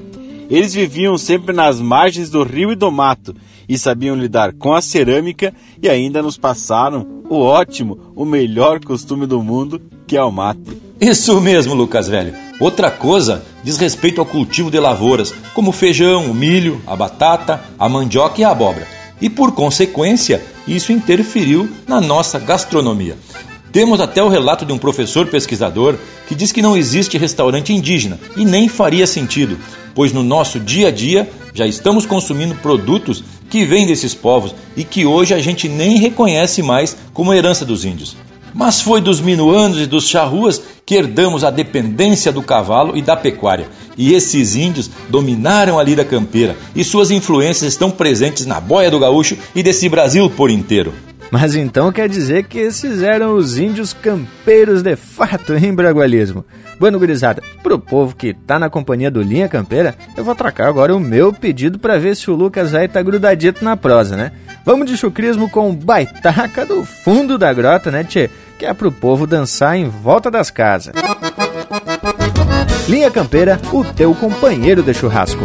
Eles 0.50 0.74
viviam 0.74 1.16
sempre 1.16 1.54
nas 1.54 1.80
margens 1.80 2.28
do 2.28 2.42
rio 2.42 2.70
e 2.70 2.76
do 2.76 2.90
mato 2.90 3.34
e 3.66 3.78
sabiam 3.78 4.14
lidar 4.14 4.52
com 4.52 4.74
a 4.74 4.82
cerâmica 4.82 5.54
e 5.82 5.88
ainda 5.88 6.20
nos 6.22 6.36
passaram 6.36 7.22
o 7.30 7.36
ótimo, 7.36 8.12
o 8.14 8.26
melhor 8.26 8.78
costume 8.78 9.24
do 9.24 9.42
mundo, 9.42 9.80
que 10.06 10.18
é 10.18 10.22
o 10.22 10.30
mate. 10.30 10.60
Isso 11.00 11.40
mesmo, 11.40 11.74
Lucas 11.74 12.08
Velho. 12.08 12.47
Outra 12.60 12.90
coisa 12.90 13.44
diz 13.62 13.76
respeito 13.76 14.20
ao 14.20 14.26
cultivo 14.26 14.70
de 14.70 14.80
lavouras, 14.80 15.32
como 15.54 15.70
o 15.70 15.72
feijão, 15.72 16.26
o 16.26 16.34
milho, 16.34 16.82
a 16.86 16.96
batata, 16.96 17.62
a 17.78 17.88
mandioca 17.88 18.40
e 18.40 18.44
a 18.44 18.50
abóbora. 18.50 18.86
E 19.20 19.30
por 19.30 19.52
consequência, 19.52 20.42
isso 20.66 20.92
interferiu 20.92 21.68
na 21.86 22.00
nossa 22.00 22.38
gastronomia. 22.38 23.16
Temos 23.70 24.00
até 24.00 24.22
o 24.22 24.28
relato 24.28 24.64
de 24.64 24.72
um 24.72 24.78
professor 24.78 25.26
pesquisador 25.26 25.96
que 26.26 26.34
diz 26.34 26.50
que 26.50 26.62
não 26.62 26.76
existe 26.76 27.18
restaurante 27.18 27.72
indígena 27.72 28.18
e 28.36 28.44
nem 28.44 28.68
faria 28.68 29.06
sentido, 29.06 29.58
pois 29.94 30.12
no 30.12 30.22
nosso 30.22 30.58
dia 30.58 30.88
a 30.88 30.90
dia 30.90 31.30
já 31.54 31.66
estamos 31.66 32.06
consumindo 32.06 32.54
produtos 32.56 33.22
que 33.50 33.64
vêm 33.64 33.86
desses 33.86 34.14
povos 34.14 34.54
e 34.76 34.84
que 34.84 35.04
hoje 35.04 35.34
a 35.34 35.38
gente 35.38 35.68
nem 35.68 35.98
reconhece 35.98 36.62
mais 36.62 36.96
como 37.12 37.32
herança 37.32 37.64
dos 37.64 37.84
índios. 37.84 38.16
Mas 38.54 38.80
foi 38.80 39.00
dos 39.00 39.20
minuanos 39.20 39.78
e 39.78 39.86
dos 39.86 40.08
charruas 40.08 40.60
que 40.84 40.94
herdamos 40.94 41.44
a 41.44 41.50
dependência 41.50 42.32
do 42.32 42.42
cavalo 42.42 42.96
e 42.96 43.02
da 43.02 43.16
pecuária. 43.16 43.68
E 43.96 44.14
esses 44.14 44.56
índios 44.56 44.90
dominaram 45.08 45.78
a 45.78 45.82
lida 45.82 46.04
campeira 46.04 46.56
e 46.74 46.82
suas 46.82 47.10
influências 47.10 47.72
estão 47.72 47.90
presentes 47.90 48.46
na 48.46 48.60
boia 48.60 48.90
do 48.90 48.98
gaúcho 48.98 49.36
e 49.54 49.62
desse 49.62 49.88
Brasil 49.88 50.30
por 50.30 50.50
inteiro. 50.50 51.07
Mas 51.30 51.54
então 51.54 51.92
quer 51.92 52.08
dizer 52.08 52.44
que 52.44 52.58
esses 52.58 53.02
eram 53.02 53.34
os 53.36 53.58
índios 53.58 53.92
campeiros 53.92 54.82
de 54.82 54.96
fato, 54.96 55.54
hein, 55.54 55.74
Bragualismo? 55.74 56.44
Bueno, 56.78 56.98
gurizada, 56.98 57.42
pro 57.62 57.78
povo 57.78 58.16
que 58.16 58.32
tá 58.32 58.58
na 58.58 58.70
companhia 58.70 59.10
do 59.10 59.20
Linha 59.20 59.48
Campeira, 59.48 59.94
eu 60.16 60.24
vou 60.24 60.34
trocar 60.34 60.68
agora 60.68 60.94
o 60.94 61.00
meu 61.00 61.32
pedido 61.32 61.78
para 61.78 61.98
ver 61.98 62.16
se 62.16 62.30
o 62.30 62.34
Lucas 62.34 62.74
aí 62.74 62.88
tá 62.88 63.02
grudadito 63.02 63.64
na 63.64 63.76
prosa, 63.76 64.16
né? 64.16 64.32
Vamos 64.64 64.86
de 64.88 64.96
chucrismo 64.96 65.50
com 65.50 65.74
baitaca 65.74 66.64
do 66.64 66.84
fundo 66.84 67.36
da 67.36 67.52
grota, 67.52 67.90
né, 67.90 68.04
tchê? 68.04 68.30
Que 68.58 68.64
é 68.64 68.72
pro 68.72 68.92
povo 68.92 69.26
dançar 69.26 69.76
em 69.76 69.88
volta 69.88 70.30
das 70.30 70.50
casas. 70.50 70.94
Linha 72.88 73.10
Campeira, 73.10 73.60
o 73.72 73.84
teu 73.84 74.14
companheiro 74.14 74.82
de 74.82 74.94
churrasco. 74.94 75.44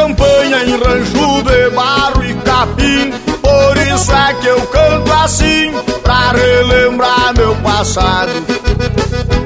Em 0.00 0.76
rancho 0.76 1.42
de 1.42 1.70
barro 1.70 2.24
e 2.24 2.34
capim. 2.34 3.12
Por 3.40 3.76
isso 3.76 4.12
é 4.12 4.34
que 4.34 4.46
eu 4.46 4.60
canto 4.62 5.12
assim, 5.12 5.72
pra 6.02 6.32
relembrar 6.32 7.34
meu 7.36 7.54
passado. 7.56 8.30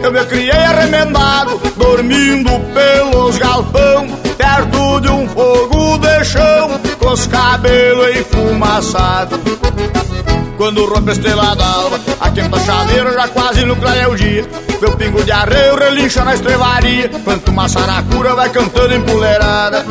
Eu 0.02 0.12
me 0.12 0.24
criei 0.26 0.50
arremendado, 0.50 1.60
dormindo 1.76 2.50
pelos 2.72 3.38
galpão, 3.38 4.06
perto 4.36 5.00
de 5.00 5.08
um 5.08 5.28
fogo 5.28 5.98
de 5.98 6.24
chão, 6.24 6.80
com 6.98 7.10
os 7.10 7.26
cabelos 7.26 8.16
enfumaçados. 8.16 9.40
Quando 10.56 10.86
rompe 10.86 11.10
a 11.10 11.12
estrela 11.12 11.54
d'alva, 11.54 12.00
a 12.18 12.30
quenta 12.30 12.58
chaveira 12.60 13.12
já 13.12 13.28
quase 13.28 13.64
no 13.64 13.76
clareia 13.76 14.08
o 14.08 14.16
dia. 14.16 14.44
Meu 14.80 14.96
pingo 14.96 15.22
de 15.22 15.30
arreio 15.30 15.76
relincha 15.76 16.24
na 16.24 16.34
estrevaria, 16.34 17.10
quanto 17.24 17.50
uma 17.50 17.68
saracura 17.68 18.34
vai 18.34 18.48
cantando 18.48 18.94
empoleirada. 18.94 19.84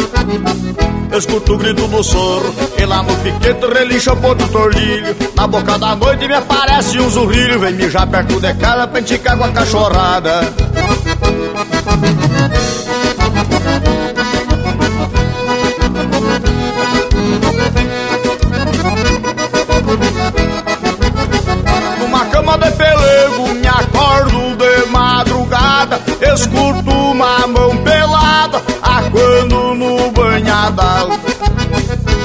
Eu 1.12 1.20
escuto 1.20 1.54
o 1.54 1.58
grito 1.58 1.88
do 1.88 2.04
soro, 2.04 2.54
e 2.78 2.86
lá 2.86 3.04
no 3.04 3.16
piquete 3.18 3.66
relincha 3.68 4.14
o 4.14 4.18
ponto 4.18 4.48
tordilho. 4.48 5.16
Na 5.36 5.48
boca 5.48 5.78
da 5.78 5.96
noite 5.96 6.28
me 6.28 6.34
aparece 6.34 7.00
um 7.00 7.10
zurrilho, 7.10 7.60
vem 7.60 7.74
mijar 7.74 8.08
perto 8.08 8.40
de 8.40 8.54
casa 8.56 8.88
pra 8.88 9.00
enticar 9.00 9.38
com 9.38 9.44
a 9.44 9.52
cachorrada. 9.52 10.42
Madrugada, 26.36 26.40
escuto 26.40 26.92
uma 26.92 27.48
mão 27.48 27.78
pelada, 27.78 28.62
quando 29.12 29.74
no 29.76 30.12
banhadal. 30.12 31.10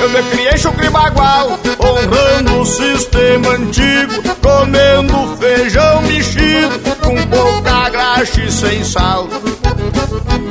Eu 0.01 0.11
me 0.11 0.23
criei 0.31 0.59
chucre 0.59 0.89
bagual, 0.91 1.59
honrando 1.79 2.61
o 2.61 2.67
sistema 2.67 3.51
antigo, 3.51 4.13
comendo 4.43 5.37
feijão 5.39 6.03
mexido, 6.03 6.81
com 7.01 7.17
pouca 7.27 7.91
graxa 7.91 8.41
e 8.43 8.51
sem 8.51 8.83
sal. 8.83 9.29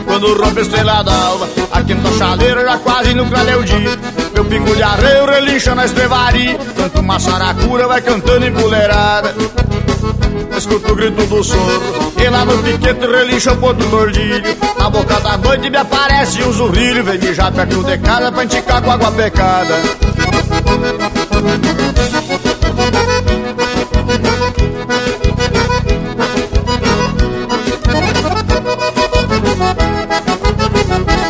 Quando 0.06 0.42
rompe 0.42 0.60
a 0.60 0.62
estrela 0.62 1.04
d'alva, 1.04 1.50
a 1.72 1.82
quinta 1.82 2.12
chaleira 2.18 2.64
já 2.64 2.78
quase 2.78 3.14
no 3.14 3.24
o 3.24 3.64
dia. 3.64 4.00
Meu 4.34 4.46
pingo 4.46 4.76
de 4.76 4.84
arreio 4.84 5.26
relincha 5.26 5.76
na 5.76 5.86
estrevaria, 5.86 6.58
tanto 6.76 7.00
uma 7.00 7.20
saracura 7.20 7.88
vai 7.88 8.02
cantando 8.02 8.46
em 8.46 8.54
puleirada. 8.54 9.36
Escuto 10.60 10.92
o 10.92 10.96
grito 10.96 11.26
do 11.28 11.42
soro, 11.42 12.14
e 12.18 12.30
lá 12.30 12.44
no 12.44 12.62
piquete 12.62 13.08
relincha 13.08 13.54
o 13.54 13.58
ponto 13.58 13.86
mordilho. 13.86 14.44
Na 14.78 14.90
boca 14.90 15.18
da 15.22 15.38
noite 15.38 15.70
me 15.70 15.78
aparece 15.78 16.44
um 16.44 16.52
zurrilho, 16.52 17.02
vem 17.02 17.18
mijar 17.18 17.50
perto 17.54 17.82
de 17.82 17.98
casa 18.00 18.30
pra 18.30 18.44
enticar 18.44 18.82
com 18.82 18.92
água 18.92 19.10
pecada. 19.10 19.76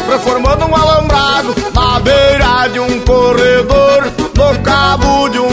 Reformando 0.09 0.65
um 0.65 0.75
alambrado 0.75 1.55
na 1.71 1.99
beira 1.99 2.67
de 2.73 2.79
um 2.79 2.99
corredor, 3.01 3.78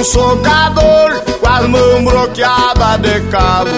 socador, 0.07 1.21
com 1.41 1.49
as 1.49 1.67
mãos 1.67 2.03
bloqueadas 2.03 3.01
de 3.01 3.21
cabo. 3.31 3.71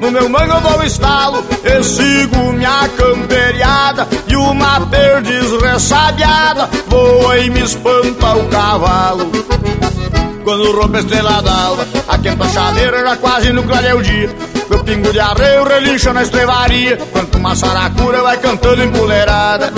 No 0.00 0.10
meu 0.12 0.28
mango 0.28 0.52
eu 0.52 0.60
dou 0.60 0.84
estalo 0.84 1.44
e 1.64 1.82
sigo 1.82 2.52
minha 2.52 2.88
camperiada 2.96 4.06
E 4.28 4.36
uma 4.36 4.80
perdiz 4.86 5.50
ressabiada 5.60 6.70
voa 6.86 7.36
e 7.38 7.50
me 7.50 7.62
espanta 7.62 8.36
o 8.36 8.48
cavalo. 8.48 9.30
Quando 10.44 10.72
rompe 10.72 10.98
a 10.98 11.00
estrela 11.00 11.42
d'alva 11.42 11.84
A 12.08 12.16
quenta 12.16 12.48
chaleira 12.48 13.00
já 13.02 13.16
quase 13.16 13.52
no 13.52 13.62
o 13.62 14.02
dia. 14.02 14.30
Meu 14.70 14.84
pingo 14.84 15.12
de 15.12 15.20
arreio 15.20 15.64
relincha 15.64 16.12
na 16.12 16.22
estrevaria 16.22 16.96
Quanto 17.10 17.38
uma 17.38 17.56
saracura 17.56 18.22
vai 18.22 18.38
cantando 18.38 18.84
empoleirada 18.84 19.72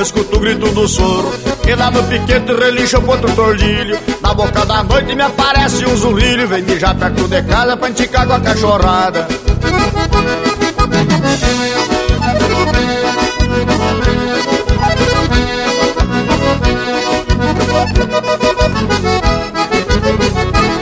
Escuto 0.00 0.36
o 0.36 0.40
grito 0.40 0.70
do 0.70 0.86
soro 0.86 1.32
E 1.66 1.74
lá 1.74 1.90
no 1.90 2.04
piquete 2.04 2.52
relincha 2.52 2.98
o 2.98 3.02
ponto 3.02 3.28
tordilho. 3.34 3.98
Na 4.22 4.32
boca 4.32 4.64
da 4.64 4.84
noite 4.84 5.12
me 5.14 5.22
aparece 5.22 5.84
um 5.86 5.96
zurrilho 5.96 6.46
Vem 6.46 6.62
mijar 6.62 6.94
perto 6.94 7.26
de 7.26 7.42
casa 7.42 7.76
pra 7.76 7.88
enticar 7.88 8.26
com 8.26 8.34
a 8.34 8.40
cachorrada 8.40 9.26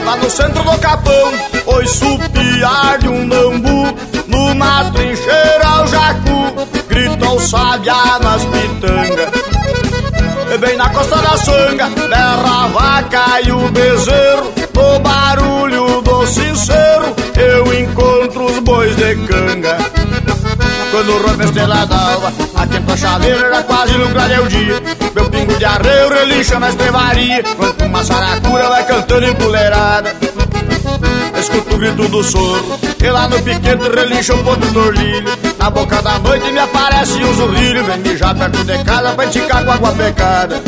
Lá 0.07 0.15
no 0.15 0.29
centro 0.29 0.63
do 0.63 0.79
capão, 0.79 1.33
oi 1.65 1.85
supiar 1.85 2.97
de 2.99 3.09
um 3.09 3.27
nambu 3.27 3.93
Numa 4.25 4.89
trincheira 4.91 5.83
o 5.83 5.87
jacu, 5.87 6.87
grita 6.87 7.29
o 7.29 7.37
sabiá 7.41 8.17
nas 8.21 8.41
pitangas 8.45 9.47
bem 10.59 10.77
na 10.77 10.89
costa 10.89 11.17
da 11.17 11.37
sanga, 11.37 11.89
berra 11.89 12.63
a 12.63 12.67
vaca 12.69 13.41
e 13.41 13.51
o 13.51 13.69
bezerro. 13.69 14.53
No 14.73 14.99
barulho 14.99 16.01
do 16.01 16.25
sincero, 16.25 17.13
eu 17.35 17.81
encontro 17.81 18.45
os 18.45 18.59
bois 18.59 18.95
de 18.95 19.15
canga 19.27 19.77
quando 20.97 21.17
rompe 21.19 21.43
a 21.43 21.45
estrela 21.45 21.85
d'alva 21.85 22.33
A 22.55 22.65
quenta 22.65 22.97
chaleira 22.97 23.49
já 23.51 23.63
quase 23.63 23.93
no 23.97 24.07
o 24.07 24.47
dia 24.47 24.81
Meu 25.13 25.29
pingo 25.29 25.55
de 25.55 25.65
arreio 25.65 26.09
relincha 26.09 26.59
na 26.59 26.69
estrevaria 26.69 27.43
Quanto 27.55 27.85
uma 27.85 28.03
saracura 28.03 28.67
vai 28.69 28.83
cantando 28.85 29.27
empoleirada 29.27 30.15
Escuto 31.39 31.75
o 31.75 31.77
grito 31.77 32.07
do 32.07 32.23
soro 32.23 32.79
E 32.99 33.09
lá 33.09 33.27
no 33.27 33.39
piquete 33.43 33.89
relincha 33.95 34.33
o 34.33 34.43
ponto 34.43 34.65
do 34.67 34.79
orlilho 34.79 35.37
Na 35.59 35.69
boca 35.69 36.01
da 36.01 36.17
noite 36.17 36.51
me 36.51 36.59
aparece 36.59 37.23
um 37.23 37.33
zurrilho 37.33 37.83
Vem 37.83 37.99
mijar 37.99 38.33
perto 38.35 38.63
de 38.63 38.83
casa 38.83 39.13
pra 39.13 39.25
enticar 39.25 39.63
com 39.63 39.71
água 39.71 39.91
pecada 39.91 40.63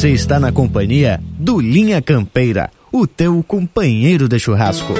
Você 0.00 0.12
está 0.12 0.40
na 0.40 0.50
companhia 0.50 1.20
do 1.38 1.60
Linha 1.60 2.00
Campeira, 2.00 2.70
o 2.90 3.06
teu 3.06 3.44
companheiro 3.46 4.26
de 4.30 4.38
churrasco. 4.38 4.94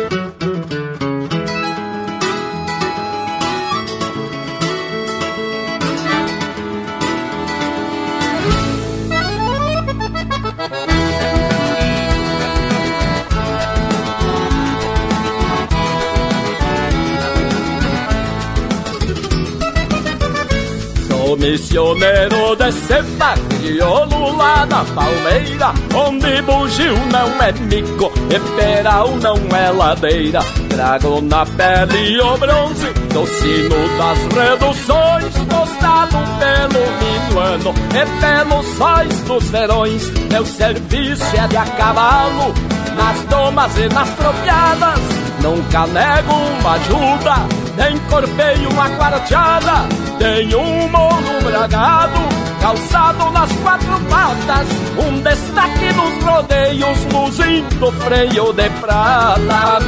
Sou 21.09 21.39
missioneiro 21.39 22.55
desse 22.55 23.01
barco 23.16 23.55
de 23.62 23.81
ouro 23.81 24.30
lá 24.41 24.65
na 24.65 24.85
palmeira, 24.95 25.75
onde 25.95 26.41
bugio 26.43 26.95
não 27.12 27.29
é 27.43 27.53
mico 27.53 28.11
e 28.35 28.39
peral 28.57 29.09
não 29.17 29.37
é 29.55 29.71
ladeira. 29.71 30.41
Trago 30.71 31.21
na 31.21 31.45
pele 31.45 32.21
o 32.21 32.39
bronze 32.39 32.87
do 33.12 33.27
sino 33.27 33.99
das 33.99 34.19
reduções, 34.35 35.35
postado 35.51 36.17
pelo 36.41 36.85
minuano 37.01 37.75
e 37.91 38.21
pelos 38.21 38.67
sóis 38.79 39.21
dos 39.23 39.45
verões. 39.51 40.11
Meu 40.31 40.47
serviço 40.47 41.25
é 41.37 41.47
de 41.47 41.57
a 41.59 41.65
cavalo, 41.65 42.55
nas 42.97 43.21
domas 43.27 43.77
e 43.77 43.89
nas 43.93 44.09
tropiadas. 44.11 45.01
Nunca 45.43 45.87
nego 45.87 46.33
uma 46.33 46.73
ajuda, 46.73 47.35
nem 47.77 47.99
corpei 48.09 48.67
uma 48.67 48.89
quarteada. 48.97 49.89
Tenho 50.19 50.61
um 50.61 50.89
mono 50.89 51.41
bragado, 51.43 52.21
calçado 52.61 53.31
nas 53.31 53.51
quatro 53.62 54.01
patas. 54.11 54.30
Um 54.31 55.20
destaque 55.23 55.93
nos 55.94 56.24
rodeios, 56.24 56.98
luzindo 57.12 57.90
freio 57.93 58.52
de 58.52 58.70
prata. 58.81 59.78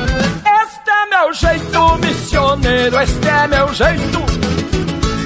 Este 0.65 0.91
é 0.91 1.07
meu 1.11 1.33
jeito 1.33 1.99
missioneiro, 1.99 3.01
este 3.01 3.29
é 3.29 3.47
meu 3.47 3.73
jeito. 3.73 4.19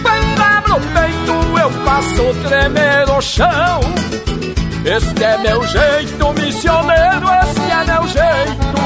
Quando 0.03 0.43
abro 0.43 0.77
o 0.77 0.81
peito, 0.81 1.59
eu 1.59 1.71
faço 1.85 2.35
tremer 2.47 3.09
o 3.09 3.21
chão. 3.23 3.81
Este 4.85 5.25
é 5.25 5.39
meu 5.39 5.67
jeito 5.67 6.33
missioneiro, 6.35 7.27
este 7.43 7.71
é 7.73 7.85
meu 7.87 8.07
jeito. 8.09 8.77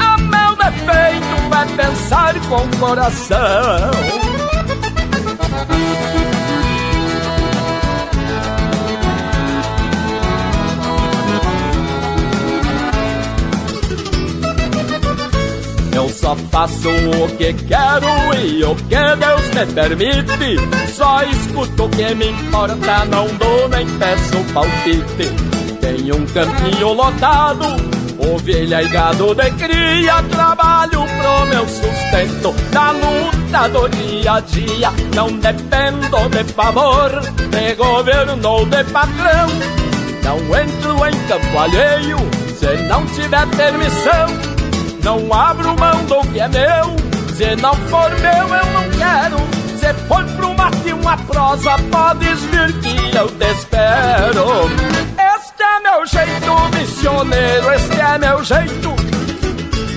A 0.00 0.16
meu 0.16 0.56
defeito 0.56 1.32
é 1.54 1.64
pensar 1.76 2.34
com 2.48 2.56
o 2.56 2.76
coração. 2.78 3.90
Eu 15.94 16.08
só 16.08 16.34
faço 16.50 16.88
o 16.88 17.36
que 17.36 17.52
quero 17.52 18.06
e 18.42 18.64
o 18.64 18.74
que 18.74 19.16
Deus 19.16 19.48
me 19.54 19.66
permite. 19.74 20.92
Só 20.92 21.22
escuto 21.22 21.84
o 21.84 21.88
que 21.90 22.14
me 22.14 22.30
importa, 22.30 23.04
não 23.06 23.26
dou 23.36 23.68
nem 23.68 23.86
peço 23.98 24.42
palpite. 24.54 25.52
Tenho 25.80 26.16
um 26.16 26.26
campinho 26.26 26.92
lotado, 26.94 27.66
ovelha 28.32 28.82
e 28.82 28.88
gado 28.88 29.34
de 29.34 29.50
cria. 29.52 30.22
Trabalho 30.30 31.04
pro 31.04 31.46
meu 31.46 31.68
sustento, 31.68 32.54
na 32.72 32.92
luta 32.92 33.68
do 33.68 33.88
dia 33.88 34.32
a 34.32 34.40
dia. 34.40 34.90
Não 35.14 35.28
dependo 35.38 36.28
de 36.30 36.44
favor, 36.52 37.10
de 37.50 37.74
governo 37.74 38.48
ou 38.48 38.64
de 38.64 38.82
patrão. 38.84 39.48
Não 40.24 40.38
entro 40.58 41.06
em 41.06 41.28
campo 41.28 41.58
alheio, 41.58 42.16
se 42.56 42.82
não 42.88 43.04
tiver 43.06 43.46
permissão. 43.48 44.51
Não 45.02 45.32
abro 45.32 45.74
mão 45.78 46.04
do 46.04 46.20
que 46.28 46.40
é 46.40 46.48
meu. 46.48 46.96
Se 47.36 47.56
não 47.56 47.74
for 47.74 48.10
meu, 48.20 48.32
eu 48.32 48.66
não 48.72 48.90
quero. 48.98 49.36
Se 49.78 49.92
for 50.06 50.24
pro 50.36 50.54
mate 50.54 50.92
uma 50.92 51.16
prosa, 51.16 51.76
podes 51.90 52.40
vir 52.44 52.72
que 52.80 53.16
eu 53.16 53.28
te 53.28 53.50
espero. 53.50 54.70
Este 55.36 55.62
é 55.62 55.80
meu 55.80 56.06
jeito 56.06 56.76
missioneiro, 56.76 57.72
este 57.72 58.00
é 58.00 58.18
meu 58.18 58.44
jeito. 58.44 58.94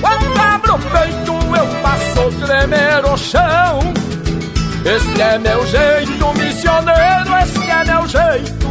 Quando 0.01 0.41
abro 0.41 0.75
o 0.75 0.79
peito, 0.79 1.33
eu 1.55 1.67
faço 1.81 2.45
tremer 2.45 3.05
o 3.05 3.17
chão. 3.17 3.79
Este 4.85 5.21
é 5.21 5.37
meu 5.37 5.65
jeito 5.67 6.33
missioneiro, 6.33 7.37
este 7.43 7.69
é 7.69 7.83
meu 7.85 8.07
jeito. 8.07 8.67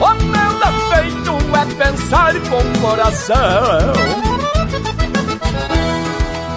O 0.00 0.14
meu 0.24 0.52
defeito 0.58 1.36
é 1.54 1.84
pensar 1.84 2.34
com 2.48 2.80
coração. 2.80 4.33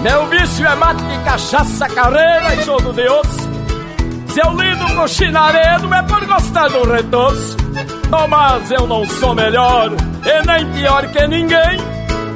Meu 0.02 0.26
vício 0.28 0.66
é 0.66 0.74
mate, 0.76 1.02
cachaça, 1.24 1.88
carreira 1.88 2.54
e 2.54 2.62
jogo 2.62 2.92
de 2.92 3.08
osso. 3.08 3.48
Se 4.28 4.40
eu 4.40 4.52
lido 4.52 4.94
com 4.94 5.08
chinaredo 5.08 5.92
é 5.92 6.02
por 6.02 6.24
gostar 6.26 6.68
do 6.68 6.84
retoço. 6.90 7.56
Mas 8.28 8.70
eu 8.70 8.86
não 8.86 9.06
sou 9.06 9.34
melhor 9.34 9.90
e 9.92 10.46
nem 10.46 10.72
pior 10.72 11.06
que 11.08 11.26
ninguém. 11.26 11.78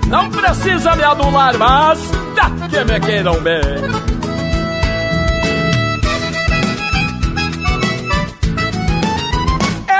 Não 0.09 0.28
precisa 0.30 0.94
me 0.97 1.05
adular, 1.05 1.56
mas 1.56 1.98
dá 2.34 2.51
que 2.68 2.84
me 2.84 3.01
queiram 3.01 3.40
bem. 3.40 3.60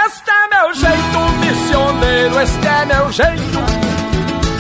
Este 0.07 0.31
é 0.31 0.49
meu 0.51 0.75
jeito 0.75 1.19
missioneiro, 1.41 2.41
este 2.41 2.67
é 2.67 2.85
meu 2.85 3.13
jeito. 3.13 3.59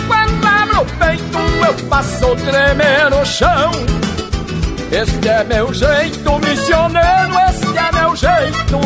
Quando 0.06 0.46
abro 0.46 0.80
o 0.80 0.86
peito, 0.98 1.41
eu 1.64 1.78
faço 1.88 2.36
tremer 2.36 3.12
o 3.12 3.24
chão. 3.24 3.70
Este 4.90 5.28
é 5.28 5.44
meu 5.44 5.72
jeito 5.72 6.38
missioneiro, 6.38 7.32
este 7.48 7.78
é 7.78 7.92
meu 7.92 8.16
jeito. 8.16 8.80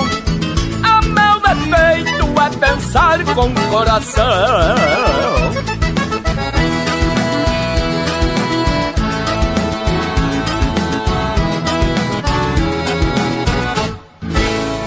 A 0.82 1.02
meu 1.02 1.40
defeito 1.40 2.26
é 2.40 2.66
pensar 2.66 3.24
com 3.34 3.46
o 3.48 3.68
coração. 3.70 4.24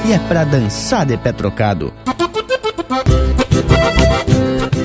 E 0.05 0.13
é 0.13 0.17
pra 0.27 0.43
dançar 0.43 1.05
de 1.05 1.17
pé 1.17 1.31
trocado. 1.31 1.93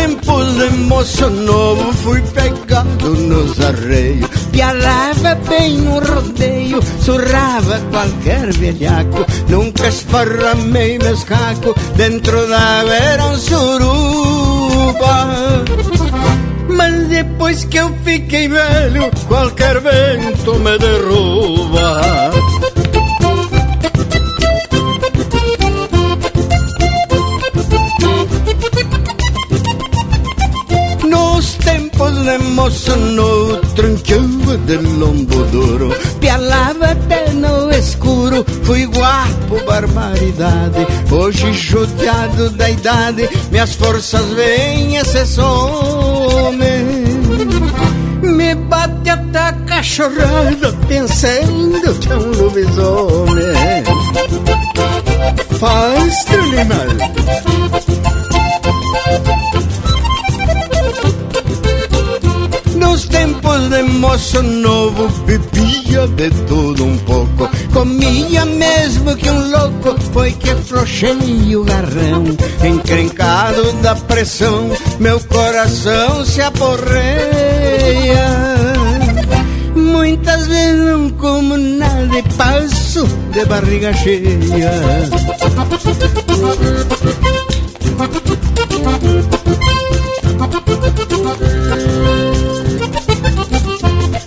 Tempos 0.00 0.54
de 0.56 0.70
moço 0.88 1.28
novo 1.28 1.92
fui 1.92 2.20
pegado 2.22 3.10
nos 3.10 3.60
arreios. 3.60 4.30
Pialava 4.50 5.34
bem 5.48 5.76
no 5.78 5.98
rodeio, 6.00 6.80
surrava 7.00 7.78
qualquer 7.90 8.52
velhaco. 8.52 9.26
Nunca 9.48 9.88
esparramei 9.88 10.98
meus 10.98 11.24
cacos, 11.24 11.74
dentro 11.96 12.48
da 12.48 12.82
era 12.84 13.26
um 13.26 13.36
suruba. 13.36 15.28
Mas 16.68 17.08
depois 17.08 17.64
que 17.64 17.78
eu 17.78 17.92
fiquei 18.04 18.48
velho, 18.48 19.10
qualquer 19.28 19.80
vento 19.80 20.54
me 20.54 20.78
derruba 20.78 22.30
tempos 32.30 32.84
de 34.66 34.76
lombo 34.76 35.44
duro 35.46 35.90
Pialava 36.20 36.86
até 36.86 37.30
no 37.30 37.70
escuro 37.72 38.44
Fui 38.62 38.86
guapo, 38.86 39.64
barbaridade. 39.66 40.86
Hoje 41.10 41.52
judiado 41.52 42.50
da 42.50 42.70
idade 42.70 43.28
Minhas 43.50 43.74
forças 43.74 44.24
vêm 44.34 44.96
e 44.96 45.04
se 45.04 45.26
somem 45.26 46.84
Me 48.22 48.54
bate 48.54 49.10
até 49.10 49.38
a 49.38 49.52
cachorrada 49.52 50.72
Pensando 50.86 51.98
que 51.98 52.12
é 52.12 52.16
um 52.16 52.30
lobisomem. 52.30 53.84
Faz, 55.58 56.24
teu 56.24 56.50
tempos 63.20 63.68
de 63.68 63.82
moço 63.82 64.42
novo 64.42 65.06
bebia 65.26 66.06
de 66.08 66.30
tudo 66.46 66.86
um 66.86 66.96
pouco 66.98 67.50
Comia 67.70 68.46
mesmo 68.46 69.14
que 69.14 69.28
um 69.28 69.50
louco 69.50 70.00
Foi 70.12 70.32
que 70.32 70.50
afrouxei 70.50 71.54
o 71.54 71.64
garrão. 71.64 72.24
Encrencado 72.64 73.72
da 73.82 73.94
pressão 73.94 74.70
Meu 74.98 75.20
coração 75.20 76.24
se 76.24 76.40
aporreia. 76.40 78.26
Muitas 79.74 80.46
vezes 80.46 80.80
não 80.86 81.10
como 81.10 81.56
nada 81.56 82.18
e 82.18 82.22
passo 82.34 83.06
de 83.32 83.44
barriga 83.44 83.92
cheia 83.92 84.38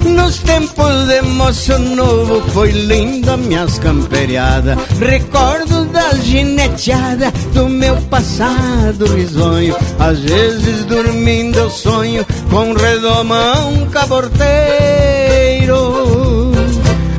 Nos 0.06 0.40
tempos 0.40 1.08
de 1.08 1.22
moço 1.22 1.80
novo 1.80 2.42
foi 2.52 2.72
linda 2.72 3.38
minhas 3.38 3.80
camperiadas. 3.80 4.78
Recordo 5.00 5.86
das 5.86 6.24
gineteadas 6.24 7.32
do 7.54 7.70
meu 7.70 7.96
passado 8.04 9.06
risonho. 9.16 9.76
Às 10.00 10.20
vezes 10.20 10.86
dormindo 10.86 11.60
eu 11.60 11.70
sonho 11.70 12.26
com 12.50 12.74
redomão 12.74 13.88
caborteiro. 13.92 14.44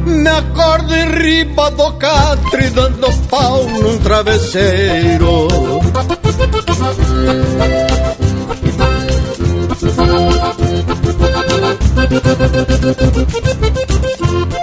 Me 0.07 0.29
acordo 0.29 0.95
em 0.95 1.11
riba 1.11 1.71
do 1.71 1.93
catre 1.95 2.69
dando 2.71 3.13
pau 3.29 3.65
num 3.65 3.99
travesseiro. 3.99 5.49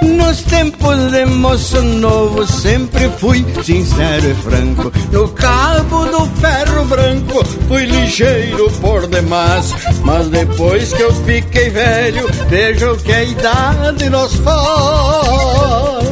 Nos 0.02 0.41
tempos 0.44 1.12
de 1.12 1.26
moço 1.26 1.82
novo 1.82 2.45
sempre 2.45 3.10
fui 3.18 3.45
sincero 3.64 4.30
e 4.30 4.34
franco. 4.36 4.91
No 5.12 5.28
cabo 5.30 6.06
do 6.06 6.26
ferro 6.40 6.86
branco 6.86 7.45
fui 7.68 7.86
ligeiro 7.86 8.70
por 8.82 9.08
demais. 9.08 9.74
Mas 10.03 10.28
depois 10.28 10.91
que 10.94 11.02
eu 11.02 11.14
fiquei 11.24 11.70
velho 11.70 12.28
vejo 12.49 12.98
que 12.98 13.12
a 13.12 13.24
idade 13.24 14.10
nos 14.10 14.36
faz. 14.36 16.06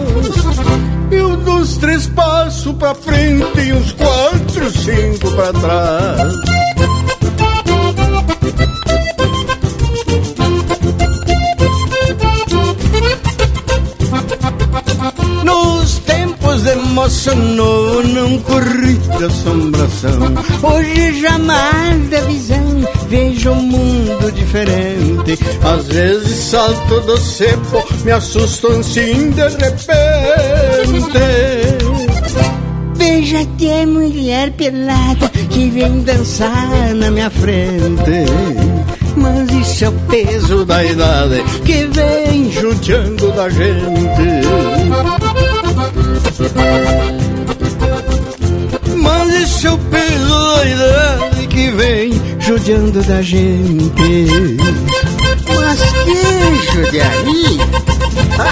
Eu 1.11 1.37
dos 1.37 1.77
três 1.77 2.07
passos 2.07 2.75
pra 2.75 2.93
frente 2.93 3.59
e 3.59 3.73
uns 3.73 3.91
quatro, 3.93 4.71
cinco 4.71 5.31
pra 5.31 5.51
trás 5.53 6.78
novo 16.75 18.03
não 18.03 18.39
corri 18.39 18.93
de 18.95 19.23
assombração. 19.23 20.19
Hoje 20.63 21.21
jamais 21.21 22.09
da 22.09 22.21
visão 22.21 22.87
vejo 23.09 23.51
um 23.51 23.61
mundo 23.61 24.31
diferente. 24.31 25.39
Às 25.63 25.87
vezes 25.87 26.37
salto 26.37 27.01
do 27.01 27.17
cepo, 27.17 27.83
me 28.03 28.11
assusto 28.11 28.67
assim 28.67 29.31
de 29.31 29.41
repente. 29.41 29.89
Veja 32.95 33.41
até 33.41 33.85
mulher 33.85 34.51
pelada 34.51 35.29
que 35.49 35.69
vem 35.69 36.01
dançar 36.01 36.93
na 36.95 37.09
minha 37.09 37.29
frente. 37.29 38.25
Mas 39.15 39.49
isso 39.51 39.85
é 39.85 39.89
o 39.89 39.91
peso 39.91 40.65
da 40.65 40.83
idade 40.83 41.43
que 41.65 41.85
vem 41.87 42.51
judiando 42.51 43.31
da 43.31 43.49
gente. 43.49 45.38
Mas 49.01 49.41
esse 49.41 49.67
é 49.67 49.71
o 49.71 49.77
peso 49.77 50.55
da 50.55 50.65
idade 50.65 51.47
que 51.47 51.69
vem 51.71 52.11
judiando 52.39 53.01
da 53.03 53.21
gente. 53.21 54.27
Mas 55.55 55.79
que 56.03 56.15
judiaria! 56.73 57.69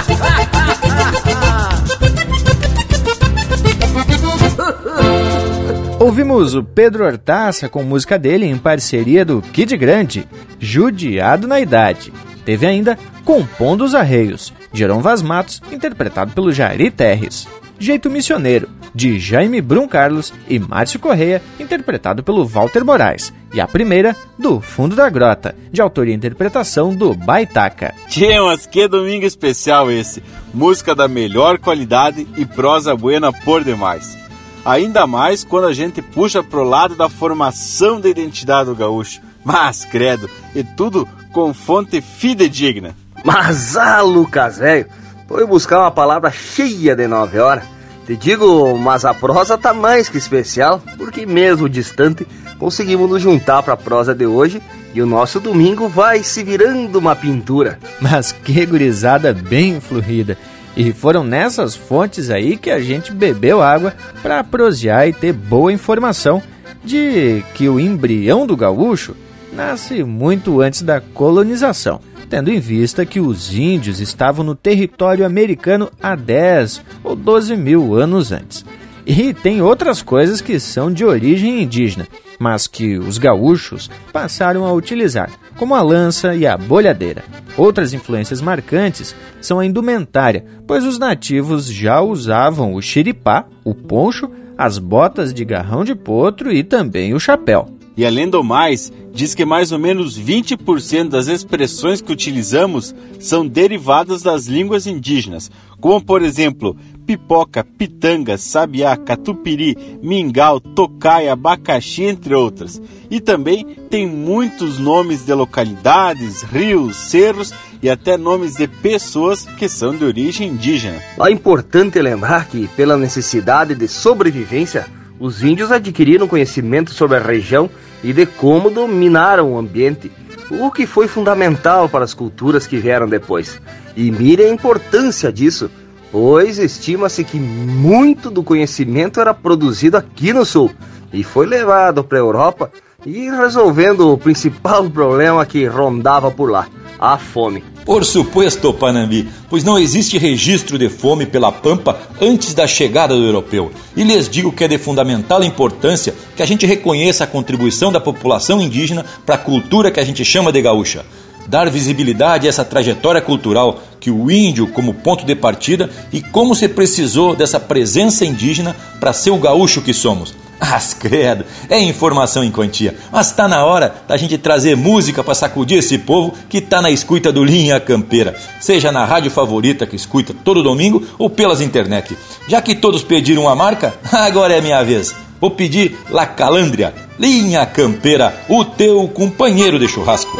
Ouvimos 6.00 6.54
o 6.54 6.62
Pedro 6.62 7.04
Hortaça 7.04 7.68
com 7.68 7.82
música 7.82 8.16
dele 8.18 8.46
em 8.46 8.56
parceria 8.56 9.24
do 9.24 9.42
Kid 9.42 9.76
Grande, 9.76 10.28
Judiado 10.60 11.48
na 11.48 11.58
Idade. 11.60 12.12
Teve 12.44 12.66
ainda 12.66 12.96
Compondo 13.24 13.84
os 13.84 13.96
Arreios, 13.96 14.52
Jerão 14.78 15.00
Vaz 15.00 15.20
Matos, 15.20 15.60
interpretado 15.72 16.32
pelo 16.32 16.52
Jari 16.52 16.90
Terres. 16.90 17.48
Jeito 17.80 18.10
Missioneiro, 18.10 18.68
de 18.94 19.18
Jaime 19.18 19.60
Brum 19.60 19.86
Carlos 19.86 20.32
e 20.48 20.58
Márcio 20.58 20.98
Correia, 20.98 21.42
interpretado 21.60 22.22
pelo 22.22 22.44
Walter 22.44 22.84
Moraes. 22.84 23.32
E 23.52 23.60
a 23.60 23.68
primeira, 23.68 24.16
do 24.38 24.60
Fundo 24.60 24.96
da 24.96 25.08
Grota, 25.08 25.54
de 25.72 25.80
autoria 25.80 26.12
e 26.12 26.16
interpretação 26.16 26.94
do 26.94 27.14
Baitaca. 27.14 27.94
Tchê, 28.08 28.40
mas 28.40 28.66
que 28.66 28.88
domingo 28.88 29.24
especial 29.24 29.90
esse! 29.90 30.22
Música 30.52 30.94
da 30.94 31.08
melhor 31.08 31.58
qualidade 31.58 32.26
e 32.36 32.44
prosa 32.44 32.96
buena 32.96 33.32
por 33.32 33.62
demais. 33.62 34.18
Ainda 34.64 35.06
mais 35.06 35.44
quando 35.44 35.66
a 35.66 35.72
gente 35.72 36.02
puxa 36.02 36.42
pro 36.42 36.64
lado 36.64 36.94
da 36.94 37.08
formação 37.08 38.00
da 38.00 38.08
identidade 38.08 38.68
do 38.68 38.76
gaúcho. 38.76 39.20
Mas, 39.44 39.84
credo, 39.84 40.28
e 40.54 40.62
tudo 40.62 41.08
com 41.32 41.54
fonte 41.54 42.00
fidedigna. 42.00 42.94
Mas, 43.24 43.76
ah, 43.78 44.00
Lucas, 44.02 44.58
velho, 44.58 44.86
foi 45.26 45.46
buscar 45.46 45.80
uma 45.80 45.90
palavra 45.90 46.30
cheia 46.30 46.96
de 46.96 47.06
nove 47.06 47.38
horas. 47.38 47.64
Te 48.06 48.16
digo, 48.16 48.76
mas 48.78 49.04
a 49.04 49.12
prosa 49.12 49.58
tá 49.58 49.74
mais 49.74 50.08
que 50.08 50.16
especial, 50.16 50.82
porque 50.96 51.26
mesmo 51.26 51.68
distante, 51.68 52.26
conseguimos 52.58 53.10
nos 53.10 53.20
juntar 53.20 53.62
pra 53.62 53.76
prosa 53.76 54.14
de 54.14 54.24
hoje 54.24 54.62
e 54.94 55.02
o 55.02 55.06
nosso 55.06 55.38
domingo 55.38 55.88
vai 55.88 56.22
se 56.22 56.42
virando 56.42 56.98
uma 56.98 57.14
pintura. 57.14 57.78
Mas 58.00 58.32
que 58.32 58.64
gurizada 58.64 59.34
bem 59.34 59.78
fluida. 59.78 60.38
E 60.74 60.92
foram 60.92 61.22
nessas 61.22 61.76
fontes 61.76 62.30
aí 62.30 62.56
que 62.56 62.70
a 62.70 62.80
gente 62.80 63.12
bebeu 63.12 63.60
água 63.60 63.94
para 64.22 64.42
prosear 64.42 65.06
e 65.06 65.12
ter 65.12 65.34
boa 65.34 65.70
informação 65.70 66.42
de 66.82 67.44
que 67.54 67.68
o 67.68 67.78
embrião 67.78 68.46
do 68.46 68.56
gaúcho 68.56 69.14
nasce 69.52 70.02
muito 70.02 70.62
antes 70.62 70.80
da 70.80 71.00
colonização 71.00 72.00
tendo 72.28 72.50
em 72.50 72.60
vista 72.60 73.06
que 73.06 73.20
os 73.20 73.52
índios 73.52 74.00
estavam 74.00 74.44
no 74.44 74.54
território 74.54 75.24
americano 75.24 75.90
há 76.02 76.14
10 76.14 76.82
ou 77.02 77.16
12 77.16 77.56
mil 77.56 77.94
anos 77.94 78.32
antes. 78.32 78.64
E 79.06 79.32
tem 79.32 79.62
outras 79.62 80.02
coisas 80.02 80.40
que 80.40 80.60
são 80.60 80.92
de 80.92 81.04
origem 81.04 81.62
indígena, 81.62 82.06
mas 82.38 82.66
que 82.66 82.98
os 82.98 83.16
gaúchos 83.16 83.90
passaram 84.12 84.66
a 84.66 84.72
utilizar, 84.72 85.30
como 85.56 85.74
a 85.74 85.80
lança 85.80 86.34
e 86.34 86.46
a 86.46 86.58
bolhadeira. 86.58 87.24
Outras 87.56 87.94
influências 87.94 88.42
marcantes 88.42 89.14
são 89.40 89.58
a 89.58 89.64
indumentária, 89.64 90.44
pois 90.66 90.84
os 90.84 90.98
nativos 90.98 91.66
já 91.66 92.00
usavam 92.00 92.74
o 92.74 92.82
xiripá, 92.82 93.46
o 93.64 93.74
poncho, 93.74 94.30
as 94.58 94.78
botas 94.78 95.32
de 95.32 95.44
garrão 95.44 95.84
de 95.84 95.94
potro 95.94 96.52
e 96.52 96.62
também 96.62 97.14
o 97.14 97.20
chapéu. 97.20 97.77
E 97.98 98.06
além 98.06 98.30
do 98.30 98.44
mais, 98.44 98.92
diz 99.12 99.34
que 99.34 99.44
mais 99.44 99.72
ou 99.72 99.78
menos 99.78 100.16
20% 100.16 101.08
das 101.08 101.26
expressões 101.26 102.00
que 102.00 102.12
utilizamos 102.12 102.94
são 103.18 103.44
derivadas 103.44 104.22
das 104.22 104.46
línguas 104.46 104.86
indígenas, 104.86 105.50
como 105.80 106.00
por 106.00 106.22
exemplo, 106.22 106.76
pipoca, 107.04 107.64
pitanga, 107.64 108.38
sabiá, 108.38 108.96
catupiri, 108.96 109.76
mingau, 110.00 110.60
tocaia, 110.60 111.32
abacaxi, 111.32 112.04
entre 112.04 112.36
outras. 112.36 112.80
E 113.10 113.18
também 113.20 113.64
tem 113.90 114.06
muitos 114.06 114.78
nomes 114.78 115.26
de 115.26 115.34
localidades, 115.34 116.42
rios, 116.42 116.94
cerros 116.94 117.52
e 117.82 117.90
até 117.90 118.16
nomes 118.16 118.54
de 118.54 118.68
pessoas 118.68 119.44
que 119.44 119.68
são 119.68 119.96
de 119.96 120.04
origem 120.04 120.50
indígena. 120.50 121.02
É 121.18 121.32
importante 121.32 122.00
lembrar 122.00 122.46
que, 122.46 122.68
pela 122.76 122.96
necessidade 122.96 123.74
de 123.74 123.88
sobrevivência, 123.88 124.86
os 125.18 125.42
índios 125.42 125.72
adquiriram 125.72 126.28
conhecimento 126.28 126.92
sobre 126.92 127.16
a 127.16 127.20
região 127.20 127.68
e 128.02 128.12
de 128.12 128.26
como 128.26 128.70
dominaram 128.70 129.52
o 129.52 129.58
ambiente, 129.58 130.10
o 130.50 130.70
que 130.70 130.86
foi 130.86 131.08
fundamental 131.08 131.88
para 131.88 132.04
as 132.04 132.14
culturas 132.14 132.66
que 132.66 132.78
vieram 132.78 133.08
depois. 133.08 133.60
E 133.96 134.10
mire 134.10 134.44
a 134.44 134.50
importância 134.50 135.32
disso, 135.32 135.70
pois 136.10 136.58
estima-se 136.58 137.24
que 137.24 137.38
muito 137.38 138.30
do 138.30 138.42
conhecimento 138.42 139.20
era 139.20 139.34
produzido 139.34 139.96
aqui 139.96 140.32
no 140.32 140.44
Sul 140.44 140.70
e 141.12 141.22
foi 141.22 141.46
levado 141.46 142.04
para 142.04 142.18
a 142.18 142.20
Europa 142.20 142.70
e 143.04 143.30
resolvendo 143.30 144.12
o 144.12 144.18
principal 144.18 144.88
problema 144.90 145.44
que 145.46 145.66
rondava 145.66 146.30
por 146.30 146.50
lá, 146.50 146.66
a 146.98 147.16
fome. 147.18 147.64
Por 147.88 148.04
supuesto, 148.04 148.70
Panambi, 148.70 149.26
pois 149.48 149.64
não 149.64 149.78
existe 149.78 150.18
registro 150.18 150.76
de 150.78 150.90
fome 150.90 151.24
pela 151.24 151.50
Pampa 151.50 151.98
antes 152.20 152.52
da 152.52 152.66
chegada 152.66 153.16
do 153.16 153.24
europeu. 153.24 153.72
E 153.96 154.04
lhes 154.04 154.28
digo 154.28 154.52
que 154.52 154.62
é 154.62 154.68
de 154.68 154.76
fundamental 154.76 155.42
importância 155.42 156.14
que 156.36 156.42
a 156.42 156.46
gente 156.46 156.66
reconheça 156.66 157.24
a 157.24 157.26
contribuição 157.26 157.90
da 157.90 157.98
população 157.98 158.60
indígena 158.60 159.06
para 159.24 159.36
a 159.36 159.38
cultura 159.38 159.90
que 159.90 159.98
a 159.98 160.04
gente 160.04 160.22
chama 160.22 160.52
de 160.52 160.60
gaúcha 160.60 161.02
dar 161.48 161.70
visibilidade 161.70 162.46
a 162.46 162.50
essa 162.50 162.62
trajetória 162.62 163.22
cultural 163.22 163.80
que 163.98 164.10
o 164.10 164.30
índio 164.30 164.66
como 164.66 164.92
ponto 164.92 165.24
de 165.24 165.34
partida 165.34 165.88
e 166.12 166.20
como 166.20 166.54
se 166.54 166.68
precisou 166.68 167.34
dessa 167.34 167.58
presença 167.58 168.22
indígena 168.22 168.76
para 169.00 169.14
ser 169.14 169.30
o 169.30 169.38
gaúcho 169.38 169.80
que 169.80 169.94
somos. 169.94 170.34
As 170.60 170.92
credo, 170.92 171.44
é 171.70 171.78
informação 171.78 172.42
em 172.42 172.50
quantia, 172.50 172.96
mas 173.12 173.28
está 173.28 173.46
na 173.46 173.64
hora 173.64 173.94
da 174.08 174.16
gente 174.16 174.36
trazer 174.36 174.76
música 174.76 175.22
para 175.22 175.34
sacudir 175.34 175.78
esse 175.78 175.98
povo 175.98 176.34
que 176.48 176.58
está 176.58 176.82
na 176.82 176.90
escuta 176.90 177.30
do 177.30 177.44
Linha 177.44 177.78
Campeira, 177.78 178.34
seja 178.60 178.90
na 178.90 179.04
rádio 179.04 179.30
favorita 179.30 179.86
que 179.86 179.94
escuta 179.94 180.34
todo 180.44 180.62
domingo 180.62 181.06
ou 181.16 181.30
pelas 181.30 181.60
internet. 181.60 182.16
Já 182.48 182.60
que 182.60 182.74
todos 182.74 183.04
pediram 183.04 183.48
a 183.48 183.54
marca, 183.54 183.94
agora 184.10 184.54
é 184.54 184.60
minha 184.60 184.82
vez. 184.82 185.14
Vou 185.40 185.52
pedir 185.52 185.96
La 186.10 186.26
Calandria, 186.26 186.92
Linha 187.18 187.64
Campeira, 187.64 188.34
o 188.48 188.64
teu 188.64 189.06
companheiro 189.08 189.78
de 189.78 189.86
churrasco. 189.86 190.36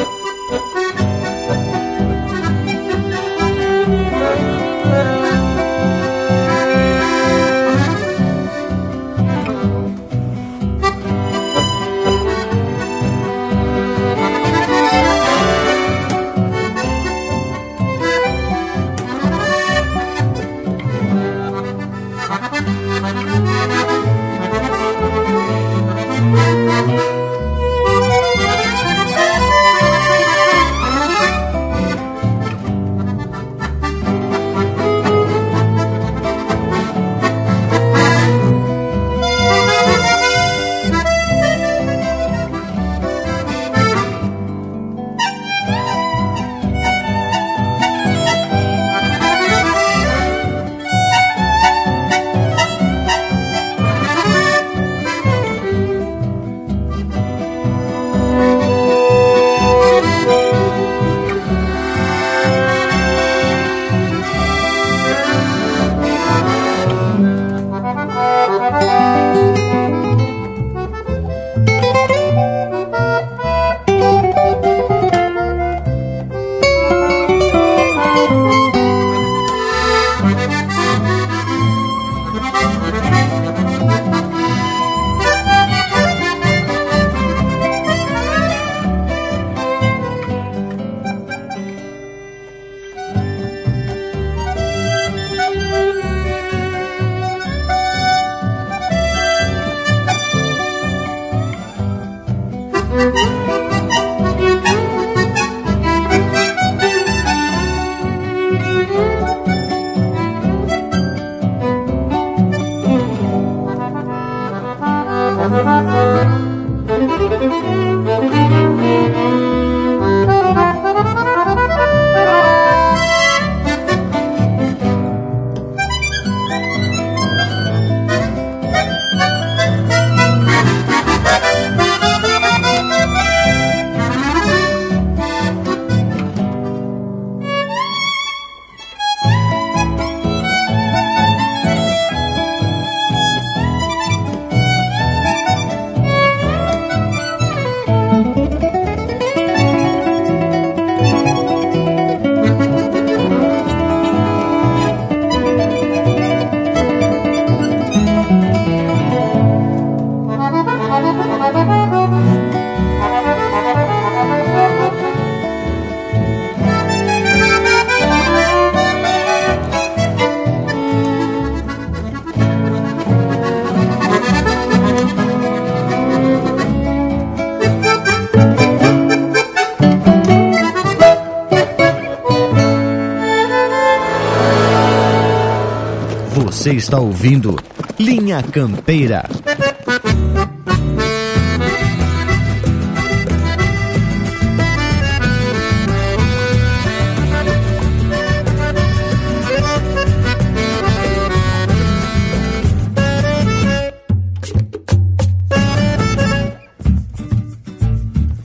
Está 186.78 187.00
ouvindo 187.00 187.56
Linha 187.98 188.40
Campeira. 188.40 189.28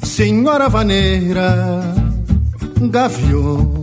Senhora 0.04 0.70
vaneira, 0.70 1.82
gaviona, 2.82 3.83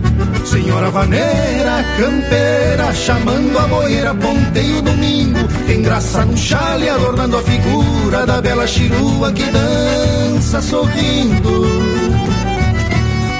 Senhora 0.45 0.89
vaneira, 0.89 1.83
campeira, 1.97 2.93
chamando 2.93 3.57
a 3.57 3.67
boeira, 3.67 4.13
ponteio 4.15 4.81
domingo, 4.81 5.39
engraça 5.69 6.25
no 6.25 6.35
chale, 6.35 6.89
adornando 6.89 7.37
a 7.37 7.41
figura 7.41 8.25
da 8.25 8.41
bela 8.41 8.67
chirua 8.67 9.31
que 9.31 9.43
dança 9.45 10.61
sorrindo. 10.61 11.65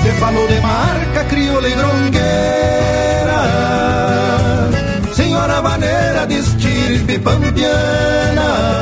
Te 0.03 0.11
falou 0.19 0.47
de 0.47 0.59
marca, 0.61 1.23
crioula 1.25 1.67
e 1.67 1.75
grongueira, 1.75 2.21
senhora 5.13 5.61
vaneira 5.61 6.25
de 6.27 6.37
estirpe 6.39 7.19
pampiana. 7.19 8.81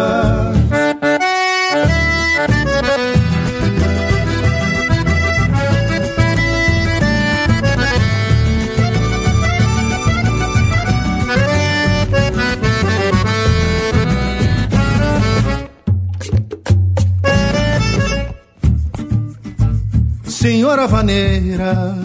Senhora 20.71 20.87
vaneira, 20.87 21.97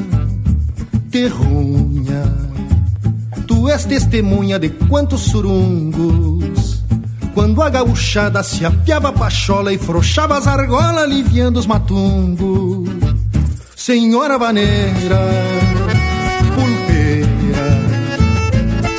terrunha, 1.09 2.25
tu 3.47 3.69
és 3.69 3.85
testemunha 3.85 4.59
de 4.59 4.71
quantos 4.71 5.21
surungos. 5.21 6.83
Quando 7.33 7.63
a 7.63 7.71
gauchada 7.71 8.43
se 8.43 8.67
apiava 8.67 9.11
a 9.11 9.13
pachola 9.13 9.73
e 9.73 9.79
frouxava 9.79 10.37
as 10.37 10.49
argolas, 10.49 11.05
aliviando 11.05 11.61
os 11.61 11.67
matungos. 11.67 12.91
Senhora 13.77 14.37
vaneira, 14.37 15.21
pulpeira, 16.57 17.69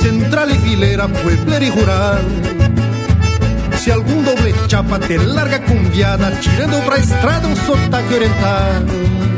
central 0.00 0.48
e 0.48 0.58
fileira, 0.60 1.06
puebleira 1.10 1.64
e 1.66 1.68
rural. 1.68 2.24
Se 3.76 3.92
algum 3.92 4.22
doble 4.22 4.54
chapa 4.66 4.98
te 4.98 5.18
larga 5.18 5.58
com 5.58 5.76
viada, 5.90 6.30
tirando 6.40 6.82
pra 6.86 6.96
estrada 6.96 7.46
um 7.46 7.54
sotaque 7.54 8.14
oriental. 8.14 9.37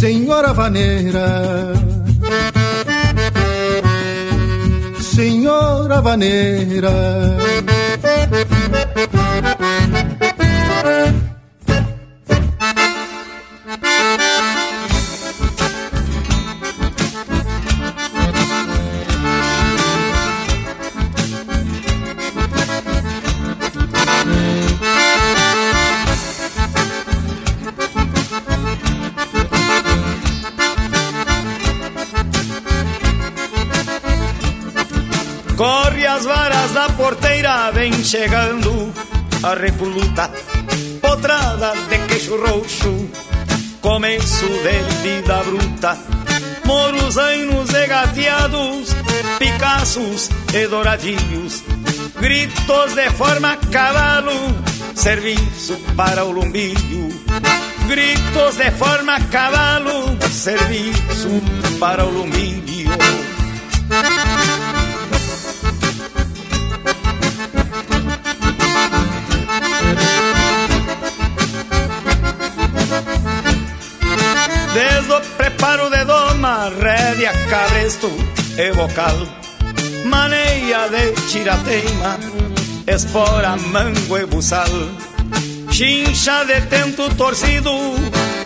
Senhora 0.00 0.54
vaneira. 0.54 1.26
Senhora 4.98 6.00
vaneira 6.00 6.90
chegando 38.10 38.92
a 39.44 39.54
repoluta, 39.54 40.28
potrada 41.00 41.72
de 41.88 41.96
queixo 42.08 42.36
roxo, 42.44 43.08
começo 43.80 44.46
de 44.46 45.08
vida 45.08 45.40
bruta, 45.44 45.96
moros 46.64 47.16
anos 47.16 47.70
gateados, 47.70 48.88
picaços 49.38 50.28
e 50.52 50.66
douradinhos, 50.66 51.62
gritos 52.20 52.94
de 52.96 53.10
forma 53.10 53.56
cavalo, 53.70 54.56
serviço 54.92 55.76
para 55.96 56.24
o 56.24 56.32
lumbilho. 56.32 57.10
Gritos 57.86 58.56
de 58.56 58.72
forma 58.72 59.20
cavalo, 59.30 60.18
serviço 60.32 61.28
para 61.78 62.04
o 62.04 62.10
lumbilho. 62.10 62.69
Cabresto 77.48 78.10
e 78.58 78.72
vocal 78.72 79.16
Maneia 80.04 80.88
de 80.88 81.12
tirateima, 81.28 82.18
espora, 82.86 83.56
mango 83.56 84.18
e 84.18 85.72
Chincha 85.72 86.44
de 86.44 86.60
tento 86.62 87.14
torcido 87.14 87.70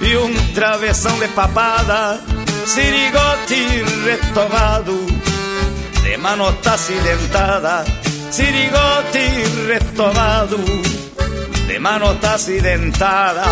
e 0.01 0.17
um 0.17 0.35
travessão 0.55 1.19
de 1.19 1.29
papada 1.29 2.21
Sirigote 2.67 3.85
retovado 4.05 5.25
de 6.05 6.19
manota 6.19 6.75
acidentada, 6.75 7.85
sirigote 8.31 9.67
retomado, 9.67 10.59
de 11.67 11.79
manota 11.79 12.35
acidentada. 12.35 13.43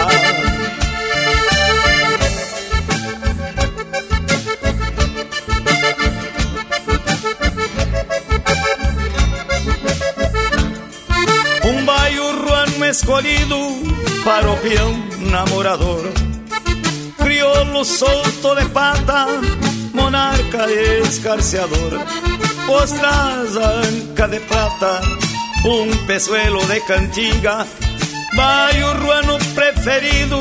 Escolhido 12.93 13.57
para 14.23 14.51
o 14.51 14.57
peão 14.59 14.93
namorador 15.31 16.13
crioulo 17.17 17.83
solto 17.85 18.55
de 18.57 18.69
pata, 18.69 19.27
monarca 19.95 20.71
escarceador. 20.71 21.93
Postras 22.67 23.57
a 23.57 23.71
anca 23.81 24.29
de 24.29 24.41
prata, 24.41 25.01
um 25.65 26.07
pezuelo 26.07 26.65
de 26.67 26.81
cantiga, 26.81 27.67
vai 28.37 28.83
o 28.83 28.93
ruano 29.01 29.39
preferido 29.55 30.39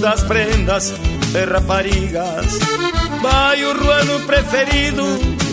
das 0.00 0.24
prendas 0.24 0.92
de 1.32 1.44
raparigas. 1.44 2.58
Vai 3.22 3.64
o 3.64 3.72
ruano 3.72 4.20
preferido 4.26 5.04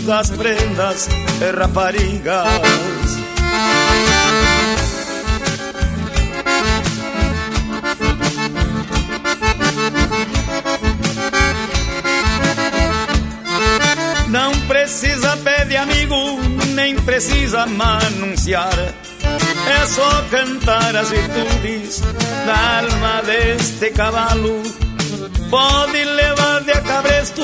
das 0.04 0.30
prendas 0.30 1.08
de 1.38 1.50
raparigas. 1.52 2.91
Precisa 17.04 17.66
manunciar. 17.66 18.72
É 19.68 19.86
só 19.86 20.22
cantar 20.30 20.94
as 20.96 21.10
virtudes 21.10 22.00
da 22.46 22.78
alma 22.78 23.22
deste 23.22 23.90
cavalo. 23.90 24.62
Pode 25.50 26.04
levar 26.04 26.62
de 26.62 26.80
cabresto 26.80 27.42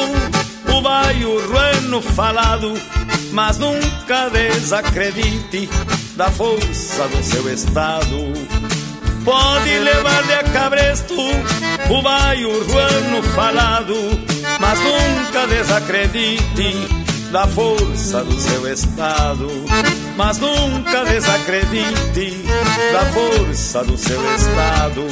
o 0.76 0.80
baio 0.80 1.46
ruano 1.46 2.02
falado, 2.02 2.74
mas 3.32 3.58
nunca 3.58 4.28
desacredite 4.30 5.68
da 6.16 6.30
força 6.30 7.06
do 7.08 7.22
seu 7.22 7.52
estado. 7.52 8.32
Pode 9.24 9.78
levar 9.78 10.22
de 10.22 10.52
cabresto 10.52 11.14
o 11.14 12.02
baio 12.02 12.64
ruano 12.64 13.22
falado, 13.34 13.94
mas 14.58 14.78
nunca 14.80 15.46
desacredite 15.46 16.97
da 17.30 17.46
força 17.46 18.24
do 18.24 18.38
seu 18.40 18.72
estado. 18.72 19.48
Mas 20.16 20.38
nunca 20.38 21.04
desacredite 21.04 22.44
da 22.92 23.06
força 23.06 23.84
do 23.84 23.96
seu 23.96 24.20
estado. 24.34 25.02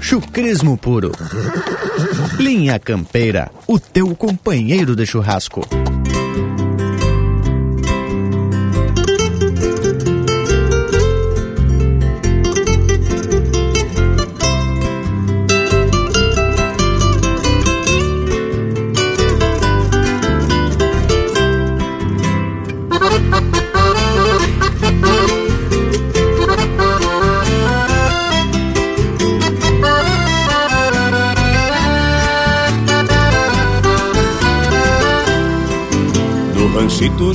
Chucrismo 0.00 0.78
puro. 0.78 1.12
Linha 2.38 2.78
Campeira, 2.78 3.50
o 3.66 3.78
teu 3.78 4.14
companheiro 4.14 4.96
de 4.96 5.04
churrasco. 5.04 5.66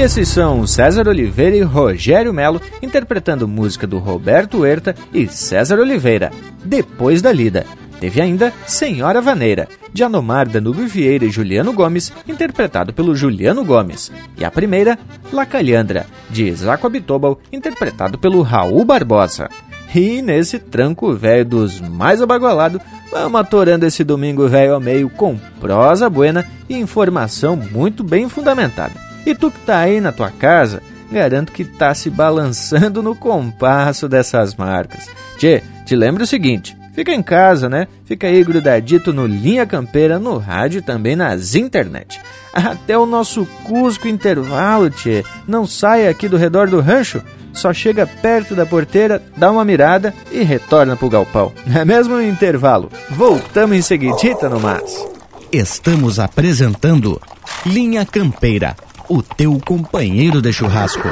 E 0.00 0.02
esses 0.02 0.30
são 0.30 0.66
César 0.66 1.06
Oliveira 1.08 1.54
e 1.54 1.60
Rogério 1.60 2.32
Melo 2.32 2.58
interpretando 2.80 3.46
música 3.46 3.86
do 3.86 3.98
Roberto 3.98 4.60
Huerta 4.60 4.94
e 5.12 5.28
César 5.28 5.78
Oliveira, 5.78 6.32
Depois 6.64 7.20
da 7.20 7.30
Lida. 7.30 7.66
Teve 8.00 8.18
ainda 8.18 8.50
Senhora 8.66 9.20
Vaneira, 9.20 9.68
de 9.92 10.02
Anomar 10.02 10.48
Danube 10.48 10.86
Vieira 10.86 11.26
e 11.26 11.30
Juliano 11.30 11.74
Gomes, 11.74 12.14
interpretado 12.26 12.94
pelo 12.94 13.14
Juliano 13.14 13.62
Gomes. 13.62 14.10
E 14.38 14.44
a 14.44 14.50
primeira, 14.50 14.98
La 15.30 15.44
Calhandra, 15.44 16.06
de 16.30 16.48
Isaac 16.48 16.86
Abitobal, 16.86 17.38
interpretado 17.52 18.18
pelo 18.18 18.40
Raul 18.40 18.86
Barbosa. 18.86 19.50
E 19.94 20.22
nesse 20.22 20.58
tranco 20.58 21.12
velho 21.12 21.44
dos 21.44 21.78
mais 21.78 22.22
abagualado, 22.22 22.80
vamos 23.12 23.38
atorando 23.38 23.84
esse 23.84 24.02
domingo 24.02 24.48
velho 24.48 24.72
ao 24.72 24.80
meio 24.80 25.10
com 25.10 25.36
prosa 25.60 26.08
buena 26.08 26.46
e 26.70 26.74
informação 26.78 27.54
muito 27.54 28.02
bem 28.02 28.30
fundamentada. 28.30 29.09
E 29.24 29.34
tu 29.34 29.50
que 29.50 29.60
tá 29.60 29.78
aí 29.78 30.00
na 30.00 30.12
tua 30.12 30.30
casa, 30.30 30.82
garanto 31.10 31.52
que 31.52 31.64
tá 31.64 31.92
se 31.94 32.08
balançando 32.08 33.02
no 33.02 33.14
compasso 33.14 34.08
dessas 34.08 34.54
marcas. 34.54 35.08
Tchê, 35.36 35.62
te 35.84 35.96
lembra 35.96 36.24
o 36.24 36.26
seguinte, 36.26 36.76
fica 36.94 37.12
em 37.12 37.22
casa, 37.22 37.68
né? 37.68 37.86
Fica 38.04 38.26
aí 38.26 38.42
grudadito 38.44 39.12
no 39.12 39.26
Linha 39.26 39.66
Campeira, 39.66 40.18
no 40.18 40.38
rádio 40.38 40.78
e 40.78 40.82
também 40.82 41.16
nas 41.16 41.54
internet. 41.54 42.20
Até 42.52 42.98
o 42.98 43.06
nosso 43.06 43.46
Cusco 43.64 44.08
Intervalo, 44.08 44.90
tchê. 44.90 45.24
Não 45.46 45.66
saia 45.66 46.10
aqui 46.10 46.28
do 46.28 46.36
redor 46.36 46.68
do 46.68 46.80
rancho, 46.80 47.22
só 47.52 47.72
chega 47.72 48.06
perto 48.06 48.54
da 48.54 48.66
porteira, 48.66 49.22
dá 49.36 49.50
uma 49.50 49.64
mirada 49.64 50.14
e 50.30 50.42
retorna 50.42 50.96
pro 50.96 51.10
galpão. 51.10 51.52
É 51.74 51.84
mesmo 51.84 52.14
o 52.14 52.22
intervalo? 52.22 52.90
Voltamos 53.10 53.76
em 53.76 53.82
seguidita 53.82 54.48
no 54.48 54.60
mas. 54.60 55.06
Estamos 55.52 56.18
apresentando 56.18 57.20
Linha 57.66 58.06
Campeira 58.06 58.76
o 59.10 59.20
teu 59.24 59.60
companheiro 59.66 60.40
de 60.40 60.52
churrasco. 60.52 61.08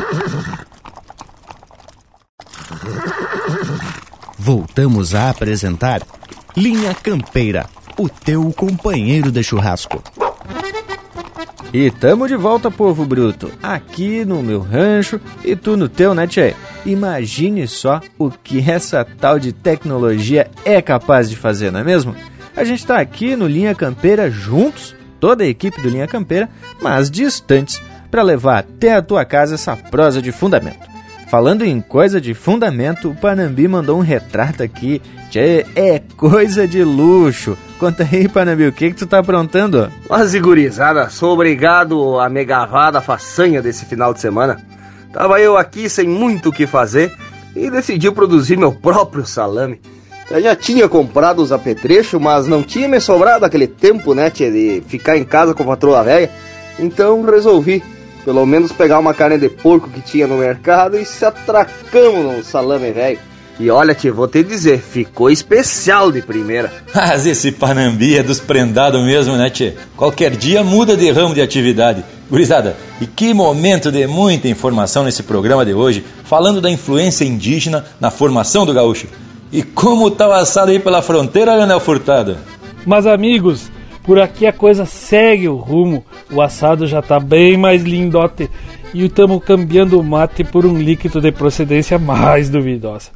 Voltamos 4.39 5.17
a 5.17 5.31
apresentar 5.31 6.03
Linha 6.57 6.95
Campeira, 6.95 7.69
o 7.99 8.09
teu 8.09 8.53
companheiro 8.53 9.33
de 9.33 9.43
churrasco. 9.43 10.01
E 11.73 11.91
tamo 11.91 12.29
de 12.29 12.37
volta, 12.37 12.71
povo 12.71 13.05
bruto, 13.05 13.51
aqui 13.61 14.25
no 14.25 14.45
meu 14.45 14.61
rancho 14.61 15.21
e 15.45 15.57
tu 15.57 15.77
no 15.77 15.89
teu, 15.89 16.15
né, 16.15 16.29
tchê? 16.29 16.55
Imagine 16.87 17.67
só 17.67 18.01
o 18.17 18.31
que 18.31 18.71
essa 18.71 19.05
tal 19.05 19.41
de 19.41 19.53
tecnologia 19.53 20.49
é 20.65 20.81
capaz 20.81 21.29
de 21.29 21.35
fazer, 21.35 21.73
não 21.73 21.81
é 21.81 21.85
mesmo? 21.85 22.15
A 22.57 22.63
gente 22.63 22.87
tá 22.87 23.01
aqui 23.01 23.35
no 23.35 23.49
Linha 23.49 23.75
Campeira 23.75 24.31
juntos 24.31 24.95
toda 25.19 25.45
a 25.45 25.49
equipe 25.49 25.81
do 25.81 25.89
Linha 25.89 26.07
Campeira, 26.07 26.49
mas 26.81 27.11
distantes, 27.11 27.83
para 28.11 28.23
levar 28.23 28.59
até 28.59 28.95
a 28.95 29.03
tua 29.03 29.25
casa 29.25 29.55
essa 29.55 29.77
prosa 29.77 30.21
de 30.21 30.33
fundamento. 30.33 30.89
Falando 31.31 31.63
em 31.63 31.79
coisa 31.79 32.19
de 32.21 32.33
fundamento, 32.33 33.11
o 33.11 33.15
Panambi 33.15 33.69
mandou 33.69 33.99
um 33.99 34.03
retrato 34.03 34.63
aqui. 34.63 35.03
Tchê, 35.31 35.67
é 35.77 36.01
coisa 36.17 36.67
de 36.67 36.83
luxo. 36.83 37.57
Conta 37.79 38.09
aí, 38.11 38.27
Panambi, 38.27 38.67
o 38.67 38.73
que, 38.73 38.91
que 38.91 38.97
tu 38.97 39.07
tá 39.07 39.19
aprontando? 39.19 39.93
Mas, 40.09 40.35
gurizada, 40.35 41.11
sou 41.11 41.35
obrigado 41.35 42.19
a 42.19 42.31
me 42.31 42.43
gavar 42.47 42.91
da 42.91 43.03
façanha 43.03 43.61
desse 43.61 43.85
final 43.85 44.15
de 44.15 44.21
semana. 44.21 44.59
Tava 45.13 45.39
eu 45.39 45.59
aqui 45.59 45.89
sem 45.91 46.09
muito 46.09 46.49
o 46.49 46.53
que 46.53 46.67
fazer 46.67 47.13
e 47.55 47.71
decidi 47.71 48.11
produzir 48.11 48.57
meu 48.57 48.73
próprio 48.73 49.27
salame. 49.27 49.81
Eu 50.31 50.43
já 50.43 50.57
tinha 50.57 50.89
comprado 50.89 51.41
os 51.41 51.53
apetrechos, 51.53 52.21
mas 52.21 52.47
não 52.47 52.63
tinha 52.63 52.89
me 52.89 53.01
sobrado 53.01 53.45
aquele 53.45 53.67
tempo, 53.67 54.15
né, 54.15 54.31
tia, 54.31 54.51
de 54.51 54.83
ficar 54.87 55.17
em 55.17 55.25
casa 55.25 55.55
com 55.55 55.63
a 55.63 55.67
patroa 55.67 56.03
velha. 56.03 56.31
Então 56.79 57.23
resolvi, 57.23 57.83
pelo 58.25 58.45
menos, 58.47 58.73
pegar 58.73 58.99
uma 58.99 59.15
carne 59.15 59.39
de 59.39 59.49
porco 59.49 59.89
que 59.89 60.01
tinha 60.01 60.27
no 60.27 60.39
mercado 60.39 60.99
e 60.99 61.05
se 61.05 61.25
atracamos 61.25 62.37
no 62.37 62.45
salame 62.45 62.93
velho. 62.93 63.19
E 63.61 63.71
olha, 63.71 63.93
tia, 63.93 64.13
vou 64.13 64.29
te 64.29 64.45
dizer, 64.45 64.79
ficou 64.79 65.29
especial 65.29 66.13
de 66.13 66.23
primeira. 66.23 66.73
Mas 66.95 67.27
esse 67.27 67.51
Panambi 67.51 68.17
é 68.17 68.23
dos 68.23 68.39
prendados 68.39 69.05
mesmo, 69.05 69.37
né, 69.37 69.51
tia? 69.51 69.75
Qualquer 69.97 70.37
dia 70.37 70.63
muda 70.63 70.97
de 70.97 71.11
ramo 71.11 71.35
de 71.35 71.43
atividade. 71.43 72.05
Gurizada, 72.31 72.77
e 73.01 73.07
que 73.07 73.35
momento 73.35 73.91
de 73.91 74.07
muita 74.07 74.47
informação 74.49 75.03
nesse 75.03 75.25
programa 75.25 75.65
de 75.65 75.75
hoje, 75.75 76.05
falando 76.25 76.61
da 76.61 76.71
influência 76.71 77.25
indígena 77.25 77.85
na 77.99 78.11
formação 78.11 78.65
do 78.65 78.73
gaúcho. 78.73 79.09
E 79.51 79.63
como 79.63 80.11
tá 80.11 80.29
o 80.29 80.33
assado 80.33 80.71
aí 80.71 80.79
pela 80.79 81.03
fronteira, 81.03 81.55
Leonel 81.55 81.81
Furtado? 81.81 82.37
Mas 82.87 83.07
amigos, 83.07 83.71
por 84.09 84.19
aqui 84.19 84.47
a 84.47 84.53
coisa 84.55 84.87
segue 84.87 85.51
o 85.51 85.57
rumo. 85.57 86.03
O 86.33 86.41
assado 86.41 86.87
já 86.87 87.03
tá 87.03 87.21
bem 87.21 87.59
mais 87.59 87.83
lindote 87.83 88.49
e 88.95 89.05
estamos 89.05 89.45
cambiando 89.45 90.01
o 90.01 90.03
mate 90.03 90.43
por 90.43 90.65
um 90.65 90.79
líquido 90.79 91.21
de 91.21 91.31
procedência 91.31 91.99
mais 91.99 92.49
duvidosa. 92.49 93.11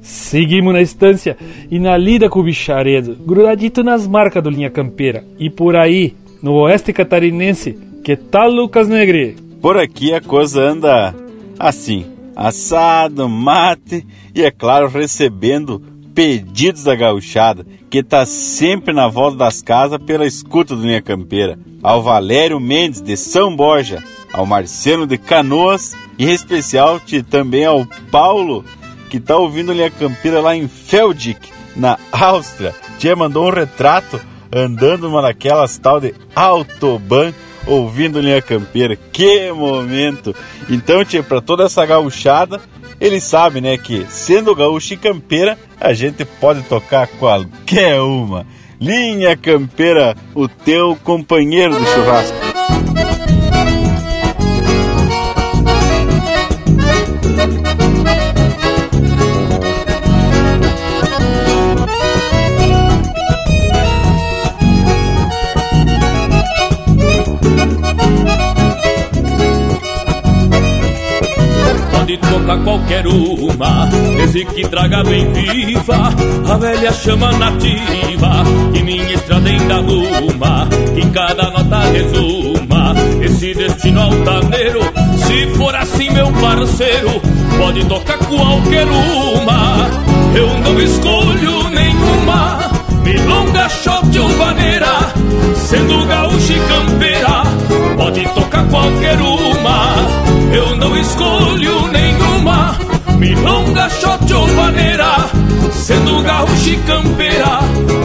Seguimos 0.00 0.72
na 0.72 0.80
estância 0.80 1.36
e 1.70 1.78
na 1.78 1.98
lida 1.98 2.30
com 2.30 2.40
o 2.40 2.44
bicharedo, 2.44 3.14
grudadito 3.14 3.84
nas 3.84 4.06
marcas 4.06 4.42
do 4.42 4.48
Linha 4.48 4.70
Campeira. 4.70 5.22
E 5.38 5.50
por 5.50 5.76
aí, 5.76 6.16
no 6.42 6.54
oeste 6.54 6.94
catarinense, 6.94 7.78
que 8.02 8.16
tal 8.16 8.50
Lucas 8.50 8.88
Negri? 8.88 9.36
Por 9.60 9.76
aqui 9.76 10.14
a 10.14 10.20
coisa 10.22 10.62
anda 10.62 11.14
assim 11.58 12.06
assado, 12.34 13.28
mate 13.28 14.06
e, 14.34 14.42
é 14.42 14.50
claro, 14.50 14.88
recebendo 14.88 15.82
pedidos 16.14 16.84
da 16.84 16.94
gauchada, 16.94 17.66
que 17.90 18.02
tá 18.02 18.24
sempre 18.26 18.92
na 18.92 19.08
volta 19.08 19.36
das 19.38 19.62
casas 19.62 19.98
pela 19.98 20.26
escuta 20.26 20.76
do 20.76 20.82
Linha 20.82 21.02
Campeira. 21.02 21.58
Ao 21.82 22.02
Valério 22.02 22.60
Mendes 22.60 23.00
de 23.00 23.16
São 23.16 23.54
Borja, 23.54 24.02
ao 24.32 24.46
Marcelo 24.46 25.06
de 25.06 25.18
Canoas 25.18 25.94
e 26.18 26.26
em 26.26 26.32
especial 26.32 27.00
também 27.28 27.64
ao 27.64 27.86
Paulo, 28.10 28.64
que 29.10 29.20
tá 29.20 29.36
ouvindo 29.36 29.72
Linha 29.72 29.90
Campeira 29.90 30.40
lá 30.40 30.56
em 30.56 30.68
Feldik, 30.68 31.50
na 31.76 31.98
Áustria. 32.10 32.74
Tia 32.98 33.16
mandou 33.16 33.46
um 33.46 33.50
retrato 33.50 34.20
andando 34.54 35.08
numa 35.08 35.22
daquelas 35.22 35.78
tal 35.78 36.00
de 36.00 36.14
Autobahn 36.34 37.32
ouvindo 37.66 38.20
Linha 38.20 38.42
Campeira. 38.42 38.96
Que 38.96 39.50
momento! 39.52 40.34
Então, 40.68 41.04
tia, 41.04 41.22
para 41.22 41.40
toda 41.40 41.64
essa 41.64 41.84
gauchada, 41.86 42.60
ele 43.02 43.20
sabe, 43.20 43.60
né, 43.60 43.76
que 43.76 44.06
sendo 44.08 44.54
gaúcho 44.54 44.94
e 44.94 44.96
campeira, 44.96 45.58
a 45.80 45.92
gente 45.92 46.24
pode 46.24 46.62
tocar 46.62 47.08
qualquer 47.08 48.00
uma. 48.00 48.46
Linha 48.80 49.36
Campeira, 49.36 50.16
o 50.32 50.46
teu 50.46 50.96
companheiro 51.02 51.74
do 51.74 51.84
churrasco. 51.84 52.51
Pode 72.12 72.18
tocar 72.18 72.58
qualquer 72.64 73.06
uma, 73.06 73.86
desde 74.16 74.44
que 74.44 74.68
traga 74.68 75.02
bem 75.04 75.32
viva 75.32 76.10
a 76.48 76.56
velha 76.56 76.92
chama 76.92 77.32
nativa 77.32 78.44
que 78.72 78.82
minha 78.82 79.12
estrada 79.12 79.48
ainda 79.48 79.76
arruma, 79.76 80.68
que 80.94 81.00
em 81.00 81.10
cada 81.10 81.50
nota 81.50 81.78
resuma 81.90 82.94
esse 83.22 83.54
destino 83.54 84.00
altaneiro. 84.02 84.80
Se 85.16 85.46
for 85.56 85.74
assim, 85.74 86.10
meu 86.10 86.30
parceiro, 86.32 87.20
pode 87.58 87.84
tocar 87.86 88.18
qualquer 88.18 88.86
uma. 88.86 89.88
Eu 90.34 90.48
não 90.58 90.80
escolho 90.80 91.70
nenhuma, 91.70 92.70
milonga, 93.04 93.68
shot 93.68 94.18
ou 94.18 94.28
vaneira, 94.30 95.12
sendo 95.54 96.06
gaúcha 96.06 96.52
e 96.52 96.60
campeira, 96.60 97.42
pode 97.96 98.22
tocar 98.34 98.64
qualquer 98.68 99.18
uma. 99.20 99.94
Eu 100.54 100.76
não 100.76 100.96
escolho 100.96 101.88
nenhuma, 101.88 102.76
milonga, 103.18 103.88
shot 103.88 104.32
ou 104.32 104.46
vaneira, 104.48 105.30
sendo 105.72 106.22
gaúcha 106.22 106.76
campeira, 106.86 107.60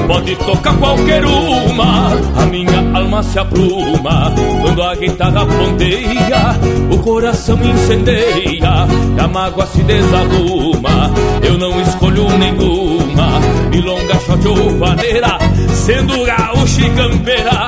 pode 0.08 0.36
tocar 0.38 0.78
qualquer 0.78 1.26
uma. 1.26 2.12
A 2.42 2.46
minha 2.46 2.98
alma 2.98 3.24
se 3.24 3.40
apruma 3.40 4.34
quando 4.62 4.84
a 4.84 4.96
guitarra 4.96 5.46
ponteia, 5.46 6.56
o 6.92 6.98
coração 7.00 7.60
incendeia, 7.64 8.88
e 9.18 9.22
a 9.22 9.28
mágoa 9.28 9.66
se 9.68 9.84
desarruma. 9.84 11.12
Eu 11.42 11.58
não 11.58 11.82
escolho 11.82 12.30
nenhuma, 12.38 13.40
milonga, 13.70 14.16
shot 14.26 14.48
ou 14.48 14.78
vaneira, 14.78 15.38
sendo 15.74 16.26
gaúcha 16.26 16.90
campeira, 16.96 17.68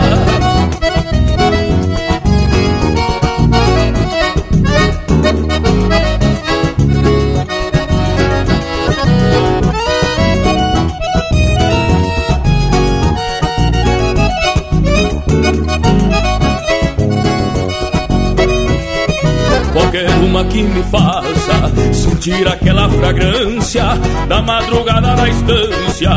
Que 20.49 20.63
me 20.63 20.83
faça 20.83 21.71
sentir 21.93 22.45
aquela 22.45 22.89
fragrância 22.89 23.83
da 24.27 24.41
madrugada 24.41 25.15
na 25.15 25.29
estância, 25.29 26.09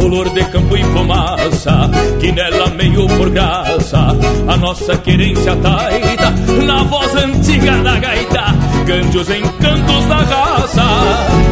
olor 0.00 0.28
de 0.28 0.44
campo 0.44 0.76
e 0.76 0.84
fumaça, 0.84 1.90
que 2.20 2.30
nela 2.30 2.68
meio 2.68 3.08
por 3.08 3.30
graça, 3.30 4.14
a 4.46 4.56
nossa 4.58 4.96
querência 4.98 5.56
taita, 5.56 6.30
na 6.64 6.84
voz 6.84 7.16
antiga 7.16 7.82
da 7.82 7.98
gaita, 7.98 8.44
cante 8.86 9.18
os 9.18 9.30
encantos 9.30 10.06
da 10.06 10.16
raça. 10.16 10.84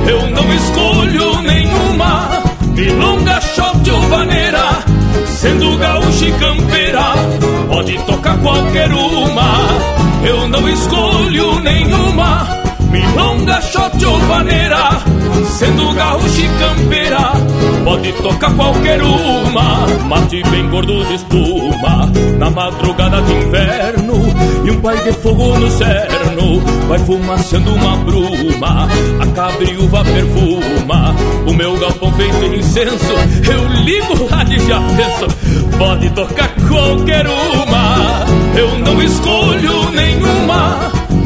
Eu 0.06 0.30
não 0.30 0.54
escolho 0.54 1.42
nenhuma, 1.42 2.28
milonga, 2.74 3.40
shot 3.40 3.90
ou 3.90 4.00
vaneira, 4.02 4.84
sendo 5.26 5.76
gaúcha 5.78 6.24
e 6.26 6.32
campeira, 6.32 7.14
pode 7.68 7.98
tocar 8.04 8.38
qualquer 8.38 8.90
uma. 8.92 9.68
Eu 10.24 10.48
não 10.48 10.68
escolho 10.68 11.60
nenhuma, 11.60 12.48
milonga, 12.90 13.60
shot 13.62 14.04
ou 14.04 14.18
vaneira, 14.20 14.90
sendo 15.44 15.92
gaúcha 15.94 16.40
e 16.40 16.48
campeira, 16.58 17.32
pode 17.84 18.12
tocar 18.12 18.54
qualquer 18.54 19.02
uma. 19.02 19.86
Mate 20.08 20.42
bem 20.50 20.68
gordo 20.68 21.04
de 21.04 21.14
espuma, 21.14 22.10
na 22.38 22.50
madrugada 22.50 23.20
de 23.22 23.32
inverno, 23.32 24.14
e 24.64 24.70
um 24.70 24.80
pai 24.80 24.96
de 25.02 25.12
fogo 25.12 25.58
no 25.58 25.70
cerno, 25.70 26.60
vai 26.88 26.98
fumaçando 27.00 27.74
uma 27.74 27.96
bruma, 27.98 28.88
a 29.20 29.26
cabriúva 29.34 30.04
perfuma, 30.04 31.14
o 31.46 31.52
meu 31.52 31.76
galpão 31.78 32.12
feito 32.12 32.44
em 32.44 32.58
incenso, 32.58 33.14
eu 33.50 33.82
ligo 33.84 34.28
lá 34.30 34.44
de 34.44 34.58
já 34.66 34.80
penso, 34.80 35.76
pode 35.78 36.10
tocar 36.10 36.50
qualquer 36.68 37.26
uma. 37.26 38.26
Eu 38.56 38.78
não 38.80 39.00
escolho 39.02 39.90
nenhuma, 39.90 40.90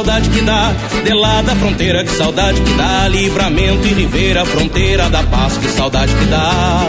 Saudade 0.00 0.30
que 0.30 0.40
dá 0.40 0.72
de 1.04 1.12
lá 1.12 1.42
da 1.42 1.54
fronteira, 1.54 2.02
que 2.02 2.10
saudade 2.12 2.58
que 2.58 2.72
dá 2.72 3.06
livramento 3.06 3.86
e 3.86 3.92
ribeira, 3.92 4.46
fronteira 4.46 5.10
da 5.10 5.22
paz, 5.24 5.58
que 5.58 5.68
saudade 5.68 6.10
que 6.14 6.24
dá. 6.24 6.82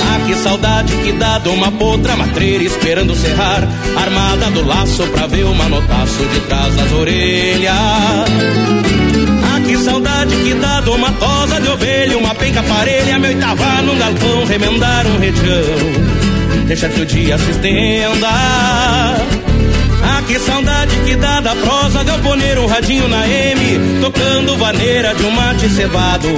Ah, 0.00 0.20
que 0.24 0.34
saudade 0.36 0.92
que 1.02 1.10
dá 1.12 1.40
de 1.40 1.48
uma 1.48 1.72
potra 1.72 2.14
matreira 2.14 2.62
esperando 2.62 3.16
serrar, 3.16 3.66
armada 3.96 4.48
do 4.52 4.64
laço 4.64 5.02
pra 5.08 5.26
ver 5.26 5.42
o 5.42 5.54
manotaço 5.56 6.24
de 6.32 6.38
trás 6.42 6.76
das 6.76 6.92
orelhas. 6.92 7.74
Ah, 9.42 9.60
que 9.66 9.76
saudade 9.76 10.36
que 10.36 10.54
dá 10.54 10.80
de 10.82 10.90
uma 10.90 11.10
tosa 11.10 11.60
de 11.60 11.68
ovelha, 11.68 12.16
uma 12.16 12.32
penca 12.36 12.62
parelha, 12.62 13.18
meu 13.18 13.30
oitava 13.30 13.82
num 13.82 13.98
galpão, 13.98 14.44
remendar 14.46 15.04
um 15.04 15.18
retião, 15.18 16.64
deixa 16.68 16.88
que 16.88 17.00
o 17.00 17.06
dia 17.06 17.36
se 17.38 17.50
estenda. 17.50 19.47
Que 20.28 20.38
saudade 20.38 20.94
que 21.06 21.16
dá 21.16 21.40
da 21.40 21.56
prosa 21.56 22.04
poner 22.18 22.58
um 22.58 22.66
radinho 22.66 23.08
na 23.08 23.26
M, 23.26 24.00
tocando 24.02 24.56
vaneira 24.58 25.14
de 25.14 25.24
um 25.24 25.30
mate 25.30 25.68
cevado, 25.70 26.28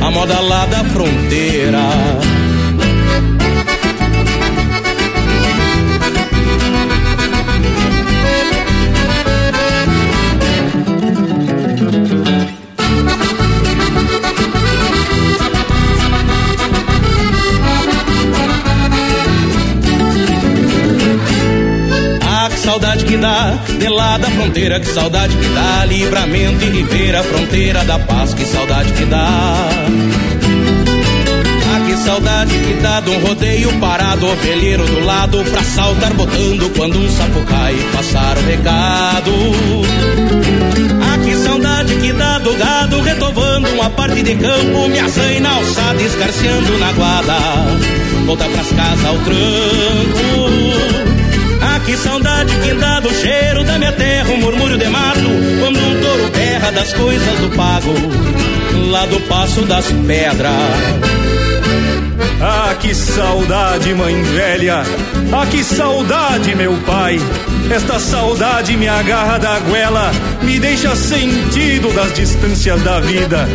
a 0.00 0.10
moda 0.10 0.40
lá 0.40 0.64
da 0.64 0.82
fronteira. 0.84 1.80
Dá 23.24 23.58
de 23.78 23.88
lá 23.88 24.18
da 24.18 24.30
fronteira, 24.30 24.78
que 24.78 24.86
saudade 24.86 25.34
que 25.34 25.48
dá 25.48 25.86
livramento 25.86 26.62
e 26.62 26.68
ribeira, 26.68 27.22
fronteira 27.22 27.82
da 27.84 27.98
paz, 27.98 28.34
que 28.34 28.44
saudade 28.44 28.92
que 28.92 29.06
dá. 29.06 29.26
Ah, 31.70 31.80
que 31.86 31.96
saudade 32.04 32.52
que 32.52 32.74
dá 32.82 33.00
de 33.00 33.10
um 33.10 33.20
rodeio 33.20 33.72
parado, 33.80 34.26
ovelheiro 34.26 34.84
do 34.84 35.00
lado, 35.06 35.42
pra 35.44 35.62
saltar 35.62 36.12
botando 36.12 36.70
quando 36.76 36.98
um 36.98 37.08
sapo 37.08 37.40
cai, 37.46 37.74
passar 37.94 38.36
o 38.36 38.42
recado. 38.42 39.32
Ah, 41.02 41.18
que 41.24 41.34
saudade 41.36 41.96
que 41.96 42.12
dá 42.12 42.38
do 42.40 42.52
gado 42.54 43.00
retovando 43.00 43.68
uma 43.70 43.88
parte 43.88 44.22
de 44.22 44.34
campo, 44.34 44.86
me 44.90 44.98
açaí 44.98 45.40
na 45.40 45.50
alçada, 45.50 46.02
escarceando 46.02 46.78
na 46.78 46.92
guarda, 46.92 47.38
volta 48.26 48.44
pras 48.44 48.68
casas 48.68 49.06
ao 49.06 49.16
tranco. 49.16 51.13
Que 51.84 51.96
saudade 51.98 52.54
que 52.60 52.74
dá 52.74 52.98
do 53.00 53.12
cheiro 53.12 53.62
da 53.64 53.78
minha 53.78 53.92
terra, 53.92 54.30
um 54.30 54.38
murmúrio 54.38 54.78
de 54.78 54.88
mato, 54.88 55.20
quando 55.60 55.78
um 55.78 56.00
touro 56.00 56.30
berra 56.30 56.72
das 56.72 56.92
coisas 56.94 57.38
do 57.40 57.50
pago, 57.56 57.92
lá 58.90 59.04
do 59.06 59.20
Passo 59.28 59.62
das 59.66 59.86
Pedras. 60.06 61.53
Ah, 62.46 62.76
que 62.78 62.94
saudade, 62.94 63.94
mãe 63.94 64.22
velha! 64.22 64.82
Ah, 65.32 65.46
que 65.46 65.64
saudade, 65.64 66.54
meu 66.54 66.74
pai! 66.84 67.18
Esta 67.70 67.98
saudade 67.98 68.76
me 68.76 68.86
agarra 68.86 69.38
da 69.38 69.58
goela, 69.60 70.12
me 70.42 70.60
deixa 70.60 70.94
sentido 70.94 71.90
das 71.94 72.12
distâncias 72.12 72.82
da 72.82 73.00
vida, 73.00 73.48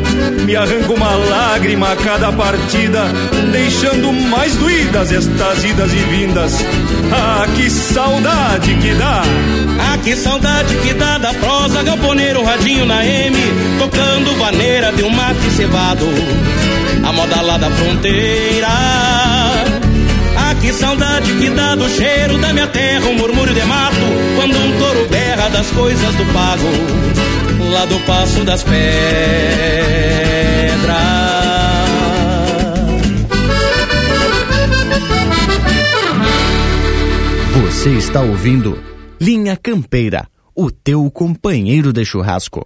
me 0.44 0.56
arranca 0.56 0.92
uma 0.92 1.12
lágrima 1.12 1.92
a 1.92 1.96
cada 1.98 2.32
partida, 2.32 3.04
deixando 3.52 4.12
mais 4.12 4.56
doídas 4.56 5.12
estas 5.12 5.64
idas 5.64 5.94
e 5.94 5.98
vindas. 5.98 6.54
Ah, 7.14 7.46
que 7.56 7.70
saudade 7.70 8.74
que 8.74 8.96
dá! 8.96 9.22
Ah, 9.82 10.00
que 10.04 10.16
saudade 10.16 10.76
que 10.78 10.96
dá 10.96 11.20
da 11.20 11.32
prosa, 11.36 11.84
galponeiro, 11.84 12.44
radinho 12.44 12.88
na 12.88 13.06
M, 13.06 13.38
tocando 13.78 14.36
vaneira 14.40 14.92
de 14.92 15.04
um 15.04 15.12
mate 15.12 15.48
cevado 15.52 16.08
a 17.10 17.14
moda 17.14 17.42
lá 17.42 17.58
da 17.58 17.72
fronteira. 17.72 18.68
Ah, 20.38 20.56
que 20.62 20.72
saudade 20.72 21.34
que 21.34 21.50
dá 21.50 21.74
do 21.74 21.90
cheiro 21.90 22.38
da 22.38 22.54
minha 22.54 22.68
terra, 22.68 23.08
um 23.08 23.16
murmúrio 23.16 23.54
de 23.54 23.66
mato, 23.66 23.96
quando 24.36 24.56
um 24.56 24.78
touro 24.78 25.10
berra 25.10 25.50
das 25.50 25.72
coisas 25.72 26.16
do 26.16 26.26
pago, 26.32 26.68
lá 27.72 27.86
do 27.86 28.00
passo 28.06 28.44
das 28.44 28.64
pedras. 28.64 28.80
Você 37.64 37.90
está 37.92 38.22
ouvindo 38.22 38.78
Linha 39.20 39.58
Campeira, 39.58 40.28
o 40.56 40.70
teu 40.70 41.10
companheiro 41.10 41.92
de 41.92 42.06
churrasco. 42.06 42.64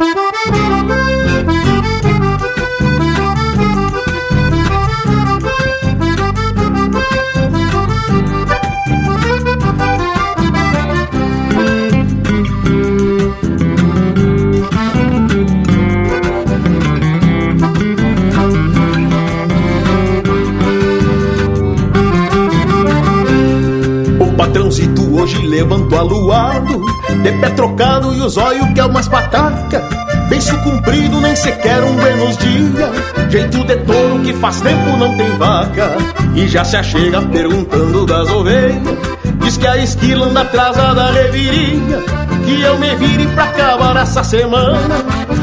Hoje 25.16 25.46
levantou 25.46 26.00
aluado 26.00 26.82
De 27.22 27.32
pé 27.34 27.50
trocado 27.50 28.14
e 28.14 28.22
os 28.22 28.38
olhos 28.38 28.68
que 28.74 28.80
é 28.80 28.86
umas 28.86 29.08
pataca 29.08 30.04
Beiço 30.34 30.58
comprido, 30.64 31.22
nem 31.22 31.36
sequer 31.36 31.84
um 31.84 31.96
buenos 31.96 32.38
dia. 32.38 32.92
Jeito 33.30 33.64
de 33.66 33.78
touro 33.78 34.20
que 34.24 34.34
faz 34.34 34.62
tempo 34.62 34.98
não 34.98 35.16
tem 35.16 35.30
vaca. 35.38 35.92
E 36.34 36.48
já 36.48 36.64
se 36.64 36.76
achega 36.76 37.22
perguntando 37.22 38.06
das 38.06 38.28
ovelhas. 38.30 38.98
Diz 39.40 39.58
que 39.58 39.68
a 39.68 39.78
esquila 39.78 40.26
anda 40.26 40.42
atrasada 40.42 40.96
da 40.96 41.12
revirinha 41.12 42.00
Que 42.46 42.62
eu 42.62 42.78
me 42.80 42.96
vire 42.96 43.28
pra 43.28 43.44
acabar 43.44 43.96
essa 43.98 44.24
semana. 44.24 44.80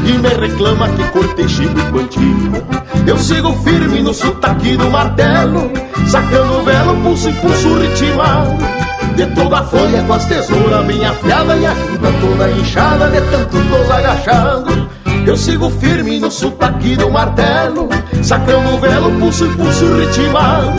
E 0.05 0.11
me 0.17 0.29
reclama 0.29 0.89
que 0.89 1.03
cortei 1.11 1.47
chico 1.47 1.79
quantia. 1.91 2.81
Eu 3.07 3.17
sigo 3.17 3.53
firme 3.63 4.01
no 4.01 4.13
sotaque 4.13 4.75
do 4.75 4.89
martelo 4.89 5.71
Sacando 6.07 6.63
velo, 6.63 6.95
pulso 7.01 7.29
e 7.29 7.33
pulso 7.33 7.79
ritmado 7.79 8.90
de 9.25 9.35
toda 9.35 9.59
a 9.59 9.63
folha 9.63 10.01
com 10.03 10.13
as 10.13 10.25
tesouras 10.25 10.85
bem 10.85 11.05
afiada 11.05 11.55
E 11.55 11.65
a 11.65 11.73
junta 11.75 12.11
toda 12.19 12.51
inchada 12.51 13.07
de 13.07 13.21
tanto 13.29 13.57
tos 13.69 13.91
agachando. 13.91 14.89
Eu 15.25 15.37
sigo 15.37 15.69
firme 15.69 16.19
no 16.19 16.31
sotaque 16.31 16.95
do 16.95 17.09
martelo 17.11 17.87
Sacando 18.23 18.73
o 18.73 18.79
velo, 18.79 19.11
pulso 19.19 19.45
e 19.45 19.49
pulso 19.49 19.85
ritmado 19.97 20.73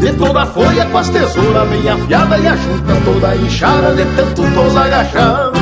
De 0.00 0.12
toda 0.14 0.42
a 0.42 0.46
folha 0.46 0.86
com 0.86 0.98
as 0.98 1.10
tesouras 1.10 1.68
bem 1.68 1.88
afiada 1.90 2.38
E 2.38 2.46
a 2.46 2.56
junta 2.56 2.94
toda 3.04 3.36
inchada 3.36 3.94
de 3.94 4.04
tanto 4.16 4.42
tos 4.54 4.76
agachando 4.76 5.61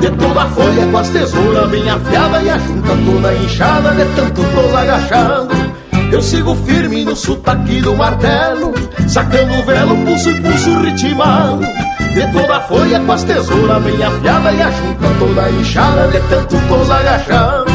de 0.00 0.10
toda 0.10 0.42
a 0.42 0.46
folha 0.48 0.86
com 0.86 0.98
as 0.98 1.08
tesouras 1.08 1.70
bem 1.70 1.88
afiada 1.88 2.42
E 2.42 2.50
a 2.50 2.58
junta 2.58 2.88
toda 3.04 3.34
inchada 3.34 3.90
de 3.92 4.04
tanto 4.16 4.42
tos 4.42 4.74
agachando 4.74 5.54
Eu 6.12 6.22
sigo 6.22 6.54
firme 6.66 7.04
no 7.04 7.16
sotaque 7.16 7.80
do 7.80 7.94
martelo 7.96 8.72
Sacando 9.08 9.54
o 9.54 9.64
velo, 9.64 9.96
pulso 10.04 10.30
e 10.30 10.40
pulso 10.40 10.80
ritmado. 10.80 11.60
De 12.14 12.32
toda 12.32 12.56
a 12.56 12.60
folha 12.62 13.00
com 13.00 13.12
as 13.12 13.22
tesouras 13.24 13.82
bem 13.82 14.02
afiada 14.02 14.52
E 14.52 14.62
a 14.62 14.70
junta 14.70 15.08
toda 15.18 15.50
inchada 15.50 16.08
de 16.08 16.20
tanto 16.28 16.56
tos 16.68 16.90
agachando 16.90 17.74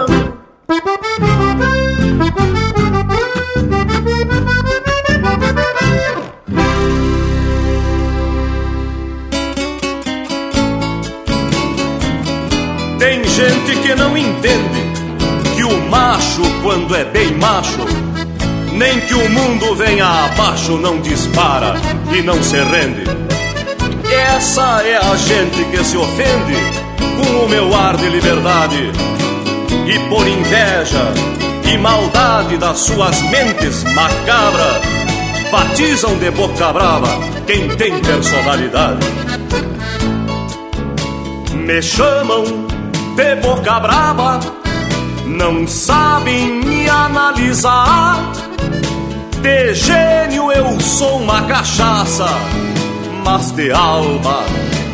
bem 17.11 17.37
macho, 17.37 17.85
nem 18.73 18.99
que 19.01 19.13
o 19.13 19.29
mundo 19.29 19.75
venha 19.75 20.05
abaixo, 20.05 20.77
não 20.77 20.99
dispara 21.01 21.75
e 22.11 22.21
não 22.21 22.41
se 22.41 22.57
rende. 22.57 23.03
Essa 24.35 24.81
é 24.83 24.97
a 24.97 25.15
gente 25.15 25.63
que 25.65 25.83
se 25.83 25.97
ofende 25.97 26.55
com 26.97 27.45
o 27.45 27.49
meu 27.49 27.75
ar 27.75 27.95
de 27.97 28.09
liberdade 28.09 28.91
e 29.87 29.99
por 30.09 30.27
inveja 30.27 31.13
e 31.71 31.77
maldade 31.77 32.57
das 32.57 32.79
suas 32.79 33.21
mentes 33.23 33.83
macabras 33.93 34.81
batizam 35.51 36.17
de 36.17 36.31
boca 36.31 36.71
brava 36.71 37.07
quem 37.45 37.69
tem 37.75 37.99
personalidade. 38.01 39.05
Me 41.53 41.81
chamam 41.81 42.43
de 43.15 43.35
boca 43.35 43.79
brava, 43.79 44.39
não 45.25 45.67
sabem 45.67 46.61
analisar. 46.91 48.19
De 49.41 49.73
gênio 49.73 50.51
eu 50.51 50.79
sou 50.79 51.17
uma 51.17 51.41
cachaça, 51.43 52.27
mas 53.23 53.51
de 53.51 53.71
alma 53.71 54.43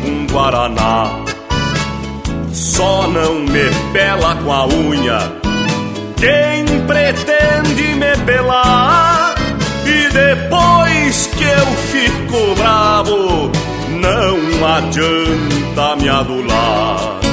um 0.04 0.26
guaraná. 0.26 1.10
Só 2.52 3.06
não 3.08 3.40
me 3.40 3.70
pela 3.92 4.34
com 4.36 4.52
a 4.52 4.66
unha 4.66 5.38
quem 6.18 6.64
pretende 6.84 7.94
me 7.94 8.16
pelar 8.26 9.36
e 9.86 10.12
depois 10.12 11.26
que 11.28 11.44
eu 11.44 11.66
fico 11.92 12.54
bravo, 12.56 13.52
não 14.00 14.66
adianta 14.66 15.96
me 15.96 16.08
adular. 16.08 17.27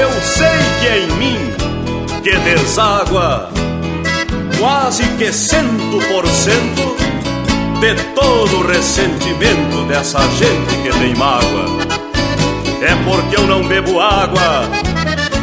Eu 0.00 0.10
sei 0.22 0.58
que 0.80 0.86
é 0.86 0.98
em 1.00 1.12
mim 1.18 1.38
que 2.22 2.34
deságua 2.38 3.50
quase 4.58 5.02
que 5.18 5.30
cento 5.30 5.98
por 6.08 6.26
cento 6.26 6.96
de 7.80 7.94
todo 8.14 8.60
o 8.60 8.66
ressentimento 8.66 9.84
dessa 9.88 10.20
gente 10.38 10.74
que 10.82 10.98
tem 10.98 11.14
mágoa. 11.14 11.66
É 12.80 12.94
porque 13.04 13.36
eu 13.36 13.46
não 13.46 13.62
bebo 13.68 14.00
água 14.00 14.70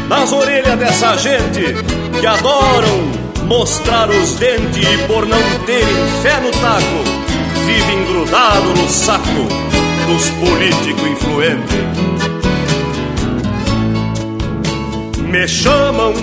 nas 0.08 0.32
orelhas 0.32 0.76
dessa 0.76 1.16
gente 1.16 1.76
que 2.20 2.26
adoram 2.26 3.12
mostrar 3.46 4.10
os 4.10 4.32
dentes 4.34 4.76
e 4.76 4.98
por 5.06 5.24
não 5.24 5.38
terem 5.66 6.06
fé 6.20 6.40
no 6.40 6.50
taco, 6.50 7.04
vivem 7.64 8.04
grudado 8.06 8.74
no 8.74 8.88
saco 8.88 9.46
dos 10.08 10.30
políticos 10.30 11.06
influentes. 11.06 12.37
Me 15.28 15.46
chamam 15.46 16.14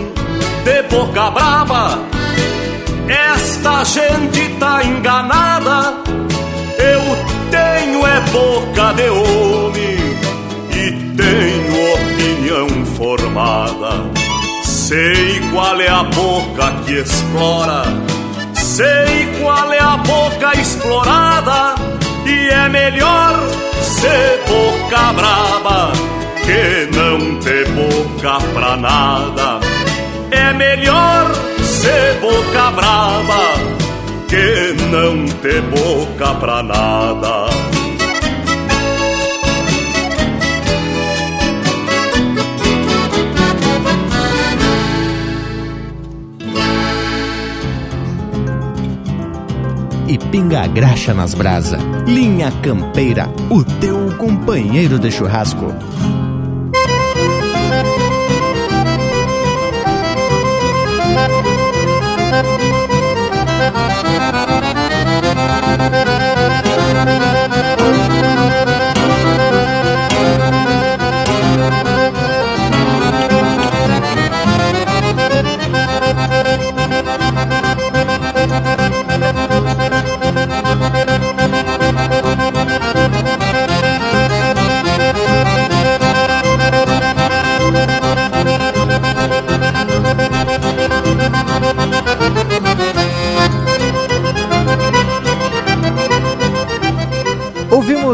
de 0.63 0.81
boca 0.89 1.29
brava, 1.29 1.99
esta 3.07 3.83
gente 3.83 4.49
tá 4.59 4.83
enganada. 4.83 5.93
Eu 6.79 7.01
tenho 7.51 8.03
é 8.03 8.19
boca 8.31 8.93
de 8.93 9.09
homem 9.09 9.97
e 10.71 10.91
tenho 11.15 11.93
opinião 11.93 12.85
formada. 12.97 14.09
Sei 14.63 15.39
qual 15.51 15.79
é 15.79 15.87
a 15.87 16.03
boca 16.05 16.71
que 16.83 16.93
explora, 16.93 17.83
sei 18.55 19.39
qual 19.39 19.71
é 19.71 19.79
a 19.79 19.97
boca 19.97 20.59
explorada, 20.59 21.75
e 22.25 22.49
é 22.49 22.69
melhor 22.69 23.35
ser 23.83 24.41
boca 24.47 25.13
brava 25.13 26.14
que 26.45 26.95
não 26.95 27.39
ter 27.39 27.67
boca 27.69 28.37
pra 28.53 28.77
nada. 28.77 29.59
É 30.31 30.53
melhor 30.53 31.33
ser 31.63 32.19
boca 32.21 32.71
brava 32.71 33.75
que 34.27 34.83
não 34.91 35.25
ter 35.41 35.61
boca 35.63 36.33
pra 36.35 36.63
nada. 36.63 37.45
e 50.07 50.19
pinga 50.19 50.61
a 50.61 50.67
graxa 50.67 51.13
nas 51.13 51.33
brasa. 51.33 51.77
Linha 52.05 52.51
Campeira, 52.61 53.27
o 53.49 53.63
teu 53.63 54.15
companheiro 54.17 54.99
de 54.99 55.11
churrasco. 55.11 55.73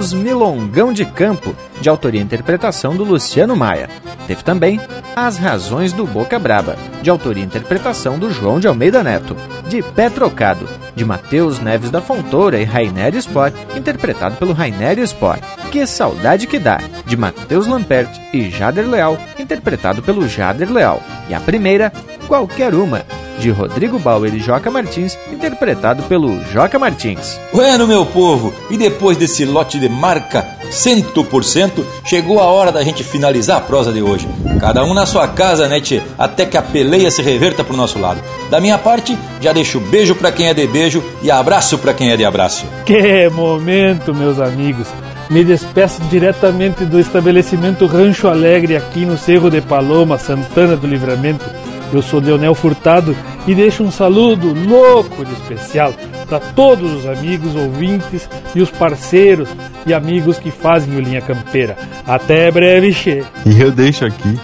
Ouvimos 0.02 0.14
Milongão 0.14 0.92
de 0.92 1.06
Campo, 1.06 1.56
de 1.80 1.88
autoria 1.88 2.20
e 2.20 2.24
interpretação 2.24 2.96
do 2.96 3.04
Luciano 3.04 3.56
Maia. 3.56 3.88
Teve 4.26 4.44
também 4.44 4.82
As 5.16 5.38
Razões 5.38 5.94
do 5.94 6.08
Boca 6.08 6.40
Braba, 6.40 6.76
de 7.04 7.10
autoria 7.12 7.44
e 7.44 7.46
interpretação 7.46 8.18
do 8.18 8.32
João 8.32 8.60
de 8.60 8.68
Almeida 8.68 9.04
Neto. 9.04 9.36
De 9.68 9.84
Pé 9.84 10.10
Trocado, 10.10 10.68
de 10.96 11.06
Matheus 11.06 11.60
Neves 11.60 11.92
da 11.92 12.02
Fontoura 12.02 12.60
e 12.60 12.64
Rainer 12.64 13.14
Sport, 13.18 13.54
interpretado 13.76 14.38
pelo 14.38 14.54
Rainer 14.54 14.98
Sport. 15.00 15.44
Que 15.70 15.86
Saudade 15.86 16.48
Que 16.48 16.58
Dá, 16.58 16.80
de 17.06 17.16
Matheus 17.16 17.68
Lampert 17.68 18.10
e 18.34 18.50
Jader 18.50 18.90
Leal, 18.90 19.20
interpretado 19.38 20.02
pelo 20.02 20.28
Jader 20.28 20.72
Leal. 20.72 21.00
E 21.30 21.36
a 21.36 21.40
primeira, 21.40 21.94
Qualquer 22.28 22.74
Uma, 22.74 23.06
de 23.40 23.50
Rodrigo 23.50 24.00
Bauer 24.00 24.34
e 24.34 24.40
Joca 24.40 24.70
Martins, 24.70 25.18
interpretado 25.32 26.04
pelo 26.04 26.44
Joca 26.46 26.78
Martins. 26.78 27.40
Bueno, 27.54 27.88
meu 27.88 28.06
povo, 28.06 28.54
e 28.70 28.78
depois 28.78 29.18
desse 29.18 29.46
lote 29.46 29.80
de 29.80 29.90
marca 29.90 30.46
100%, 30.72 31.84
chegou 32.06 32.40
a 32.40 32.46
hora 32.46 32.72
da 32.72 32.84
gente 32.84 33.04
finalizar 33.04 33.58
a 33.58 33.62
prosa 33.62 33.92
de 33.92 34.02
hoje. 34.02 34.28
Cada 34.60 34.84
um 34.84 34.94
na 34.94 35.06
sua 35.06 35.28
casa, 35.28 35.68
né, 35.68 35.80
tchê? 35.80 36.02
Até 36.18 36.46
que 36.46 36.58
a 36.58 36.62
peleia 36.62 37.12
se 37.12 37.22
reverta 37.22 37.64
pro 37.64 37.76
nosso 37.76 38.00
lado. 38.00 38.22
Da 38.50 38.60
minha 38.60 38.78
parte, 38.78 39.18
já 39.40 39.52
deixo 39.54 39.80
beijo 39.80 40.16
para 40.16 40.32
quem 40.32 40.48
é 40.48 40.54
de 40.54 40.66
beijo 40.68 41.04
e 41.22 41.30
abraço 41.30 41.78
para 41.78 41.94
quem 41.94 42.12
é 42.12 42.18
de 42.18 42.26
abraço. 42.26 42.66
Que 42.86 43.30
momento, 43.30 44.14
meus 44.14 44.40
amigos! 44.40 44.88
Me 45.32 45.46
despeço 45.46 46.02
diretamente 46.10 46.84
do 46.84 47.00
estabelecimento 47.00 47.86
Rancho 47.86 48.28
Alegre 48.28 48.76
aqui 48.76 49.06
no 49.06 49.18
Cerro 49.18 49.50
de 49.50 49.62
Paloma, 49.62 50.18
Santana 50.18 50.76
do 50.76 50.86
Livramento. 50.86 51.46
Eu 51.94 52.02
sou 52.02 52.20
Leonel 52.20 52.56
Furtado 52.56 53.16
e 53.46 53.54
deixo 53.54 53.84
um 53.84 53.92
saludo 53.92 54.54
louco 54.54 55.26
de 55.26 55.34
especial 55.34 55.94
para 56.28 56.40
todos 56.40 56.92
os 56.92 57.06
amigos, 57.06 57.56
ouvintes 57.56 58.30
e 58.56 58.62
os 58.62 58.72
parceiros 58.72 59.50
e 59.86 59.94
amigos 59.94 60.40
que 60.40 60.50
fazem 60.50 60.96
o 60.96 61.02
Linha 61.02 61.22
Campeira. 61.22 61.78
Até 62.08 62.50
breve, 62.50 62.94
che. 62.94 63.24
E 63.46 63.60
eu 63.60 63.72
deixo 63.72 64.06
aqui 64.06 64.40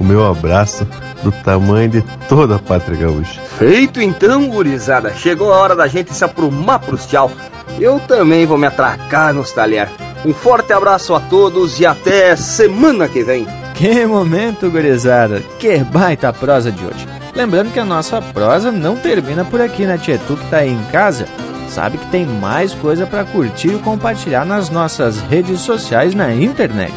o 0.00 0.04
meu 0.04 0.26
abraço 0.28 0.86
do 1.22 1.30
tamanho 1.30 1.88
de 1.88 2.04
toda 2.28 2.56
a 2.56 2.58
pátria 2.58 2.96
gaúcha. 2.96 3.40
Feito 3.58 4.00
então, 4.00 4.48
gurizada. 4.48 5.14
Chegou 5.14 5.52
a 5.52 5.58
hora 5.58 5.76
da 5.76 5.86
gente 5.86 6.14
se 6.14 6.24
aprumar 6.24 6.80
pros 6.80 7.06
tchau. 7.06 7.30
Eu 7.78 8.00
também 8.00 8.46
vou 8.46 8.58
me 8.58 8.66
atracar 8.66 9.32
nos 9.32 9.52
talher. 9.52 9.88
Um 10.24 10.32
forte 10.32 10.72
abraço 10.72 11.14
a 11.14 11.20
todos 11.20 11.78
e 11.78 11.86
até 11.86 12.34
semana 12.34 13.06
que 13.08 13.22
vem. 13.22 13.46
Que 13.78 14.04
momento, 14.04 14.68
gurizada! 14.68 15.40
Que 15.56 15.78
baita 15.78 16.32
prosa 16.32 16.72
de 16.72 16.84
hoje! 16.84 17.06
Lembrando 17.32 17.72
que 17.72 17.78
a 17.78 17.84
nossa 17.84 18.20
prosa 18.20 18.72
não 18.72 18.96
termina 18.96 19.44
por 19.44 19.60
aqui, 19.60 19.86
né, 19.86 19.96
Tchê? 19.96 20.18
Tu 20.18 20.36
que 20.36 20.50
tá 20.50 20.56
aí 20.56 20.72
em 20.72 20.84
casa, 20.90 21.28
sabe 21.68 21.96
que 21.96 22.10
tem 22.10 22.26
mais 22.26 22.74
coisa 22.74 23.06
para 23.06 23.24
curtir 23.24 23.68
e 23.68 23.78
compartilhar 23.78 24.44
nas 24.44 24.68
nossas 24.68 25.20
redes 25.20 25.60
sociais 25.60 26.12
na 26.12 26.34
internet. 26.34 26.92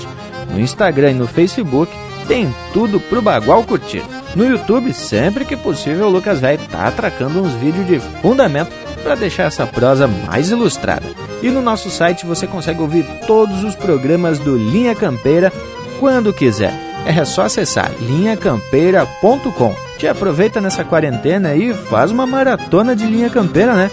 No 0.52 0.60
Instagram 0.60 1.12
e 1.12 1.14
no 1.14 1.28
Facebook 1.28 1.94
tem 2.28 2.52
tudo 2.74 2.99
pro 2.99 3.22
Bagual 3.22 3.64
curtir. 3.64 4.03
No 4.36 4.44
YouTube, 4.44 4.91
sempre 4.91 5.45
que 5.45 5.56
possível, 5.56 6.08
o 6.08 6.12
Lucas 6.12 6.40
Velho 6.40 6.68
tá 6.72 6.88
atracando 6.88 7.44
uns 7.44 7.53
vídeos 7.53 7.86
de 7.86 7.99
fundamento 8.24 8.72
para 9.03 9.14
deixar 9.14 9.44
essa 9.44 9.68
prosa 9.68 10.08
mais 10.08 10.49
ilustrada. 10.49 11.06
E 11.44 11.49
no 11.52 11.62
nosso 11.62 11.91
site 11.91 12.26
você 12.26 12.48
consegue 12.48 12.82
ouvir 12.82 13.06
todos 13.28 13.64
os 13.64 13.76
programas 13.76 14.40
do 14.40 14.58
Linha 14.58 14.95
Campeira 14.95 15.53
quando 16.02 16.34
quiser. 16.34 16.73
É 17.06 17.23
só 17.23 17.44
acessar 17.44 17.91
linhacampeira.com. 18.02 19.76
Te 19.99 20.07
aproveita 20.07 20.60
nessa 20.60 20.84
quarentena 20.84 21.53
e 21.56 21.73
faz 21.73 22.10
uma 22.10 22.26
maratona 22.26 22.95
de 22.95 23.06
linha 23.06 23.30
campeira, 23.30 23.76
né? 23.76 23.91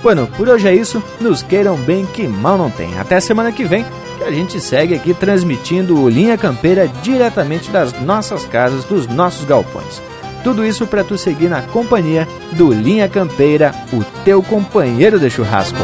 Bueno, 0.00 0.28
por 0.36 0.48
hoje 0.48 0.68
é 0.68 0.74
isso. 0.74 1.02
Nos 1.20 1.42
queiram 1.42 1.76
bem 1.76 2.06
que 2.06 2.28
mal 2.28 2.56
não 2.56 2.70
tem. 2.70 2.96
Até 2.96 3.18
semana 3.18 3.50
que 3.50 3.64
vem, 3.64 3.84
que 4.18 4.24
a 4.24 4.30
gente 4.30 4.60
segue 4.60 4.94
aqui 4.94 5.12
transmitindo 5.12 6.00
o 6.00 6.08
Linha 6.08 6.38
Campeira 6.38 6.88
diretamente 7.02 7.70
das 7.70 7.92
nossas 8.00 8.44
casas, 8.44 8.84
dos 8.84 9.08
nossos 9.08 9.44
galpões. 9.44 10.00
Tudo 10.44 10.64
isso 10.64 10.86
para 10.86 11.02
tu 11.02 11.18
seguir 11.18 11.48
na 11.48 11.62
companhia 11.62 12.28
do 12.52 12.72
Linha 12.72 13.08
Campeira, 13.08 13.74
o 13.92 14.04
teu 14.24 14.40
companheiro 14.44 15.18
de 15.18 15.28
churrasco. 15.28 15.78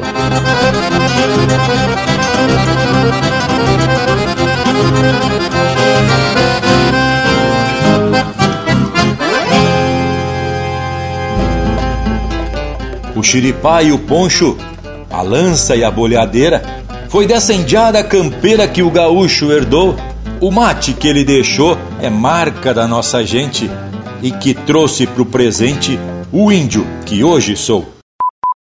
O 13.24 13.26
xiripá 13.26 13.82
e 13.82 13.90
o 13.90 13.98
poncho, 13.98 14.54
a 15.10 15.22
lança 15.22 15.74
e 15.74 15.82
a 15.82 15.90
boleadeira 15.90 16.62
Foi 17.08 17.26
dessa 17.26 17.54
indiada 17.54 18.04
campeira 18.04 18.68
que 18.68 18.82
o 18.82 18.90
gaúcho 18.90 19.50
herdou. 19.50 19.96
O 20.42 20.50
mate 20.50 20.92
que 20.92 21.08
ele 21.08 21.24
deixou 21.24 21.78
é 22.02 22.10
marca 22.10 22.74
da 22.74 22.86
nossa 22.86 23.24
gente 23.24 23.70
e 24.22 24.30
que 24.30 24.52
trouxe 24.52 25.06
pro 25.06 25.24
presente 25.24 25.98
o 26.30 26.52
índio 26.52 26.86
que 27.06 27.24
hoje 27.24 27.56
sou. 27.56 27.93